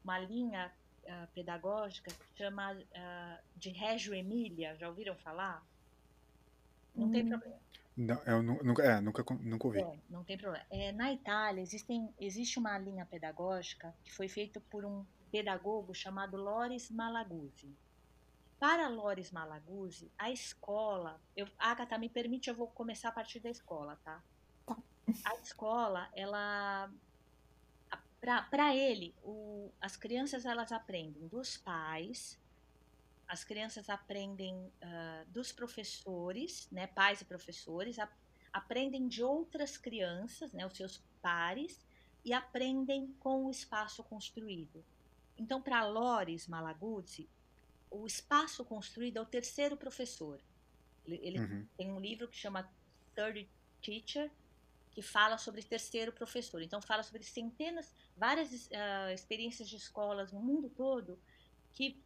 uma 0.02 0.18
linha 0.18 0.72
uh, 1.04 1.26
pedagógica 1.34 2.10
que 2.10 2.38
chama 2.38 2.72
uh, 2.72 3.44
de 3.56 3.70
Reggio 3.70 4.14
Emília. 4.14 4.74
Já 4.76 4.88
ouviram 4.88 5.14
falar? 5.16 5.62
Não 6.94 7.08
hum. 7.08 7.12
tem 7.12 7.28
problema. 7.28 7.56
Não, 7.96 8.22
eu 8.26 8.42
nunca, 8.42 8.82
é, 8.82 9.00
nunca, 9.00 9.24
nunca 9.40 9.66
ouvi. 9.66 9.80
É, 9.80 9.98
não 10.10 10.22
tem 10.22 10.36
problema. 10.36 10.66
É, 10.70 10.92
na 10.92 11.12
Itália 11.12 11.62
existem, 11.62 12.12
existe 12.20 12.58
uma 12.58 12.76
linha 12.78 13.06
pedagógica 13.06 13.94
que 14.04 14.12
foi 14.12 14.28
feita 14.28 14.60
por 14.70 14.84
um 14.84 15.02
pedagogo 15.30 15.94
chamado 15.94 16.36
Loris 16.36 16.90
Malaguzzi. 16.90 17.74
Para 18.58 18.88
Lores 18.88 19.30
Malaguzzi, 19.30 20.10
a 20.18 20.30
escola. 20.30 21.20
Eu, 21.36 21.46
Agatha, 21.58 21.98
me 21.98 22.08
permite, 22.08 22.48
eu 22.48 22.54
vou 22.54 22.68
começar 22.68 23.10
a 23.10 23.12
partir 23.12 23.38
da 23.40 23.50
escola, 23.50 23.98
tá? 24.02 24.22
Tá. 24.64 24.76
A 25.24 25.34
escola, 25.36 26.08
ela. 26.14 26.90
Para 28.50 28.74
ele, 28.74 29.14
o, 29.22 29.70
as 29.80 29.94
crianças 29.94 30.44
elas 30.44 30.72
aprendem 30.72 31.28
dos 31.28 31.56
pais, 31.56 32.40
as 33.28 33.44
crianças 33.44 33.88
aprendem 33.88 34.54
uh, 34.56 35.26
dos 35.28 35.52
professores, 35.52 36.68
né, 36.72 36.88
pais 36.88 37.20
e 37.20 37.24
professores, 37.24 37.98
a, 38.00 38.08
aprendem 38.52 39.06
de 39.06 39.22
outras 39.22 39.76
crianças, 39.76 40.52
né, 40.52 40.66
os 40.66 40.76
seus 40.76 41.00
pares, 41.22 41.86
e 42.24 42.32
aprendem 42.32 43.14
com 43.20 43.46
o 43.46 43.50
espaço 43.50 44.02
construído. 44.02 44.84
Então, 45.38 45.62
para 45.62 45.86
Lores 45.86 46.48
Malaguzzi, 46.48 47.28
o 47.90 48.06
espaço 48.06 48.64
construído 48.64 49.18
é 49.18 49.20
o 49.20 49.26
terceiro 49.26 49.76
professor. 49.76 50.40
Ele, 51.06 51.20
ele 51.22 51.40
uhum. 51.40 51.66
tem 51.76 51.92
um 51.92 52.00
livro 52.00 52.28
que 52.28 52.36
chama 52.36 52.70
Third 53.14 53.48
Teacher, 53.80 54.30
que 54.90 55.02
fala 55.02 55.36
sobre 55.38 55.62
terceiro 55.62 56.12
professor. 56.12 56.62
Então, 56.62 56.80
fala 56.80 57.02
sobre 57.02 57.22
centenas, 57.22 57.92
várias 58.16 58.50
uh, 58.66 59.12
experiências 59.12 59.68
de 59.68 59.76
escolas 59.76 60.32
no 60.32 60.40
mundo 60.40 60.70
todo 60.70 61.18
que 61.72 62.02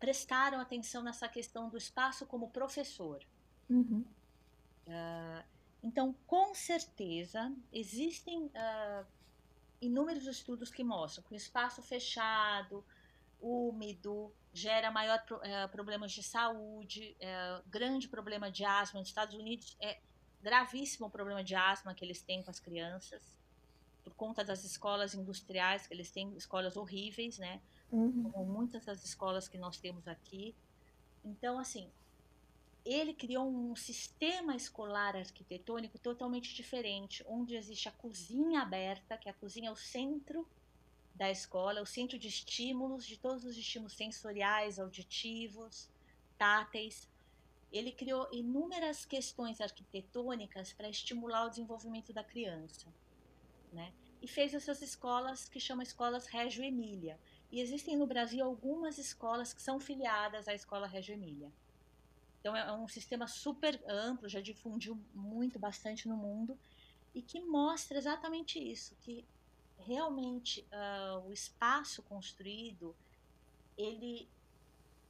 prestaram 0.00 0.58
atenção 0.58 1.02
nessa 1.02 1.28
questão 1.28 1.68
do 1.68 1.76
espaço 1.76 2.24
como 2.26 2.50
professor. 2.50 3.22
Uhum. 3.68 4.04
Uh, 4.86 5.44
então, 5.82 6.14
com 6.26 6.54
certeza, 6.54 7.52
existem 7.72 8.46
uh, 8.46 9.06
inúmeros 9.80 10.26
estudos 10.26 10.70
que 10.70 10.82
mostram 10.82 11.24
que 11.24 11.34
o 11.34 11.36
espaço 11.36 11.82
fechado, 11.82 12.84
úmido, 13.40 14.32
gera 14.52 14.90
maior 14.90 15.22
é, 15.42 15.66
problemas 15.68 16.12
de 16.12 16.22
saúde, 16.22 17.16
é, 17.18 17.60
grande 17.66 18.08
problema 18.08 18.50
de 18.50 18.64
asma. 18.64 19.00
Nos 19.00 19.08
Estados 19.08 19.34
Unidos 19.34 19.76
é 19.80 19.98
gravíssimo 20.42 21.06
o 21.06 21.10
problema 21.10 21.42
de 21.42 21.54
asma 21.54 21.94
que 21.94 22.04
eles 22.04 22.20
têm 22.20 22.42
com 22.42 22.50
as 22.50 22.60
crianças, 22.60 23.22
por 24.04 24.12
conta 24.14 24.44
das 24.44 24.64
escolas 24.64 25.14
industriais, 25.14 25.86
que 25.86 25.94
eles 25.94 26.10
têm 26.10 26.36
escolas 26.36 26.76
horríveis, 26.76 27.38
né? 27.38 27.60
Uhum. 27.90 28.30
Como 28.30 28.52
muitas 28.52 28.84
das 28.84 29.04
escolas 29.04 29.48
que 29.48 29.56
nós 29.56 29.78
temos 29.78 30.06
aqui. 30.08 30.54
Então, 31.24 31.58
assim, 31.58 31.88
ele 32.84 33.14
criou 33.14 33.48
um 33.48 33.76
sistema 33.76 34.56
escolar 34.56 35.14
arquitetônico 35.14 35.98
totalmente 35.98 36.52
diferente, 36.54 37.24
onde 37.28 37.54
existe 37.54 37.88
a 37.88 37.92
cozinha 37.92 38.60
aberta, 38.60 39.16
que 39.16 39.28
a 39.28 39.34
cozinha 39.34 39.68
é 39.68 39.72
o 39.72 39.76
centro 39.76 40.46
da 41.14 41.30
escola, 41.30 41.82
o 41.82 41.86
centro 41.86 42.18
de 42.18 42.28
estímulos, 42.28 43.06
de 43.06 43.18
todos 43.18 43.44
os 43.44 43.56
estímulos 43.56 43.94
sensoriais, 43.94 44.78
auditivos, 44.78 45.88
táteis. 46.38 47.08
Ele 47.70 47.92
criou 47.92 48.28
inúmeras 48.32 49.04
questões 49.04 49.60
arquitetônicas 49.60 50.72
para 50.72 50.88
estimular 50.88 51.46
o 51.46 51.50
desenvolvimento 51.50 52.12
da 52.12 52.24
criança, 52.24 52.86
né? 53.72 53.92
E 54.20 54.28
fez 54.28 54.54
essas 54.54 54.82
escolas 54.82 55.48
que 55.48 55.58
chamam 55.58 55.82
escolas 55.82 56.26
Reggio 56.26 56.64
Emília. 56.64 57.18
E 57.50 57.60
existem 57.60 57.96
no 57.96 58.06
Brasil 58.06 58.44
algumas 58.44 58.98
escolas 58.98 59.52
que 59.52 59.60
são 59.60 59.80
filiadas 59.80 60.48
à 60.48 60.54
escola 60.54 60.86
Reggio 60.86 61.14
Emília. 61.14 61.52
Então 62.40 62.56
é 62.56 62.72
um 62.72 62.88
sistema 62.88 63.26
super 63.26 63.80
amplo, 63.88 64.28
já 64.28 64.40
difundiu 64.40 64.98
muito, 65.14 65.58
bastante 65.58 66.08
no 66.08 66.16
mundo. 66.16 66.58
e 67.14 67.20
que 67.20 67.40
mostra 67.40 67.98
exatamente 67.98 68.58
isso, 68.58 68.96
que 69.02 69.24
realmente 69.78 70.66
uh, 70.72 71.26
o 71.26 71.32
espaço 71.32 72.02
construído 72.02 72.94
ele 73.76 74.28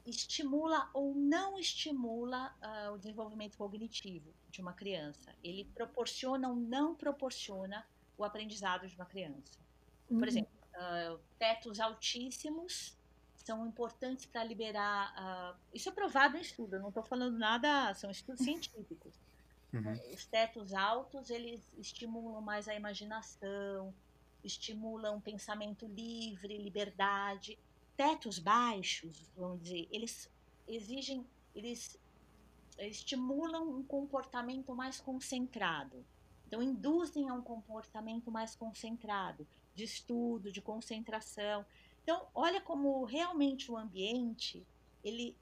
estimula 0.05 0.91
ou 0.93 1.15
não 1.15 1.59
estimula 1.59 2.55
uh, 2.61 2.93
o 2.93 2.99
desenvolvimento 2.99 3.57
cognitivo 3.57 4.33
de 4.51 4.61
uma 4.61 4.73
criança. 4.73 5.35
Ele 5.43 5.65
proporciona 5.75 6.49
ou 6.49 6.57
não 6.57 6.95
proporciona 6.95 7.87
o 8.19 8.25
aprendizado 8.25 8.87
de 8.87 8.95
uma 8.95 9.07
criança. 9.07 9.59
Por 10.09 10.17
uhum. 10.17 10.25
exemplo, 10.25 10.53
uh, 10.75 11.19
tetos 11.39 11.79
altíssimos 11.79 12.97
são 13.37 13.67
importantes 13.67 14.27
para 14.27 14.45
liberar. 14.45 15.13
Uh, 15.15 15.59
isso 15.73 15.89
é 15.89 15.93
provado 15.93 16.37
em 16.37 16.41
estudo, 16.41 16.77
eu 16.77 16.81
não 16.81 16.89
estou 16.89 17.03
falando 17.03 17.39
nada, 17.39 17.95
são 17.95 18.11
estudos 18.11 18.43
científicos. 18.45 19.15
Uhum. 19.73 19.93
Os 20.13 20.27
tetos 20.27 20.75
altos 20.75 21.31
eles 21.31 21.63
estimulam 21.79 22.43
mais 22.43 22.69
a 22.69 22.75
imaginação, 22.75 23.95
estimulam 24.45 25.21
pensamento 25.21 25.87
livre, 25.87 26.59
liberdade. 26.59 27.59
Tetos 27.97 28.39
baixos, 28.39 29.31
vamos 29.37 29.63
dizer, 29.63 29.89
eles 29.91 30.31
exigem, 30.67 31.27
eles 31.55 31.99
estimulam 32.79 33.69
um 33.69 33.83
comportamento 33.83 34.75
mais 34.75 35.01
concentrado. 35.01 36.05
Então, 36.47 36.63
induzem 36.63 37.29
a 37.29 37.35
um 37.35 37.43
comportamento 37.43 38.31
mais 38.31 38.55
concentrado, 38.55 39.47
de 39.75 39.85
estudo, 39.85 40.53
de 40.53 40.61
concentração. 40.61 41.65
Então, 42.03 42.27
olha 42.35 42.61
como 42.61 43.05
realmente 43.05 43.71
o 43.71 43.77
ambiente 43.77 44.67
ele, 45.03 45.37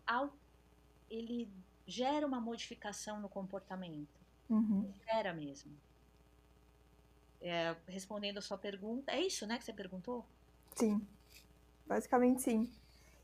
ele 1.09 1.48
gera 1.86 2.26
uma 2.26 2.40
modificação 2.40 3.20
no 3.20 3.28
comportamento. 3.28 4.20
Uhum. 4.48 4.92
Gera 5.05 5.32
mesmo. 5.32 5.72
É, 7.41 7.74
respondendo 7.86 8.38
a 8.38 8.43
sua 8.43 8.59
pergunta, 8.59 9.12
é 9.12 9.20
isso, 9.20 9.47
né, 9.47 9.59
que 9.59 9.64
você 9.64 9.72
perguntou? 9.72 10.24
Sim, 10.74 11.01
basicamente 11.86 12.43
sim. 12.43 12.70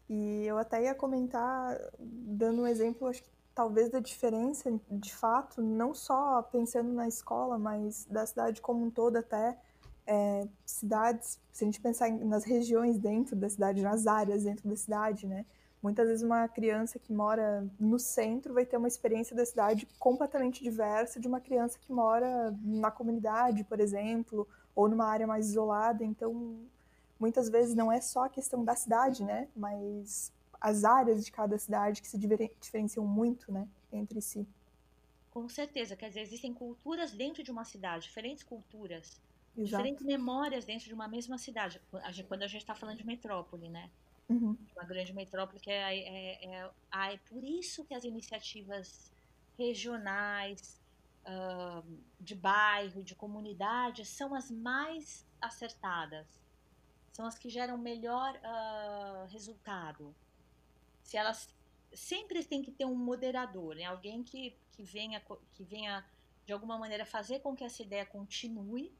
E 0.08 0.44
eu 0.46 0.56
até 0.56 0.84
ia 0.84 0.94
comentar, 0.94 1.78
dando 1.98 2.62
um 2.62 2.66
exemplo, 2.66 3.08
acho 3.08 3.22
que 3.22 3.30
talvez 3.54 3.90
da 3.90 4.00
diferença, 4.00 4.70
de 4.90 5.14
fato, 5.14 5.60
não 5.60 5.94
só 5.94 6.42
pensando 6.42 6.92
na 6.92 7.08
escola, 7.08 7.58
mas 7.58 8.04
da 8.04 8.24
cidade 8.24 8.60
como 8.60 8.84
um 8.84 8.90
todo 8.90 9.16
até, 9.16 9.58
é, 10.06 10.46
cidades, 10.64 11.40
se 11.50 11.64
a 11.64 11.66
gente 11.66 11.80
pensar 11.80 12.10
nas 12.10 12.44
regiões 12.44 12.98
dentro 12.98 13.34
da 13.34 13.48
cidade, 13.48 13.82
nas 13.82 14.06
áreas 14.06 14.44
dentro 14.44 14.68
da 14.68 14.76
cidade, 14.76 15.26
né? 15.26 15.44
Muitas 15.86 16.08
vezes 16.08 16.24
uma 16.24 16.48
criança 16.48 16.98
que 16.98 17.12
mora 17.12 17.64
no 17.78 17.96
centro 17.96 18.52
vai 18.52 18.66
ter 18.66 18.76
uma 18.76 18.88
experiência 18.88 19.36
da 19.36 19.46
cidade 19.46 19.86
completamente 20.00 20.60
diversa 20.60 21.20
de 21.20 21.28
uma 21.28 21.40
criança 21.40 21.78
que 21.78 21.92
mora 21.92 22.52
na 22.60 22.90
comunidade, 22.90 23.62
por 23.62 23.78
exemplo, 23.78 24.48
ou 24.74 24.88
numa 24.88 25.06
área 25.06 25.28
mais 25.28 25.46
isolada. 25.46 26.04
Então, 26.04 26.58
muitas 27.20 27.48
vezes 27.48 27.76
não 27.76 27.92
é 27.92 28.00
só 28.00 28.24
a 28.24 28.28
questão 28.28 28.64
da 28.64 28.74
cidade, 28.74 29.22
né? 29.22 29.46
Mas 29.54 30.32
as 30.60 30.82
áreas 30.82 31.24
de 31.24 31.30
cada 31.30 31.56
cidade 31.56 32.02
que 32.02 32.08
se 32.08 32.18
diferenciam 32.18 33.06
muito, 33.06 33.52
né, 33.52 33.68
entre 33.92 34.20
si. 34.20 34.44
Com 35.30 35.48
certeza, 35.48 35.94
quer 35.94 36.08
dizer, 36.08 36.22
existem 36.22 36.52
culturas 36.52 37.12
dentro 37.12 37.44
de 37.44 37.52
uma 37.52 37.64
cidade, 37.64 38.06
diferentes 38.06 38.42
culturas 38.42 39.20
Exato. 39.56 39.84
diferentes 39.84 40.04
memórias 40.04 40.64
dentro 40.64 40.86
de 40.86 40.94
uma 40.94 41.06
mesma 41.06 41.38
cidade. 41.38 41.80
Quando 42.26 42.42
a 42.42 42.48
gente 42.48 42.62
está 42.62 42.74
falando 42.74 42.96
de 42.96 43.06
metrópole, 43.06 43.68
né? 43.68 43.88
Uhum. 44.28 44.56
Uma 44.74 44.84
grande 44.84 45.12
metrópole 45.12 45.60
que 45.60 45.70
é, 45.70 45.98
é, 45.98 46.44
é, 46.44 46.70
é, 46.92 47.16
por 47.28 47.44
isso 47.44 47.84
que 47.84 47.94
as 47.94 48.04
iniciativas 48.04 49.10
regionais, 49.56 50.80
uh, 51.24 51.84
de 52.20 52.34
bairro, 52.34 53.02
de 53.02 53.14
comunidade, 53.14 54.04
são 54.04 54.34
as 54.34 54.50
mais 54.50 55.24
acertadas. 55.40 56.26
São 57.12 57.24
as 57.24 57.38
que 57.38 57.48
geram 57.48 57.78
melhor 57.78 58.34
uh, 58.34 59.26
resultado. 59.28 60.14
Se 61.02 61.16
elas 61.16 61.48
sempre 61.94 62.44
tem 62.44 62.62
que 62.62 62.70
ter 62.70 62.84
um 62.84 62.94
moderador, 62.94 63.74
né? 63.74 63.84
alguém 63.84 64.22
que, 64.22 64.54
que, 64.72 64.82
venha, 64.82 65.20
que 65.54 65.64
venha 65.64 66.04
de 66.44 66.52
alguma 66.52 66.78
maneira 66.78 67.06
fazer 67.06 67.40
com 67.40 67.56
que 67.56 67.64
essa 67.64 67.82
ideia 67.82 68.04
continue 68.04 68.92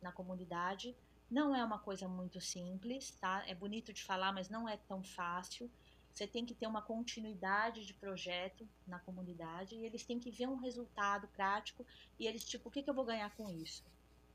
na 0.00 0.12
comunidade. 0.12 0.96
Não 1.34 1.52
é 1.52 1.64
uma 1.64 1.80
coisa 1.80 2.06
muito 2.06 2.40
simples, 2.40 3.10
tá? 3.20 3.42
É 3.48 3.56
bonito 3.56 3.92
de 3.92 4.04
falar, 4.04 4.32
mas 4.32 4.48
não 4.48 4.68
é 4.68 4.76
tão 4.76 5.02
fácil. 5.02 5.68
Você 6.12 6.28
tem 6.28 6.46
que 6.46 6.54
ter 6.54 6.68
uma 6.68 6.80
continuidade 6.80 7.84
de 7.84 7.92
projeto 7.92 8.68
na 8.86 9.00
comunidade 9.00 9.74
e 9.74 9.84
eles 9.84 10.04
têm 10.04 10.20
que 10.20 10.30
ver 10.30 10.48
um 10.48 10.54
resultado 10.54 11.26
prático 11.26 11.84
e 12.20 12.28
eles 12.28 12.44
tipo, 12.44 12.68
o 12.68 12.70
que, 12.70 12.84
que 12.84 12.88
eu 12.88 12.94
vou 12.94 13.04
ganhar 13.04 13.34
com 13.34 13.50
isso? 13.50 13.82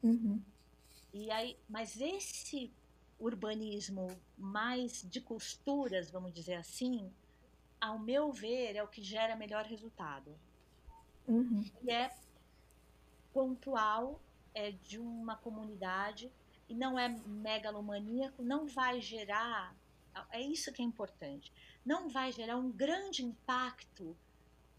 Uhum. 0.03 0.43
E 1.13 1.31
aí, 1.31 1.57
mas 1.69 2.01
esse 2.01 2.69
urbanismo 3.17 4.07
mais 4.37 5.01
de 5.01 5.21
costuras, 5.21 6.11
vamos 6.11 6.33
dizer 6.33 6.55
assim, 6.55 7.09
ao 7.79 7.97
meu 7.97 8.33
ver, 8.33 8.75
é 8.75 8.83
o 8.83 8.89
que 8.89 9.01
gera 9.01 9.37
melhor 9.37 9.63
resultado. 9.63 10.37
Uhum. 11.25 11.63
E 11.81 11.91
é 11.91 12.13
pontual 13.31 14.21
é 14.53 14.71
de 14.71 14.99
uma 14.99 15.37
comunidade 15.37 16.29
e 16.69 16.75
não 16.75 16.97
é 16.97 17.09
megalomaníaco, 17.09 18.43
não 18.43 18.67
vai 18.67 19.01
gerar, 19.01 19.75
é 20.31 20.39
isso 20.39 20.71
que 20.71 20.81
é 20.81 20.85
importante, 20.85 21.51
não 21.85 22.07
vai 22.07 22.31
gerar 22.31 22.57
um 22.57 22.71
grande 22.71 23.25
impacto 23.25 24.15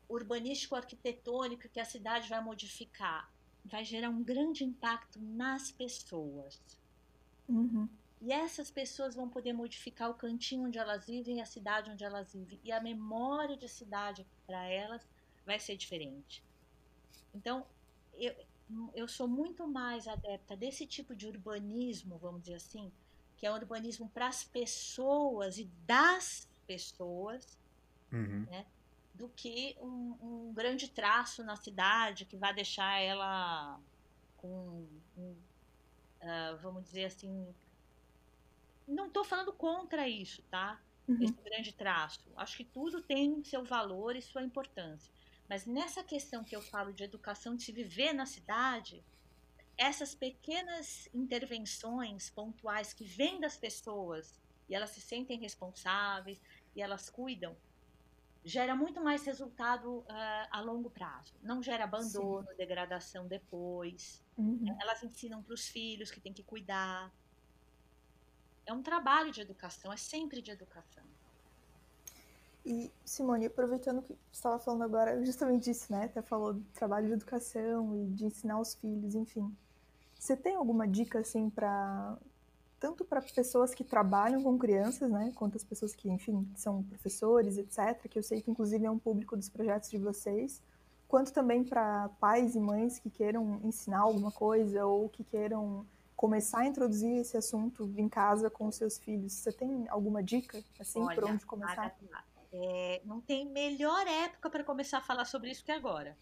urbanístico 0.09 0.77
arquitetônico 0.77 1.69
que 1.69 1.81
a 1.81 1.85
cidade 1.85 2.29
vai 2.29 2.43
modificar, 2.43 3.31
vai 3.65 3.85
gerar 3.85 4.09
um 4.09 4.23
grande 4.23 4.65
impacto 4.65 5.21
nas 5.21 5.71
pessoas. 5.71 6.61
Uhum. 7.49 7.89
E 8.21 8.33
essas 8.33 8.71
pessoas 8.71 9.15
vão 9.15 9.29
poder 9.29 9.53
modificar 9.53 10.11
o 10.11 10.15
cantinho 10.15 10.67
onde 10.67 10.79
elas 10.79 11.07
vivem, 11.07 11.41
a 11.41 11.47
cidade 11.47 11.91
onde 11.91 12.05
elas 12.05 12.33
vivem. 12.33 12.61
E 12.63 12.71
a 12.71 12.81
memória 12.81 13.57
de 13.57 13.69
cidade 13.69 14.27
para 14.47 14.63
elas 14.67 15.09
vai 15.47 15.59
ser 15.59 15.77
diferente. 15.77 16.45
Então, 17.35 17.67
eu, 18.13 18.35
eu 18.95 19.09
sou 19.09 19.29
muito 19.29 19.67
mais 19.67 20.07
adepta 20.07 20.57
desse 20.57 20.87
tipo 20.87 21.15
de 21.15 21.27
urbanismo, 21.27 22.19
vamos 22.19 22.43
dizer 22.43 22.57
assim, 22.57 22.93
que 23.37 23.47
é 23.47 23.51
um 23.51 23.55
urbanismo 23.55 24.09
para 24.11 24.29
as 24.29 24.45
pessoas 24.45 25.59
e 25.59 25.65
das 25.87 26.49
pessoas, 26.67 27.59
uhum. 28.13 28.47
né, 28.51 28.67
do 29.15 29.29
que 29.29 29.77
um, 29.81 30.17
um, 30.21 30.53
grande 30.53 30.89
traço 30.89 31.43
na 31.43 31.57
cidade 31.57 32.25
que 32.25 32.37
vai 32.37 32.55
deixar 32.55 33.01
ela 33.01 33.81
com, 34.37 34.87
um, 35.17 35.37
uh, 36.23 36.57
vamos 36.63 36.85
dizer 36.85 37.07
assim, 37.07 37.55
não 38.87 39.07
estou 39.07 39.25
falando 39.25 39.53
contra 39.53 40.09
isso, 40.09 40.43
tá? 40.51 40.81
Uhum. 41.09 41.23
Esse 41.23 41.41
grande 41.43 41.73
traço. 41.73 42.21
Acho 42.37 42.57
que 42.57 42.65
tudo 42.65 43.03
tem 43.03 43.43
seu 43.43 43.65
valor 43.65 44.17
e 44.17 44.23
sua 44.23 44.43
importância. 44.43 45.13
Mas 45.51 45.67
nessa 45.67 46.05
questão 46.05 46.45
que 46.45 46.55
eu 46.55 46.63
falo 46.63 46.93
de 46.93 47.03
educação, 47.03 47.57
de 47.57 47.65
se 47.65 47.73
viver 47.73 48.13
na 48.13 48.25
cidade, 48.25 49.05
essas 49.77 50.15
pequenas 50.15 51.09
intervenções 51.13 52.31
pontuais 52.31 52.95
que 52.95 53.05
vêm 53.05 53.41
das 53.41 53.57
pessoas 53.57 54.41
e 54.69 54.77
elas 54.77 54.91
se 54.91 55.01
sentem 55.01 55.41
responsáveis 55.41 56.41
e 56.77 56.81
elas 56.81 57.11
cuidam, 57.11 57.57
gera 58.45 58.77
muito 58.77 59.03
mais 59.03 59.25
resultado 59.27 59.99
uh, 60.03 60.07
a 60.53 60.61
longo 60.61 60.89
prazo. 60.89 61.35
Não 61.43 61.61
gera 61.61 61.83
abandono, 61.83 62.47
Sim. 62.49 62.57
degradação 62.57 63.27
depois. 63.27 64.25
Uhum. 64.37 64.79
Elas 64.81 65.03
ensinam 65.03 65.43
para 65.43 65.55
os 65.55 65.67
filhos 65.67 66.13
que 66.13 66.21
tem 66.21 66.33
que 66.33 66.45
cuidar. 66.45 67.13
É 68.65 68.73
um 68.73 68.85
trabalho 68.85 69.33
de 69.33 69.41
educação, 69.41 69.93
é 69.93 69.97
sempre 69.97 70.41
de 70.41 70.53
educação. 70.53 71.05
E, 72.65 72.91
Simone, 73.05 73.47
aproveitando 73.47 74.03
que 74.03 74.13
você 74.13 74.19
estava 74.33 74.59
falando 74.59 74.83
agora 74.83 75.25
justamente 75.25 75.65
disso, 75.65 75.91
né? 75.91 76.05
Até 76.05 76.21
falou 76.21 76.55
do 76.55 76.65
trabalho 76.75 77.07
de 77.07 77.13
educação 77.15 77.97
e 77.97 78.07
de 78.09 78.27
ensinar 78.27 78.61
os 78.61 78.75
filhos, 78.75 79.15
enfim. 79.15 79.51
Você 80.19 80.37
tem 80.37 80.55
alguma 80.55 80.87
dica, 80.87 81.21
assim, 81.21 81.49
para 81.49 82.19
tanto 82.79 83.05
para 83.05 83.21
pessoas 83.21 83.75
que 83.75 83.85
trabalham 83.85 84.43
com 84.43 84.59
crianças, 84.59 85.11
né, 85.11 85.31
quanto 85.35 85.55
as 85.55 85.63
pessoas 85.63 85.95
que, 85.95 86.09
enfim, 86.09 86.49
são 86.57 86.83
professores, 86.83 87.59
etc., 87.59 88.09
que 88.09 88.19
eu 88.19 88.23
sei 88.23 88.41
que 88.41 88.51
inclusive 88.51 88.87
é 88.87 88.91
um 88.91 88.99
público 88.99 89.37
dos 89.37 89.51
projetos 89.51 89.91
de 89.91 89.99
vocês, 89.99 90.63
quanto 91.07 91.31
também 91.31 91.63
para 91.63 92.09
pais 92.19 92.55
e 92.55 92.61
mães 92.61 92.99
que 92.99 93.11
queiram 93.11 93.61
ensinar 93.63 94.01
alguma 94.01 94.33
coisa 94.33 94.87
ou 94.87 95.11
que 95.11 95.23
queiram 95.23 95.85
começar 96.17 96.61
a 96.61 96.67
introduzir 96.67 97.19
esse 97.19 97.37
assunto 97.37 97.91
em 97.97 98.09
casa 98.09 98.49
com 98.49 98.67
os 98.67 98.77
seus 98.77 98.99
filhos. 98.99 99.33
Você 99.33 99.53
tem 99.53 99.87
alguma 99.89 100.23
dica, 100.23 100.63
assim, 100.79 101.05
por 101.15 101.25
onde 101.25 101.45
começar? 101.45 101.73
Agatha, 101.73 102.25
é, 102.53 103.01
não 103.05 103.21
tem 103.21 103.47
melhor 103.47 104.07
época 104.07 104.51
para 104.51 104.65
começar 104.65 104.99
a 104.99 105.03
falar 105.03 105.25
sobre 105.25 105.51
isso 105.51 105.65
que 105.65 105.73
agora. 105.73 106.17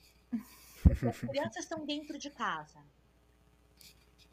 As 1.08 1.20
crianças 1.20 1.64
estão 1.64 1.84
dentro 1.84 2.18
de 2.18 2.30
casa. 2.30 2.82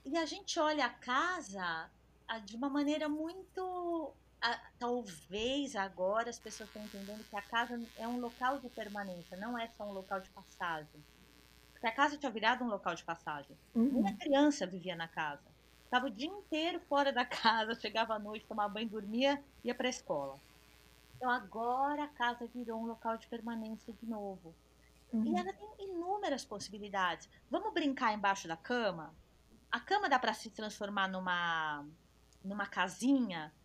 E 0.04 0.18
a 0.18 0.26
gente 0.26 0.60
olha 0.60 0.86
a 0.86 0.90
casa 0.90 1.90
de 2.46 2.56
uma 2.56 2.70
maneira 2.70 3.08
muito. 3.10 4.14
talvez 4.78 5.76
agora 5.76 6.30
as 6.30 6.40
pessoas 6.40 6.70
estão 6.70 6.84
entendendo 6.84 7.24
que 7.28 7.36
a 7.36 7.42
casa 7.42 7.82
é 7.98 8.08
um 8.08 8.20
local 8.20 8.60
de 8.60 8.70
permanência, 8.70 9.38
não 9.38 9.58
é 9.58 9.68
só 9.70 9.86
um 9.86 9.94
local 9.94 10.20
de 10.20 10.30
passagem. 10.30 11.04
porque 11.72 11.88
a 11.88 11.92
casa 11.92 12.18
tinha 12.18 12.32
virado 12.32 12.64
um 12.64 12.68
local 12.68 12.94
de 12.96 13.04
passagem. 13.04 13.58
Uhum. 13.74 14.02
Minha 14.02 14.16
criança 14.16 14.68
vivia 14.68 14.96
na 14.96 15.08
casa. 15.08 15.44
Estava 15.84 16.08
o 16.08 16.10
dia 16.10 16.28
inteiro 16.28 16.80
fora 16.82 17.12
da 17.12 17.26
casa, 17.26 17.74
chegava 17.76 18.16
à 18.16 18.20
noite, 18.20 18.46
tomava 18.46 18.74
banho, 18.74 18.90
dormia, 18.90 19.44
ia 19.64 19.74
para 19.74 19.88
a 19.88 19.90
escola. 19.90 20.40
Então 21.18 21.30
agora 21.30 22.04
a 22.06 22.08
casa 22.08 22.48
virou 22.48 22.82
um 22.82 22.86
local 22.86 23.18
de 23.18 23.28
permanência 23.28 23.94
de 23.94 24.06
novo. 24.06 24.56
Uhum. 25.14 25.26
E 25.26 25.36
ela 25.38 25.54
tem 25.54 25.76
inúmeras 25.80 26.46
possibilidades. 26.46 27.30
Vamos 27.50 27.74
brincar 27.74 28.14
embaixo 28.14 28.48
da 28.48 28.58
cama? 28.58 29.18
A 29.72 29.80
cama 29.80 30.10
dá 30.10 30.20
para 30.20 30.34
se 30.34 30.52
transformar 30.52 31.08
numa 31.10 31.88
numa 32.44 32.68
casinha? 32.68 33.56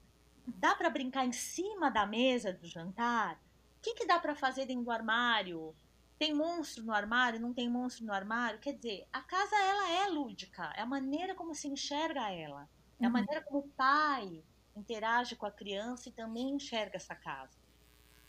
Dá 0.47 0.75
para 0.75 0.91
brincar 0.91 1.25
em 1.27 1.33
cima 1.33 1.91
da 1.91 2.07
mesa 2.07 2.53
do 2.53 2.67
jantar? 2.67 3.37
O 3.79 3.81
que, 3.83 3.95
que 3.95 4.07
dá 4.07 4.19
para 4.21 4.35
fazer 4.35 4.67
dentro 4.67 4.85
do 4.85 4.91
armário? 4.91 5.77
Tem 6.19 6.35
monstro 6.35 6.85
no 6.85 6.93
armário? 6.93 7.41
Não 7.41 7.55
tem 7.55 7.71
monstro 7.71 8.05
no 8.07 8.13
armário? 8.13 8.61
Quer 8.61 8.75
dizer, 8.75 9.09
a 9.13 9.23
casa 9.23 9.57
ela 9.57 9.91
é 9.91 10.09
lúdica, 10.09 10.73
é 10.77 10.83
a 10.83 10.87
maneira 10.87 11.35
como 11.35 11.55
se 11.55 11.69
enxerga 11.69 12.31
ela, 12.31 12.71
é 13.01 13.07
a 13.07 13.11
Uhum. 13.11 13.13
maneira 13.13 13.43
como 13.45 13.61
o 13.61 13.69
pai 13.75 14.45
interage 14.77 15.37
com 15.37 15.47
a 15.47 15.51
criança 15.51 16.09
e 16.09 16.13
também 16.13 16.51
enxerga 16.51 16.97
essa 16.97 17.15
casa. 17.15 17.57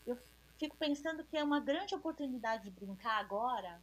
Eu 0.06 0.18
fico 0.58 0.76
pensando 0.76 1.24
que 1.24 1.36
é 1.36 1.44
uma 1.44 1.60
grande 1.60 1.94
oportunidade 1.94 2.64
de 2.64 2.70
brincar 2.70 3.18
agora 3.18 3.80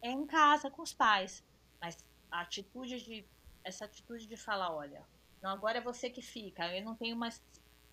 é 0.00 0.10
em 0.10 0.26
casa 0.26 0.70
com 0.70 0.82
os 0.82 0.92
pais, 0.92 1.44
mas 1.80 2.04
a 2.30 2.40
atitude 2.40 3.04
de 3.04 3.24
essa 3.64 3.84
atitude 3.84 4.26
de 4.26 4.36
falar, 4.36 4.74
olha, 4.74 5.06
não, 5.40 5.50
agora 5.50 5.78
é 5.78 5.80
você 5.80 6.10
que 6.10 6.20
fica, 6.20 6.66
eu 6.76 6.84
não 6.84 6.96
tenho 6.96 7.16
mais 7.16 7.40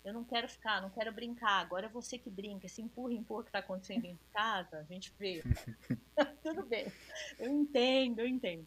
eu 0.02 0.14
não 0.14 0.24
quero 0.24 0.48
ficar, 0.48 0.80
não 0.80 0.88
quero 0.88 1.12
brincar, 1.12 1.60
agora 1.60 1.86
é 1.86 1.88
você 1.88 2.18
que 2.18 2.30
brinca, 2.30 2.66
esse 2.66 2.80
empurra, 2.80 3.12
empurra 3.12 3.42
que 3.42 3.48
está 3.50 3.58
acontecendo 3.58 4.02
de 4.02 4.18
casa, 4.32 4.78
a 4.78 4.84
gente 4.84 5.12
vê. 5.18 5.42
Tudo 6.42 6.64
bem, 6.64 6.90
eu 7.38 7.50
entendo, 7.50 8.20
eu 8.20 8.26
entendo. 8.26 8.66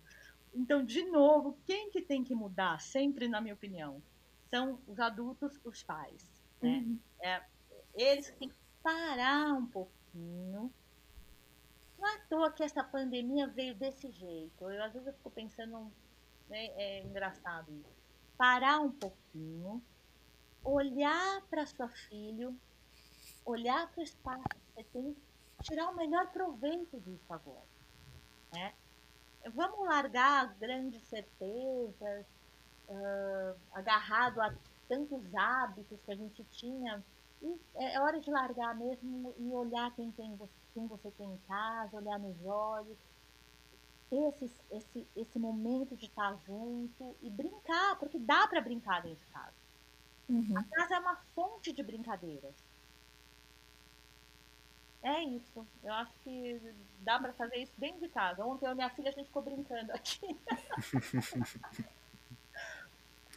Então, 0.54 0.86
de 0.86 1.04
novo, 1.06 1.58
quem 1.66 1.90
que 1.90 2.02
tem 2.02 2.24
que 2.24 2.36
mudar, 2.36 2.80
sempre 2.80 3.28
na 3.28 3.42
minha 3.42 3.56
opinião, 3.56 4.02
são 4.54 4.80
os 4.88 5.00
adultos, 5.00 5.60
os 5.66 5.82
pais. 5.82 6.30
Né? 6.62 6.78
Uhum. 6.78 7.00
É, 7.22 7.44
eles 7.96 8.30
têm 8.38 8.50
que 8.50 8.56
parar 8.84 9.52
um 9.52 9.66
pouquinho. 9.66 10.72
Não 11.98 12.08
é 12.08 12.16
à 12.18 12.20
toa 12.28 12.52
que 12.52 12.62
essa 12.62 12.84
pandemia 12.84 13.48
veio 13.48 13.74
desse 13.74 14.12
jeito. 14.12 14.70
Eu, 14.70 14.84
às 14.84 14.94
vezes 14.94 15.08
eu 15.08 15.14
fico 15.16 15.32
pensando, 15.32 15.92
né, 16.50 16.68
é 16.76 17.02
engraçado 17.02 17.72
isso. 17.72 17.90
Parar 18.38 18.80
um 18.80 18.92
pouquinho, 18.92 19.82
olhar 20.64 21.42
para 21.50 21.66
sua 21.66 21.90
filho, 21.90 22.56
olhar 23.44 23.90
para 23.90 24.02
o 24.02 24.04
espaço 24.04 24.44
que 24.50 24.76
você 24.76 24.84
tem, 24.84 25.18
tirar 25.64 25.90
o 25.90 25.96
melhor 25.96 26.32
proveito 26.32 27.00
disso 27.00 27.34
agora. 27.34 27.66
Né? 28.54 28.72
Vamos 29.56 29.88
largar 29.88 30.54
grandes 30.60 31.02
certezas, 31.08 32.26
uh, 32.90 33.56
agarrado 33.74 34.42
a 34.42 34.54
tantos 34.88 35.24
hábitos 35.36 36.00
que 36.06 36.12
a 36.12 36.16
gente 36.16 36.44
tinha. 36.52 37.04
E 37.42 37.60
é 37.76 38.00
hora 38.00 38.20
de 38.20 38.32
largar 38.32 38.76
mesmo 38.76 39.34
e 39.38 39.52
olhar 39.52 39.94
quem, 39.96 40.12
tem, 40.12 40.40
quem 40.74 40.88
você 40.88 41.12
tem 41.12 41.28
em 41.28 41.38
casa, 41.48 41.98
olhar 41.98 42.18
nos 42.18 42.36
olhos, 42.46 42.98
ter 44.10 44.30
esse, 44.30 44.52
esse, 44.72 45.08
esse 45.16 45.40
momento 45.40 45.96
de 45.96 46.06
estar 46.06 46.38
junto 46.46 47.16
e 47.22 47.30
brincar, 47.30 47.98
porque 48.00 48.18
dá 48.18 48.48
para 48.48 48.62
brincar 48.62 49.02
dentro 49.02 49.20
de 49.26 49.32
casa. 49.32 49.54
Uhum. 50.30 50.58
A 50.58 50.64
casa 50.64 50.96
é 50.96 51.00
uma 51.00 51.18
fonte 51.36 51.74
de 51.74 51.84
brincadeiras. 51.84 52.56
É 55.02 55.22
isso. 55.22 55.68
Eu 55.84 55.94
acho 55.94 56.14
que 56.24 56.62
dá 57.02 57.20
para 57.20 57.34
fazer 57.34 57.58
isso 57.58 57.74
dentro 57.78 58.00
de 58.00 58.08
casa. 58.08 58.46
Ontem 58.46 58.66
eu 58.66 58.72
e 58.72 58.76
minha 58.76 58.90
filha 58.90 59.10
a 59.10 59.12
gente 59.12 59.28
ficou 59.28 59.42
brincando 59.42 59.92
aqui. 59.92 60.40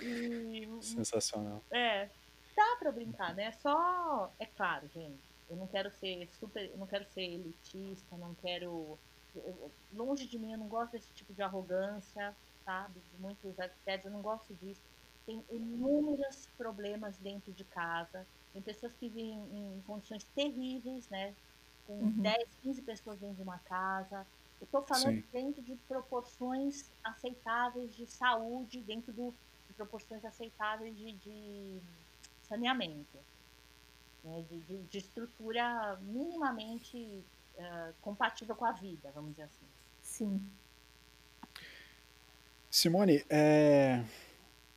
e, 0.00 0.68
Sensacional. 0.80 1.62
É, 1.70 2.08
dá 2.56 2.76
para 2.78 2.92
brincar, 2.92 3.34
né? 3.34 3.52
Só, 3.52 4.32
é 4.38 4.46
claro, 4.46 4.88
gente. 4.94 5.36
Eu 5.48 5.56
não 5.56 5.66
quero 5.66 5.90
ser 5.92 6.28
super, 6.40 6.68
eu 6.70 6.76
não 6.76 6.86
quero 6.86 7.06
ser 7.12 7.22
elitista, 7.22 8.16
não 8.16 8.34
quero 8.34 8.98
eu, 9.44 9.70
longe 9.92 10.26
de 10.26 10.38
mim, 10.38 10.52
eu 10.52 10.58
não 10.58 10.68
gosto 10.68 10.92
desse 10.92 11.12
tipo 11.14 11.32
de 11.34 11.42
arrogância, 11.42 12.34
sabe? 12.64 12.94
De 13.12 13.20
muitos 13.20 13.58
arquitetos, 13.58 14.06
eu 14.06 14.12
não 14.12 14.22
gosto 14.22 14.54
disso. 14.54 14.80
Tem 15.26 15.42
inúmeros 15.50 16.48
problemas 16.56 17.16
dentro 17.18 17.52
de 17.52 17.64
casa. 17.64 18.26
Tem 18.52 18.62
pessoas 18.62 18.92
que 18.94 19.08
vivem 19.08 19.34
em 19.52 19.82
condições 19.86 20.24
terríveis, 20.34 21.08
né? 21.08 21.34
Com 21.86 21.94
uhum. 21.94 22.10
10, 22.10 22.48
15 22.62 22.82
pessoas 22.82 23.18
dentro 23.18 23.36
de 23.36 23.42
uma 23.42 23.58
casa. 23.58 24.26
Eu 24.60 24.64
estou 24.64 24.82
falando 24.82 25.16
Sim. 25.16 25.24
dentro 25.32 25.62
de 25.62 25.74
proporções 25.88 26.90
aceitáveis 27.04 27.94
de 27.94 28.06
saúde, 28.06 28.80
dentro 28.80 29.12
do, 29.12 29.34
proporções 29.76 30.24
aceitáveis 30.24 30.96
de, 30.96 31.12
de 31.12 31.80
saneamento. 32.48 33.18
Né? 34.24 34.44
De, 34.48 34.58
de, 34.60 34.82
de, 34.82 34.98
estrutura 34.98 35.98
minimamente 36.02 36.96
uh, 37.56 37.94
compatível 38.00 38.56
com 38.56 38.64
a 38.64 38.72
vida, 38.72 39.10
vamos 39.14 39.30
dizer 39.30 39.44
assim. 39.44 39.66
Sim. 40.02 40.42
Simone, 42.70 43.24
é, 43.30 44.04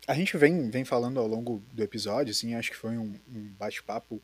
a 0.08 0.14
gente 0.14 0.38
vem, 0.38 0.70
vem 0.70 0.86
falando 0.86 1.20
ao 1.20 1.28
longo 1.28 1.62
do 1.74 1.84
episódio, 1.84 2.32
assim, 2.32 2.56
acho 2.56 2.72
que 2.72 2.78
foi 2.78 2.98
um, 2.98 3.20
um 3.28 3.54
bate-papo 3.60 4.22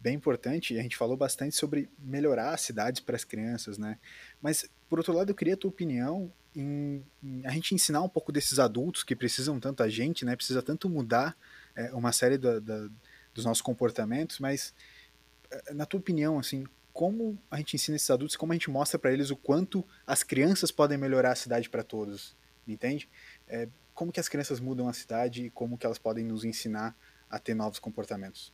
bem 0.00 0.14
importante, 0.14 0.78
a 0.78 0.82
gente 0.82 0.96
falou 0.96 1.16
bastante 1.16 1.56
sobre 1.56 1.88
melhorar 1.98 2.54
as 2.54 2.60
cidades 2.60 3.00
para 3.00 3.16
as 3.16 3.24
crianças, 3.24 3.78
né? 3.78 3.98
Mas, 4.40 4.68
por 4.88 4.98
outro 4.98 5.12
lado, 5.12 5.30
eu 5.30 5.34
queria 5.34 5.54
a 5.54 5.56
tua 5.56 5.70
opinião 5.70 6.32
em, 6.54 7.04
em, 7.22 7.46
a 7.46 7.50
gente 7.50 7.74
ensinar 7.74 8.02
um 8.02 8.08
pouco 8.08 8.32
desses 8.32 8.58
adultos 8.58 9.02
que 9.02 9.16
precisam 9.16 9.58
tanto 9.58 9.82
a 9.82 9.88
gente, 9.88 10.24
né? 10.24 10.36
Precisa 10.36 10.62
tanto 10.62 10.88
mudar 10.88 11.36
é, 11.74 11.92
uma 11.92 12.12
série 12.12 12.38
da, 12.38 12.60
da, 12.60 12.88
dos 13.34 13.44
nossos 13.44 13.62
comportamentos, 13.62 14.38
mas, 14.38 14.72
na 15.72 15.86
tua 15.86 16.00
opinião, 16.00 16.38
assim, 16.38 16.64
como 16.92 17.38
a 17.50 17.58
gente 17.58 17.76
ensina 17.76 17.96
esses 17.96 18.10
adultos, 18.10 18.36
como 18.36 18.52
a 18.52 18.56
gente 18.56 18.70
mostra 18.70 18.98
para 18.98 19.12
eles 19.12 19.30
o 19.30 19.36
quanto 19.36 19.86
as 20.06 20.22
crianças 20.22 20.72
podem 20.72 20.98
melhorar 20.98 21.32
a 21.32 21.36
cidade 21.36 21.70
para 21.70 21.84
todos, 21.84 22.36
entende? 22.66 23.08
É, 23.46 23.68
como 23.94 24.12
que 24.12 24.20
as 24.20 24.28
crianças 24.28 24.58
mudam 24.60 24.88
a 24.88 24.92
cidade 24.92 25.44
e 25.44 25.50
como 25.50 25.78
que 25.78 25.86
elas 25.86 25.98
podem 25.98 26.24
nos 26.24 26.44
ensinar 26.44 26.96
a 27.30 27.38
ter 27.38 27.54
novos 27.54 27.78
comportamentos? 27.78 28.52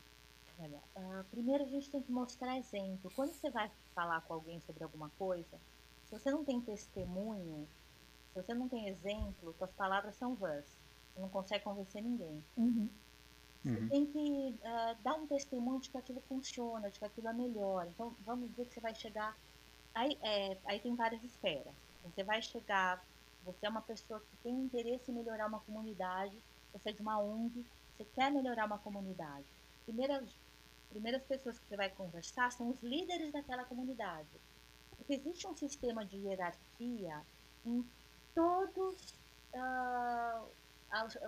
Olha, 0.59 0.80
uh, 0.96 1.24
primeiro 1.30 1.64
a 1.64 1.66
gente 1.66 1.90
tem 1.90 2.00
que 2.00 2.12
mostrar 2.12 2.57
exemplo. 2.59 3.11
Quando 3.14 3.32
você 3.32 3.50
vai 3.50 3.70
falar 3.94 4.20
com 4.22 4.34
alguém 4.34 4.61
sobre 4.61 4.84
alguma 4.84 5.11
coisa, 5.18 5.61
se 6.05 6.11
você 6.11 6.30
não 6.30 6.44
tem 6.44 6.61
testemunho, 6.61 7.68
se 8.32 8.42
você 8.42 8.55
não 8.55 8.68
tem 8.68 8.88
exemplo, 8.88 9.55
suas 9.59 9.72
palavras 9.72 10.16
são 10.16 10.34
vãs. 10.34 10.64
Você 11.12 11.20
não 11.20 11.28
consegue 11.28 11.64
convencer 11.64 12.02
ninguém. 12.02 12.44
Uhum. 12.57 12.88
Você 13.62 13.80
uhum. 13.80 13.88
tem 13.88 14.07
que 14.07 14.59
uh, 14.61 15.02
dar 15.02 15.14
um 15.14 15.26
testemunho 15.26 15.80
de 15.80 15.90
que 15.90 15.98
aquilo 15.98 16.20
funciona, 16.28 16.90
de 16.90 16.98
que 16.98 17.05
aquilo 17.05 17.28
é 17.28 17.32
melhor. 17.32 17.86
Então, 17.86 18.14
vamos 18.24 18.50
dizer 18.50 18.66
que 18.66 18.74
você 18.74 18.80
vai 18.80 18.94
chegar. 18.94 19.36
Aí, 19.94 20.18
é, 20.22 20.59
aí 20.66 20.80
tem 20.80 20.94
várias 20.94 21.22
esferas. 21.22 21.72
Você 22.05 22.22
vai 22.22 22.42
chegar 22.42 23.02
você 23.44 23.66
é 23.66 23.68
uma 23.68 23.82
pessoa 23.82 24.20
que 24.20 24.36
tem 24.42 24.55
interesse 24.55 25.11
em 25.11 25.14
melhorar 25.14 25.46
uma 25.46 25.61
comunidade, 25.61 26.36
você 26.72 26.90
é 26.90 26.92
de 26.92 27.02
uma 27.02 27.18
ONG, 27.18 27.64
você 27.96 28.05
quer 28.14 28.32
melhorar 28.32 28.64
uma 28.64 28.78
comunidade. 28.78 29.44
Primeiras, 29.84 30.30
primeiras 30.89 31.22
pessoas 31.24 31.59
que 31.59 31.66
você 31.66 31.76
vai 31.76 31.91
conversar 31.91 32.51
são 32.53 32.70
os 32.70 32.82
líderes 32.82 33.32
daquela 33.32 33.64
comunidade. 33.64 34.41
Porque 34.97 35.14
existe 35.14 35.47
um 35.47 35.57
sistema 35.57 36.05
de 36.05 36.16
hierarquia 36.16 37.22
em 37.64 37.85
todos, 38.35 39.18
uh, 39.55 40.49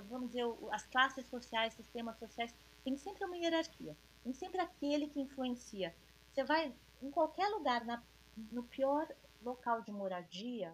vamos 0.08 0.28
dizer, 0.28 0.44
as 0.70 0.86
classes 0.86 1.26
sociais, 1.26 1.74
sistemas 1.74 2.18
sociais, 2.18 2.54
tem 2.84 2.96
sempre 2.96 3.24
uma 3.24 3.36
hierarquia. 3.36 3.96
Tem 4.22 4.32
sempre 4.32 4.60
aquele 4.60 5.08
que 5.08 5.20
influencia. 5.20 5.94
Você 6.32 6.44
vai 6.44 6.72
em 7.02 7.10
qualquer 7.10 7.48
lugar, 7.48 7.84
na, 7.84 8.02
no 8.50 8.62
pior 8.62 9.08
local 9.42 9.82
de 9.82 9.92
moradia, 9.92 10.72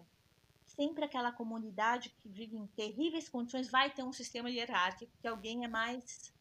sempre 0.65 1.05
aquela 1.05 1.31
comunidade 1.31 2.09
que 2.09 2.29
vive 2.29 2.57
em 2.57 2.67
terríveis 2.67 3.29
condições 3.29 3.69
vai 3.69 3.91
ter 3.91 4.03
um 4.03 4.13
sistema 4.13 4.49
hierárquico 4.49 5.11
que 5.21 5.27
alguém 5.27 5.63
é 5.63 5.67
mais 5.67 6.33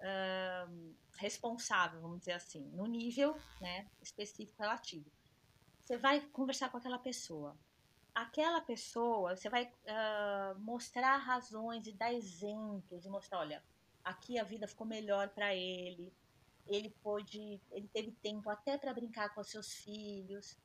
uh, 0.00 0.94
responsável, 1.20 2.00
vamos 2.00 2.20
dizer 2.20 2.32
assim, 2.32 2.64
no 2.70 2.86
nível 2.86 3.36
né, 3.60 3.88
específico 4.02 4.60
relativo. 4.60 5.10
Você 5.84 5.96
vai 5.98 6.20
conversar 6.28 6.70
com 6.70 6.78
aquela 6.78 6.98
pessoa. 6.98 7.56
Aquela 8.14 8.60
pessoa, 8.60 9.36
você 9.36 9.48
vai 9.48 9.64
uh, 9.64 10.58
mostrar 10.60 11.16
razões 11.18 11.86
e 11.86 11.92
dar 11.92 12.12
exemplos 12.12 13.04
e 13.04 13.08
mostrar, 13.08 13.40
olha, 13.40 13.62
aqui 14.04 14.38
a 14.38 14.44
vida 14.44 14.66
ficou 14.66 14.86
melhor 14.86 15.28
para 15.30 15.54
ele. 15.54 16.12
Ele 16.66 16.90
pôde, 17.02 17.60
ele 17.70 17.88
teve 17.88 18.12
tempo 18.22 18.48
até 18.50 18.78
para 18.78 18.94
brincar 18.94 19.34
com 19.34 19.40
os 19.40 19.50
seus 19.50 19.74
filhos 19.74 20.58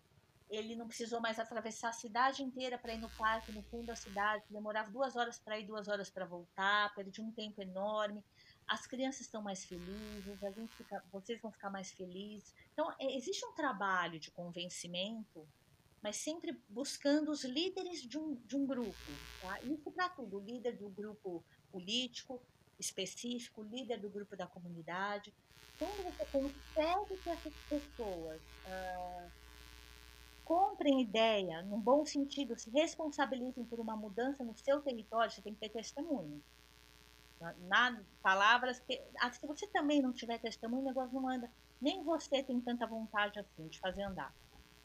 ele 0.50 0.76
não 0.76 0.88
precisou 0.88 1.20
mais 1.20 1.40
atravessar 1.40 1.90
a 1.90 1.94
cidade 1.94 2.44
inteira 2.44 2.78
para 2.78 2.94
ir 2.94 3.00
no 3.00 3.10
parque 3.10 3.52
no 3.52 3.64
fundo 3.64 3.88
da 3.88 3.96
cidade, 3.96 4.44
demorava 4.50 4.92
duas 4.92 5.16
horas 5.16 5.40
para 5.40 5.60
ir, 5.60 5.66
duas 5.66 5.88
horas 5.88 6.10
para 6.10 6.26
voltar, 6.26 6.94
perdi 6.94 7.22
um 7.22 7.32
tempo 7.32 7.62
enorme. 7.62 8.24
As 8.68 8.88
crianças 8.88 9.22
estão 9.22 9.42
mais 9.42 9.64
felizes, 9.66 10.44
a 10.44 10.52
gente 10.52 10.76
fica, 10.76 11.04
vocês 11.12 11.40
vão 11.42 11.52
ficar 11.52 11.70
mais 11.70 11.92
felizes. 11.92 12.54
Então, 12.74 12.92
é, 13.00 13.16
existe 13.16 13.46
um 13.46 13.54
trabalho 13.54 14.20
de 14.20 14.32
convencimento 14.32 15.48
mas 16.02 16.18
sempre 16.18 16.54
buscando 16.70 17.32
os 17.32 17.44
líderes 17.44 18.02
de 18.02 18.16
um, 18.20 18.36
de 18.46 18.56
um 18.56 18.64
grupo. 18.68 19.20
Tá? 19.40 19.60
Isso 19.64 19.92
para 19.92 20.08
tudo: 20.10 20.38
o 20.38 20.40
líder 20.46 20.78
do 20.78 20.88
grupo 20.90 21.44
político 21.72 22.46
específico, 22.80 23.62
o 23.62 23.64
líder 23.64 24.00
do 24.00 24.10
grupo 24.12 24.36
da 24.38 24.46
comunidade. 24.46 25.34
Quando 25.80 26.04
você 26.04 26.24
consegue 26.28 27.18
que 27.24 27.30
essas 27.30 27.54
pessoas 27.68 28.42
uh, 28.66 29.32
comprem 30.46 31.02
ideia, 31.02 31.62
num 31.64 31.82
bom 31.82 32.06
sentido, 32.06 32.58
se 32.58 32.70
responsabilizem 32.70 33.66
por 33.66 33.80
uma 33.82 33.98
mudança 33.98 34.44
no 34.46 34.56
seu 34.56 34.82
território, 34.82 35.32
você 35.32 35.42
tem 35.42 35.54
que 35.54 35.60
ter 35.60 35.70
testemunho. 35.70 36.42
Na, 37.68 38.00
palavras 38.22 38.80
que. 38.80 39.02
Ah, 39.20 39.32
se 39.32 39.46
você 39.46 39.68
também 39.68 40.02
não 40.02 40.14
tiver 40.14 40.40
testemunho, 40.40 40.84
o 40.84 40.86
negócio 40.86 41.14
não 41.14 41.28
anda. 41.28 41.50
Nem 41.82 42.04
você 42.04 42.42
tem 42.42 42.60
tanta 42.62 42.88
vontade 42.88 43.40
assim 43.40 43.68
de 43.68 43.80
fazer 43.80 44.04
andar. 44.04 44.34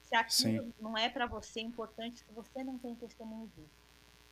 Se 0.03 0.15
aquilo 0.17 0.65
Sim. 0.65 0.75
não 0.81 0.99
é 0.99 1.09
para 1.09 1.27
você 1.27 1.61
importante, 1.61 2.19
se 2.19 2.33
você 2.33 2.65
não 2.65 2.79
tem 2.79 2.95
testemunho 2.97 3.47
disso. 3.57 3.81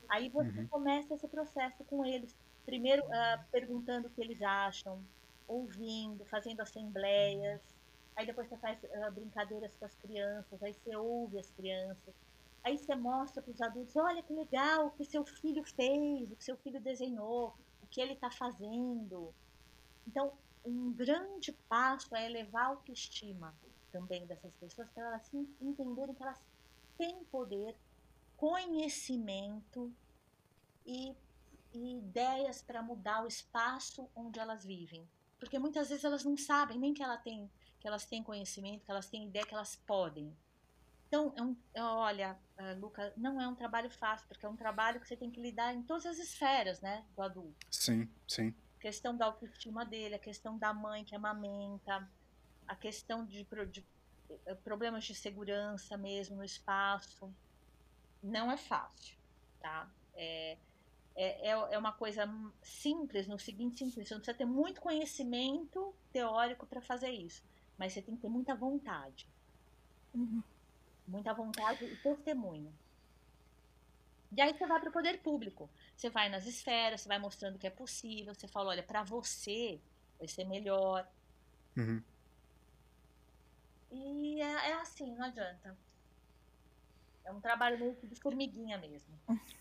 Aí 0.08 0.28
você 0.28 0.60
uhum. 0.60 0.66
começa 0.66 1.14
esse 1.14 1.28
processo 1.28 1.84
com 1.84 2.04
eles. 2.04 2.34
Primeiro, 2.64 3.04
uh, 3.04 3.44
perguntando 3.52 4.08
o 4.08 4.10
que 4.10 4.20
eles 4.20 4.42
acham, 4.42 5.00
ouvindo, 5.46 6.24
fazendo 6.26 6.60
assembleias. 6.60 7.60
Aí 8.16 8.26
depois 8.26 8.48
você 8.48 8.56
faz 8.56 8.78
uh, 8.82 9.12
brincadeiras 9.12 9.70
com 9.78 9.84
as 9.84 9.94
crianças, 9.94 10.62
aí 10.62 10.74
você 10.74 10.96
ouve 10.96 11.38
as 11.38 11.50
crianças. 11.50 12.14
Aí 12.64 12.76
você 12.76 12.94
mostra 12.94 13.42
para 13.42 13.52
os 13.52 13.60
adultos: 13.62 13.96
olha 13.96 14.22
que 14.22 14.32
legal 14.32 14.86
o 14.86 14.90
que 14.90 15.04
seu 15.04 15.24
filho 15.24 15.62
fez, 15.64 16.30
o 16.30 16.36
que 16.36 16.44
seu 16.44 16.56
filho 16.56 16.80
desenhou, 16.80 17.54
que 17.90 18.00
ele 18.00 18.14
está 18.14 18.30
fazendo. 18.30 19.34
Então, 20.06 20.32
um 20.64 20.92
grande 20.92 21.52
passo 21.68 22.14
é 22.14 22.26
elevar 22.26 22.64
a 22.64 22.68
autoestima 22.68 23.54
também 23.90 24.26
dessas 24.26 24.52
pessoas, 24.54 24.88
para 24.90 25.06
elas 25.08 25.32
entenderem 25.60 26.14
que 26.14 26.22
elas 26.22 26.40
têm 26.96 27.24
poder, 27.24 27.74
conhecimento 28.36 29.92
e, 30.84 31.14
e 31.72 31.98
ideias 31.98 32.62
para 32.62 32.82
mudar 32.82 33.24
o 33.24 33.28
espaço 33.28 34.08
onde 34.14 34.38
elas 34.38 34.64
vivem. 34.64 35.08
Porque 35.38 35.58
muitas 35.58 35.88
vezes 35.88 36.04
elas 36.04 36.24
não 36.24 36.36
sabem 36.36 36.78
nem 36.78 36.92
que, 36.92 37.02
ela 37.02 37.16
tem, 37.16 37.50
que 37.80 37.86
elas 37.86 38.04
têm 38.04 38.22
conhecimento, 38.22 38.84
que 38.84 38.90
elas 38.90 39.08
têm 39.08 39.26
ideia, 39.26 39.46
que 39.46 39.54
elas 39.54 39.76
podem. 39.76 40.36
Então, 41.06 41.32
é 41.36 41.42
um, 41.42 41.56
é, 41.72 41.82
olha, 41.82 42.38
uh, 42.58 42.80
Luca, 42.80 43.12
não 43.16 43.40
é 43.40 43.46
um 43.46 43.54
trabalho 43.54 43.90
fácil, 43.90 44.26
porque 44.28 44.44
é 44.44 44.48
um 44.48 44.56
trabalho 44.56 45.00
que 45.00 45.08
você 45.08 45.16
tem 45.16 45.30
que 45.30 45.40
lidar 45.40 45.74
em 45.74 45.82
todas 45.82 46.06
as 46.06 46.18
esferas, 46.18 46.80
né, 46.80 47.04
do 47.14 47.22
adulto. 47.22 47.66
Sim, 47.70 48.08
sim. 48.26 48.54
A 48.78 48.80
questão 48.80 49.16
da 49.16 49.26
autoestima 49.26 49.84
dele, 49.84 50.14
a 50.14 50.18
questão 50.18 50.58
da 50.58 50.72
mãe 50.72 51.04
que 51.04 51.14
amamenta, 51.14 52.08
a 52.66 52.76
questão 52.76 53.24
de, 53.24 53.46
de 53.70 53.84
eh, 54.46 54.54
problemas 54.56 55.04
de 55.04 55.14
segurança 55.14 55.96
mesmo 55.96 56.36
no 56.36 56.44
espaço. 56.44 57.32
Não 58.22 58.50
é 58.50 58.56
fácil, 58.56 59.16
tá? 59.60 59.90
É, 60.14 60.58
é, 61.16 61.48
é, 61.48 61.50
é 61.50 61.78
uma 61.78 61.92
coisa 61.92 62.28
simples, 62.62 63.26
no 63.26 63.38
seguinte 63.38 63.78
simples, 63.78 64.08
você 64.08 64.14
não 64.14 64.20
precisa 64.20 64.36
ter 64.38 64.44
muito 64.44 64.80
conhecimento 64.80 65.94
teórico 66.12 66.66
para 66.66 66.80
fazer 66.80 67.10
isso, 67.10 67.42
mas 67.76 67.92
você 67.92 68.02
tem 68.02 68.14
que 68.14 68.22
ter 68.22 68.28
muita 68.28 68.54
vontade. 68.54 69.28
Uhum. 70.14 70.42
Muita 71.08 71.32
vontade 71.32 71.84
e 71.84 71.96
testemunho. 71.96 72.72
E 74.30 74.40
aí 74.40 74.52
você 74.52 74.66
vai 74.66 74.78
para 74.78 74.90
o 74.90 74.92
poder 74.92 75.22
público. 75.22 75.70
Você 75.96 76.10
vai 76.10 76.28
nas 76.28 76.46
esferas, 76.46 77.00
você 77.00 77.08
vai 77.08 77.18
mostrando 77.18 77.58
que 77.58 77.66
é 77.66 77.70
possível, 77.70 78.34
você 78.34 78.46
fala, 78.46 78.70
olha, 78.70 78.82
para 78.82 79.02
você 79.02 79.80
vai 80.18 80.28
ser 80.28 80.44
melhor. 80.44 81.08
Uhum. 81.76 82.02
E 83.90 84.40
é, 84.42 84.70
é, 84.70 84.72
assim, 84.74 85.14
não 85.16 85.24
adianta. 85.24 85.76
É 87.24 87.32
um 87.32 87.40
trabalho 87.40 87.78
meio 87.78 87.94
que 87.96 88.06
de 88.06 88.16
formiguinha 88.16 88.76
mesmo. 88.78 89.18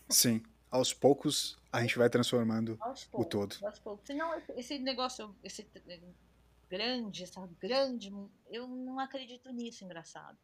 Sim. 0.08 0.42
Aos 0.70 0.92
poucos 0.92 1.58
a 1.72 1.80
gente 1.80 1.96
vai 1.96 2.10
transformando 2.10 2.76
poucos, 2.76 3.08
o 3.10 3.24
todo. 3.24 3.56
Aos 3.62 3.78
poucos. 3.78 4.06
Senão, 4.06 4.42
esse 4.54 4.78
negócio, 4.78 5.34
esse 5.42 5.66
grande, 6.68 7.24
essa 7.24 7.46
grande. 7.58 8.12
Eu 8.50 8.68
não 8.68 9.00
acredito 9.00 9.50
nisso, 9.50 9.82
engraçado. 9.82 10.38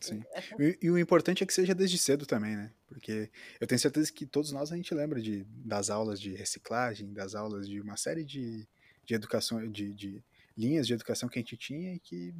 Sim. 0.00 0.22
É 0.32 0.42
e, 0.62 0.78
e, 0.82 0.90
o 0.90 0.98
importante 0.98 1.42
é 1.42 1.46
que 1.46 1.52
seja 1.52 1.74
desde 1.74 1.98
cedo 1.98 2.24
também, 2.24 2.56
né? 2.56 2.72
Porque 2.86 3.30
eu 3.60 3.66
tenho 3.66 3.78
certeza 3.78 4.12
que 4.12 4.24
todos 4.26 4.52
nós 4.52 4.72
a 4.72 4.76
gente 4.76 4.94
lembra 4.94 5.20
de, 5.20 5.44
das 5.44 5.90
aulas 5.90 6.20
de 6.20 6.34
reciclagem, 6.34 7.12
das 7.12 7.34
aulas 7.34 7.68
de 7.68 7.80
uma 7.80 7.96
série 7.96 8.24
de, 8.24 8.68
de 9.04 9.14
educação, 9.14 9.68
de, 9.68 9.92
de 9.92 10.24
linhas 10.56 10.86
de 10.86 10.94
educação 10.94 11.28
que 11.28 11.38
a 11.38 11.42
gente 11.42 11.56
tinha 11.56 11.94
e 11.94 11.98
que 11.98 12.34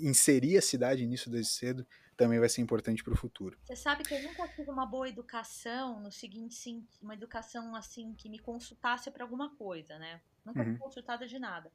inserir 0.00 0.58
a 0.58 0.62
cidade 0.62 1.06
nisso 1.06 1.30
desde 1.30 1.52
cedo 1.52 1.86
também 2.16 2.38
vai 2.38 2.48
ser 2.48 2.62
importante 2.62 3.04
para 3.04 3.12
o 3.12 3.16
futuro. 3.16 3.58
Você 3.64 3.76
sabe 3.76 4.02
que 4.02 4.14
eu 4.14 4.22
nunca 4.22 4.48
tive 4.48 4.70
uma 4.70 4.86
boa 4.86 5.08
educação, 5.08 6.00
no 6.00 6.10
seguinte, 6.10 6.54
sim, 6.54 6.86
uma 7.02 7.14
educação 7.14 7.74
assim 7.76 8.14
que 8.14 8.28
me 8.28 8.38
consultasse 8.38 9.10
para 9.10 9.22
alguma 9.22 9.54
coisa, 9.56 9.98
né? 9.98 10.20
Nunca 10.44 10.60
uhum. 10.60 10.66
fui 10.66 10.78
consultada 10.78 11.26
de 11.26 11.38
nada. 11.38 11.70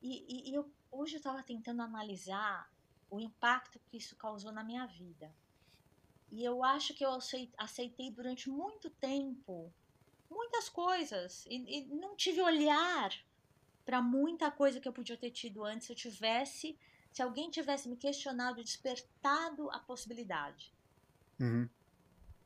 E, 0.00 0.24
e, 0.28 0.50
e 0.50 0.54
eu, 0.54 0.70
hoje 0.90 1.14
eu 1.14 1.18
estava 1.18 1.42
tentando 1.42 1.82
analisar 1.82 2.70
o 3.10 3.20
impacto 3.20 3.78
que 3.86 3.96
isso 3.96 4.16
causou 4.16 4.52
na 4.52 4.64
minha 4.64 4.86
vida. 4.86 5.34
E 6.30 6.44
eu 6.44 6.62
acho 6.62 6.94
que 6.94 7.04
eu 7.04 7.10
aceitei 7.56 8.10
durante 8.10 8.50
muito 8.50 8.90
tempo 8.90 9.72
muitas 10.30 10.68
coisas 10.68 11.46
e, 11.46 11.78
e 11.78 11.86
não 11.86 12.14
tive 12.14 12.40
olhar 12.42 13.10
para 13.84 14.02
muita 14.02 14.50
coisa 14.50 14.78
que 14.78 14.86
eu 14.86 14.92
podia 14.92 15.16
ter 15.16 15.30
tido 15.30 15.64
antes 15.64 15.86
se 15.86 15.92
eu 15.92 15.96
tivesse 15.96 16.78
se 17.12 17.22
alguém 17.22 17.50
tivesse 17.50 17.88
me 17.88 17.96
questionado, 17.96 18.62
despertado 18.62 19.70
a 19.70 19.78
possibilidade. 19.80 20.72
Uhum. 21.40 21.68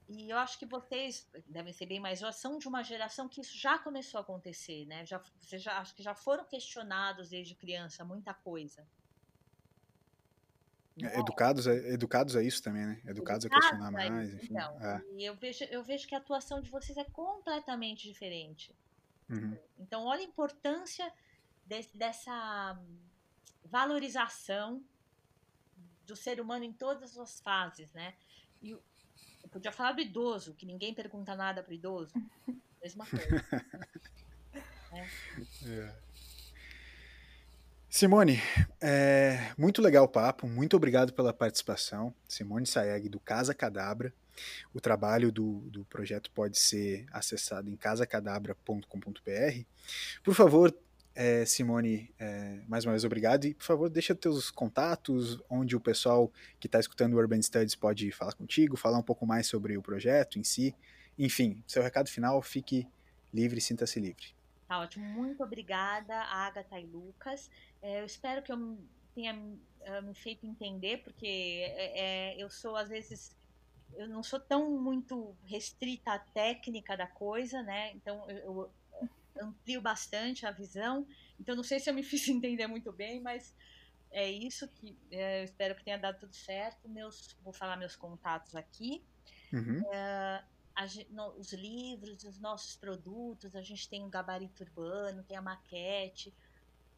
E 0.09 0.31
eu 0.31 0.39
acho 0.39 0.59
que 0.59 0.67
vocês 0.67 1.29
devem 1.47 1.73
ser 1.73 1.87
bem 1.87 2.01
mais 2.01 2.21
são 2.35 2.59
de 2.59 2.69
uma 2.69 2.83
geração 2.83 3.29
que 3.29 3.41
isso 3.41 3.57
já 3.59 3.79
começou 3.79 4.19
a 4.19 4.23
acontecer, 4.23 4.87
né? 4.87 5.05
Já, 5.07 5.23
vocês 5.41 5.63
já, 5.63 5.79
acho 5.79 5.95
que 5.95 6.03
já 6.03 6.15
foram 6.15 6.45
questionados 6.45 7.31
desde 7.31 7.55
criança 7.55 8.05
muita 8.05 8.35
coisa. 8.35 8.87
É, 11.01 11.19
educados, 11.19 11.67
é, 11.67 11.93
educados 11.93 12.37
a 12.37 12.43
isso 12.43 12.63
também, 12.63 12.85
né? 12.85 13.01
Educados, 13.07 13.45
educados 13.45 13.47
a 13.47 13.51
questionar 13.51 13.91
mais, 13.91 14.35
enfim. 14.35 14.49
Então, 14.51 14.81
é. 14.81 15.03
E 15.17 15.25
eu 15.25 15.35
vejo, 15.35 15.65
eu 15.65 15.83
vejo 15.83 16.07
que 16.07 16.15
a 16.15 16.19
atuação 16.19 16.61
de 16.61 16.71
vocês 16.71 16.97
é 16.99 17.05
completamente 17.05 18.07
diferente. 18.07 18.75
Uhum. 19.29 19.57
Então, 19.79 20.05
olha 20.05 20.21
a 20.21 20.25
importância 20.25 21.11
desse, 21.65 21.97
dessa 21.97 22.79
valorização 23.65 24.85
do 26.07 26.15
ser 26.15 26.41
humano 26.41 26.65
em 26.65 26.73
todas 26.73 27.05
as 27.05 27.11
suas 27.11 27.41
fases, 27.41 27.91
né? 27.93 28.15
E 28.61 28.71
eu 28.71 28.83
podia 29.51 29.73
falar 29.73 29.93
do 29.93 30.01
idoso, 30.01 30.55
que 30.55 30.67
ninguém 30.67 30.95
pergunta 30.95 31.35
nada 31.35 31.63
pro 31.63 31.73
idoso. 31.73 32.13
Mesma 32.83 33.07
coisa. 33.07 33.27
é. 34.93 35.09
É. 35.71 36.12
Simone, 37.95 38.41
é, 38.81 39.53
muito 39.59 39.83
legal 39.83 40.05
o 40.05 40.09
papo, 40.09 40.49
muito 40.49 40.75
obrigado 40.75 41.13
pela 41.13 41.31
participação. 41.31 42.15
Simone 42.27 42.67
Saeg, 42.67 43.07
do 43.07 43.21
Casa 43.21 43.53
Cadabra. 43.53 44.15
O 44.73 44.81
trabalho 44.81 45.31
do, 45.31 45.59
do 45.71 45.85
projeto 45.85 46.31
pode 46.31 46.59
ser 46.59 47.05
acessado 47.13 47.69
em 47.69 47.77
casacadabra.com.br. 47.77 49.65
Por 50.25 50.35
favor, 50.35 50.75
é, 51.15 51.45
Simone, 51.45 52.11
é, 52.19 52.61
mais 52.67 52.87
uma 52.87 52.93
vez 52.93 53.05
obrigado. 53.05 53.45
E, 53.45 53.53
por 53.53 53.65
favor, 53.65 53.91
deixa 53.91 54.15
teus 54.15 54.51
contatos, 54.51 55.39
onde 55.51 55.77
o 55.77 55.81
pessoal 55.81 56.33
que 56.59 56.69
está 56.69 56.81
escutando 56.81 57.13
o 57.13 57.19
Urban 57.19 57.43
Studies 57.43 57.75
pode 57.75 58.11
falar 58.11 58.33
contigo, 58.33 58.75
falar 58.75 58.97
um 58.97 59.03
pouco 59.03 59.27
mais 59.27 59.47
sobre 59.47 59.77
o 59.77 59.83
projeto 59.83 60.39
em 60.39 60.45
si. 60.45 60.75
Enfim, 61.19 61.63
seu 61.67 61.83
recado 61.83 62.09
final, 62.09 62.41
fique 62.41 62.89
livre, 63.35 63.61
sinta-se 63.61 64.01
livre. 64.01 64.35
Tá 64.73 64.79
ótimo. 64.79 65.05
Muito 65.05 65.43
obrigada, 65.43 66.17
Agatha 66.17 66.81
e 66.81 66.87
Lucas. 66.87 67.51
É, 67.83 68.01
eu 68.01 68.07
espero 68.07 68.43
que 68.43 68.51
eu 68.51 68.79
tenha 69.15 69.35
uh, 69.35 70.03
me 70.03 70.15
feito 70.15 70.47
entender, 70.47 71.03
porque 71.05 71.27
é, 71.27 72.33
é, 72.33 72.43
eu 72.43 72.49
sou, 72.49 72.75
às 72.75 72.89
vezes, 72.89 73.37
eu 73.93 74.09
não 74.09 74.23
sou 74.23 74.41
tão 74.41 74.71
muito 74.81 75.37
restrita 75.45 76.15
à 76.15 76.19
técnica 76.19 76.97
da 76.97 77.07
coisa, 77.07 77.63
né? 77.63 77.93
Então, 77.93 78.25
eu, 78.31 78.73
eu 79.37 79.43
amplio 79.43 79.83
bastante 79.83 80.47
a 80.47 80.51
visão. 80.51 81.07
Então, 81.39 81.55
não 81.55 81.63
sei 81.63 81.79
se 81.79 81.91
eu 81.91 81.95
me 81.95 82.03
fiz 82.03 82.27
entender 82.27 82.67
muito 82.67 82.91
bem, 82.95 83.21
mas 83.21 83.55
é 84.11 84.31
isso 84.31 84.67
que 84.69 84.97
é, 85.11 85.41
eu 85.41 85.45
espero 85.45 85.75
que 85.75 85.85
tenha 85.85 85.99
dado 85.99 86.19
tudo 86.19 86.35
certo. 86.35 86.89
Meus, 86.89 87.37
vou 87.45 87.53
falar 87.53 87.77
meus 87.77 87.95
contatos 87.95 88.57
aqui. 88.57 89.05
Uhum. 89.53 89.83
É, 89.93 90.45
a, 90.83 90.87
no, 91.11 91.29
os 91.39 91.53
livros, 91.53 92.25
os 92.25 92.39
nossos 92.39 92.77
produtos, 92.77 93.55
a 93.55 93.63
gente 93.63 93.89
tem 93.89 94.05
o 94.05 94.09
gabarito 94.09 94.63
urbano, 94.63 95.23
tem 95.23 95.37
a 95.37 95.43
maquete. 95.43 96.35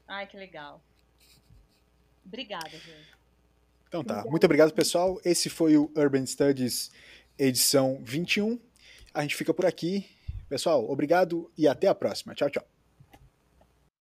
Ai, 0.06 0.26
que 0.26 0.36
legal. 0.36 0.82
Obrigada, 2.24 2.68
gente. 2.70 3.16
Então 3.88 4.02
tá, 4.02 4.14
Obrigada. 4.14 4.30
muito 4.30 4.44
obrigado, 4.44 4.74
pessoal. 4.74 5.20
Esse 5.24 5.48
foi 5.48 5.76
o 5.76 5.90
Urban 5.96 6.26
Studies 6.26 6.90
edição 7.38 8.00
21. 8.02 8.58
A 9.14 9.22
gente 9.22 9.36
fica 9.36 9.52
por 9.52 9.66
aqui. 9.66 10.06
Pessoal, 10.48 10.88
obrigado 10.90 11.50
e 11.56 11.66
até 11.66 11.88
a 11.88 11.94
próxima. 11.94 12.34
Tchau, 12.34 12.50
tchau. 12.50 12.75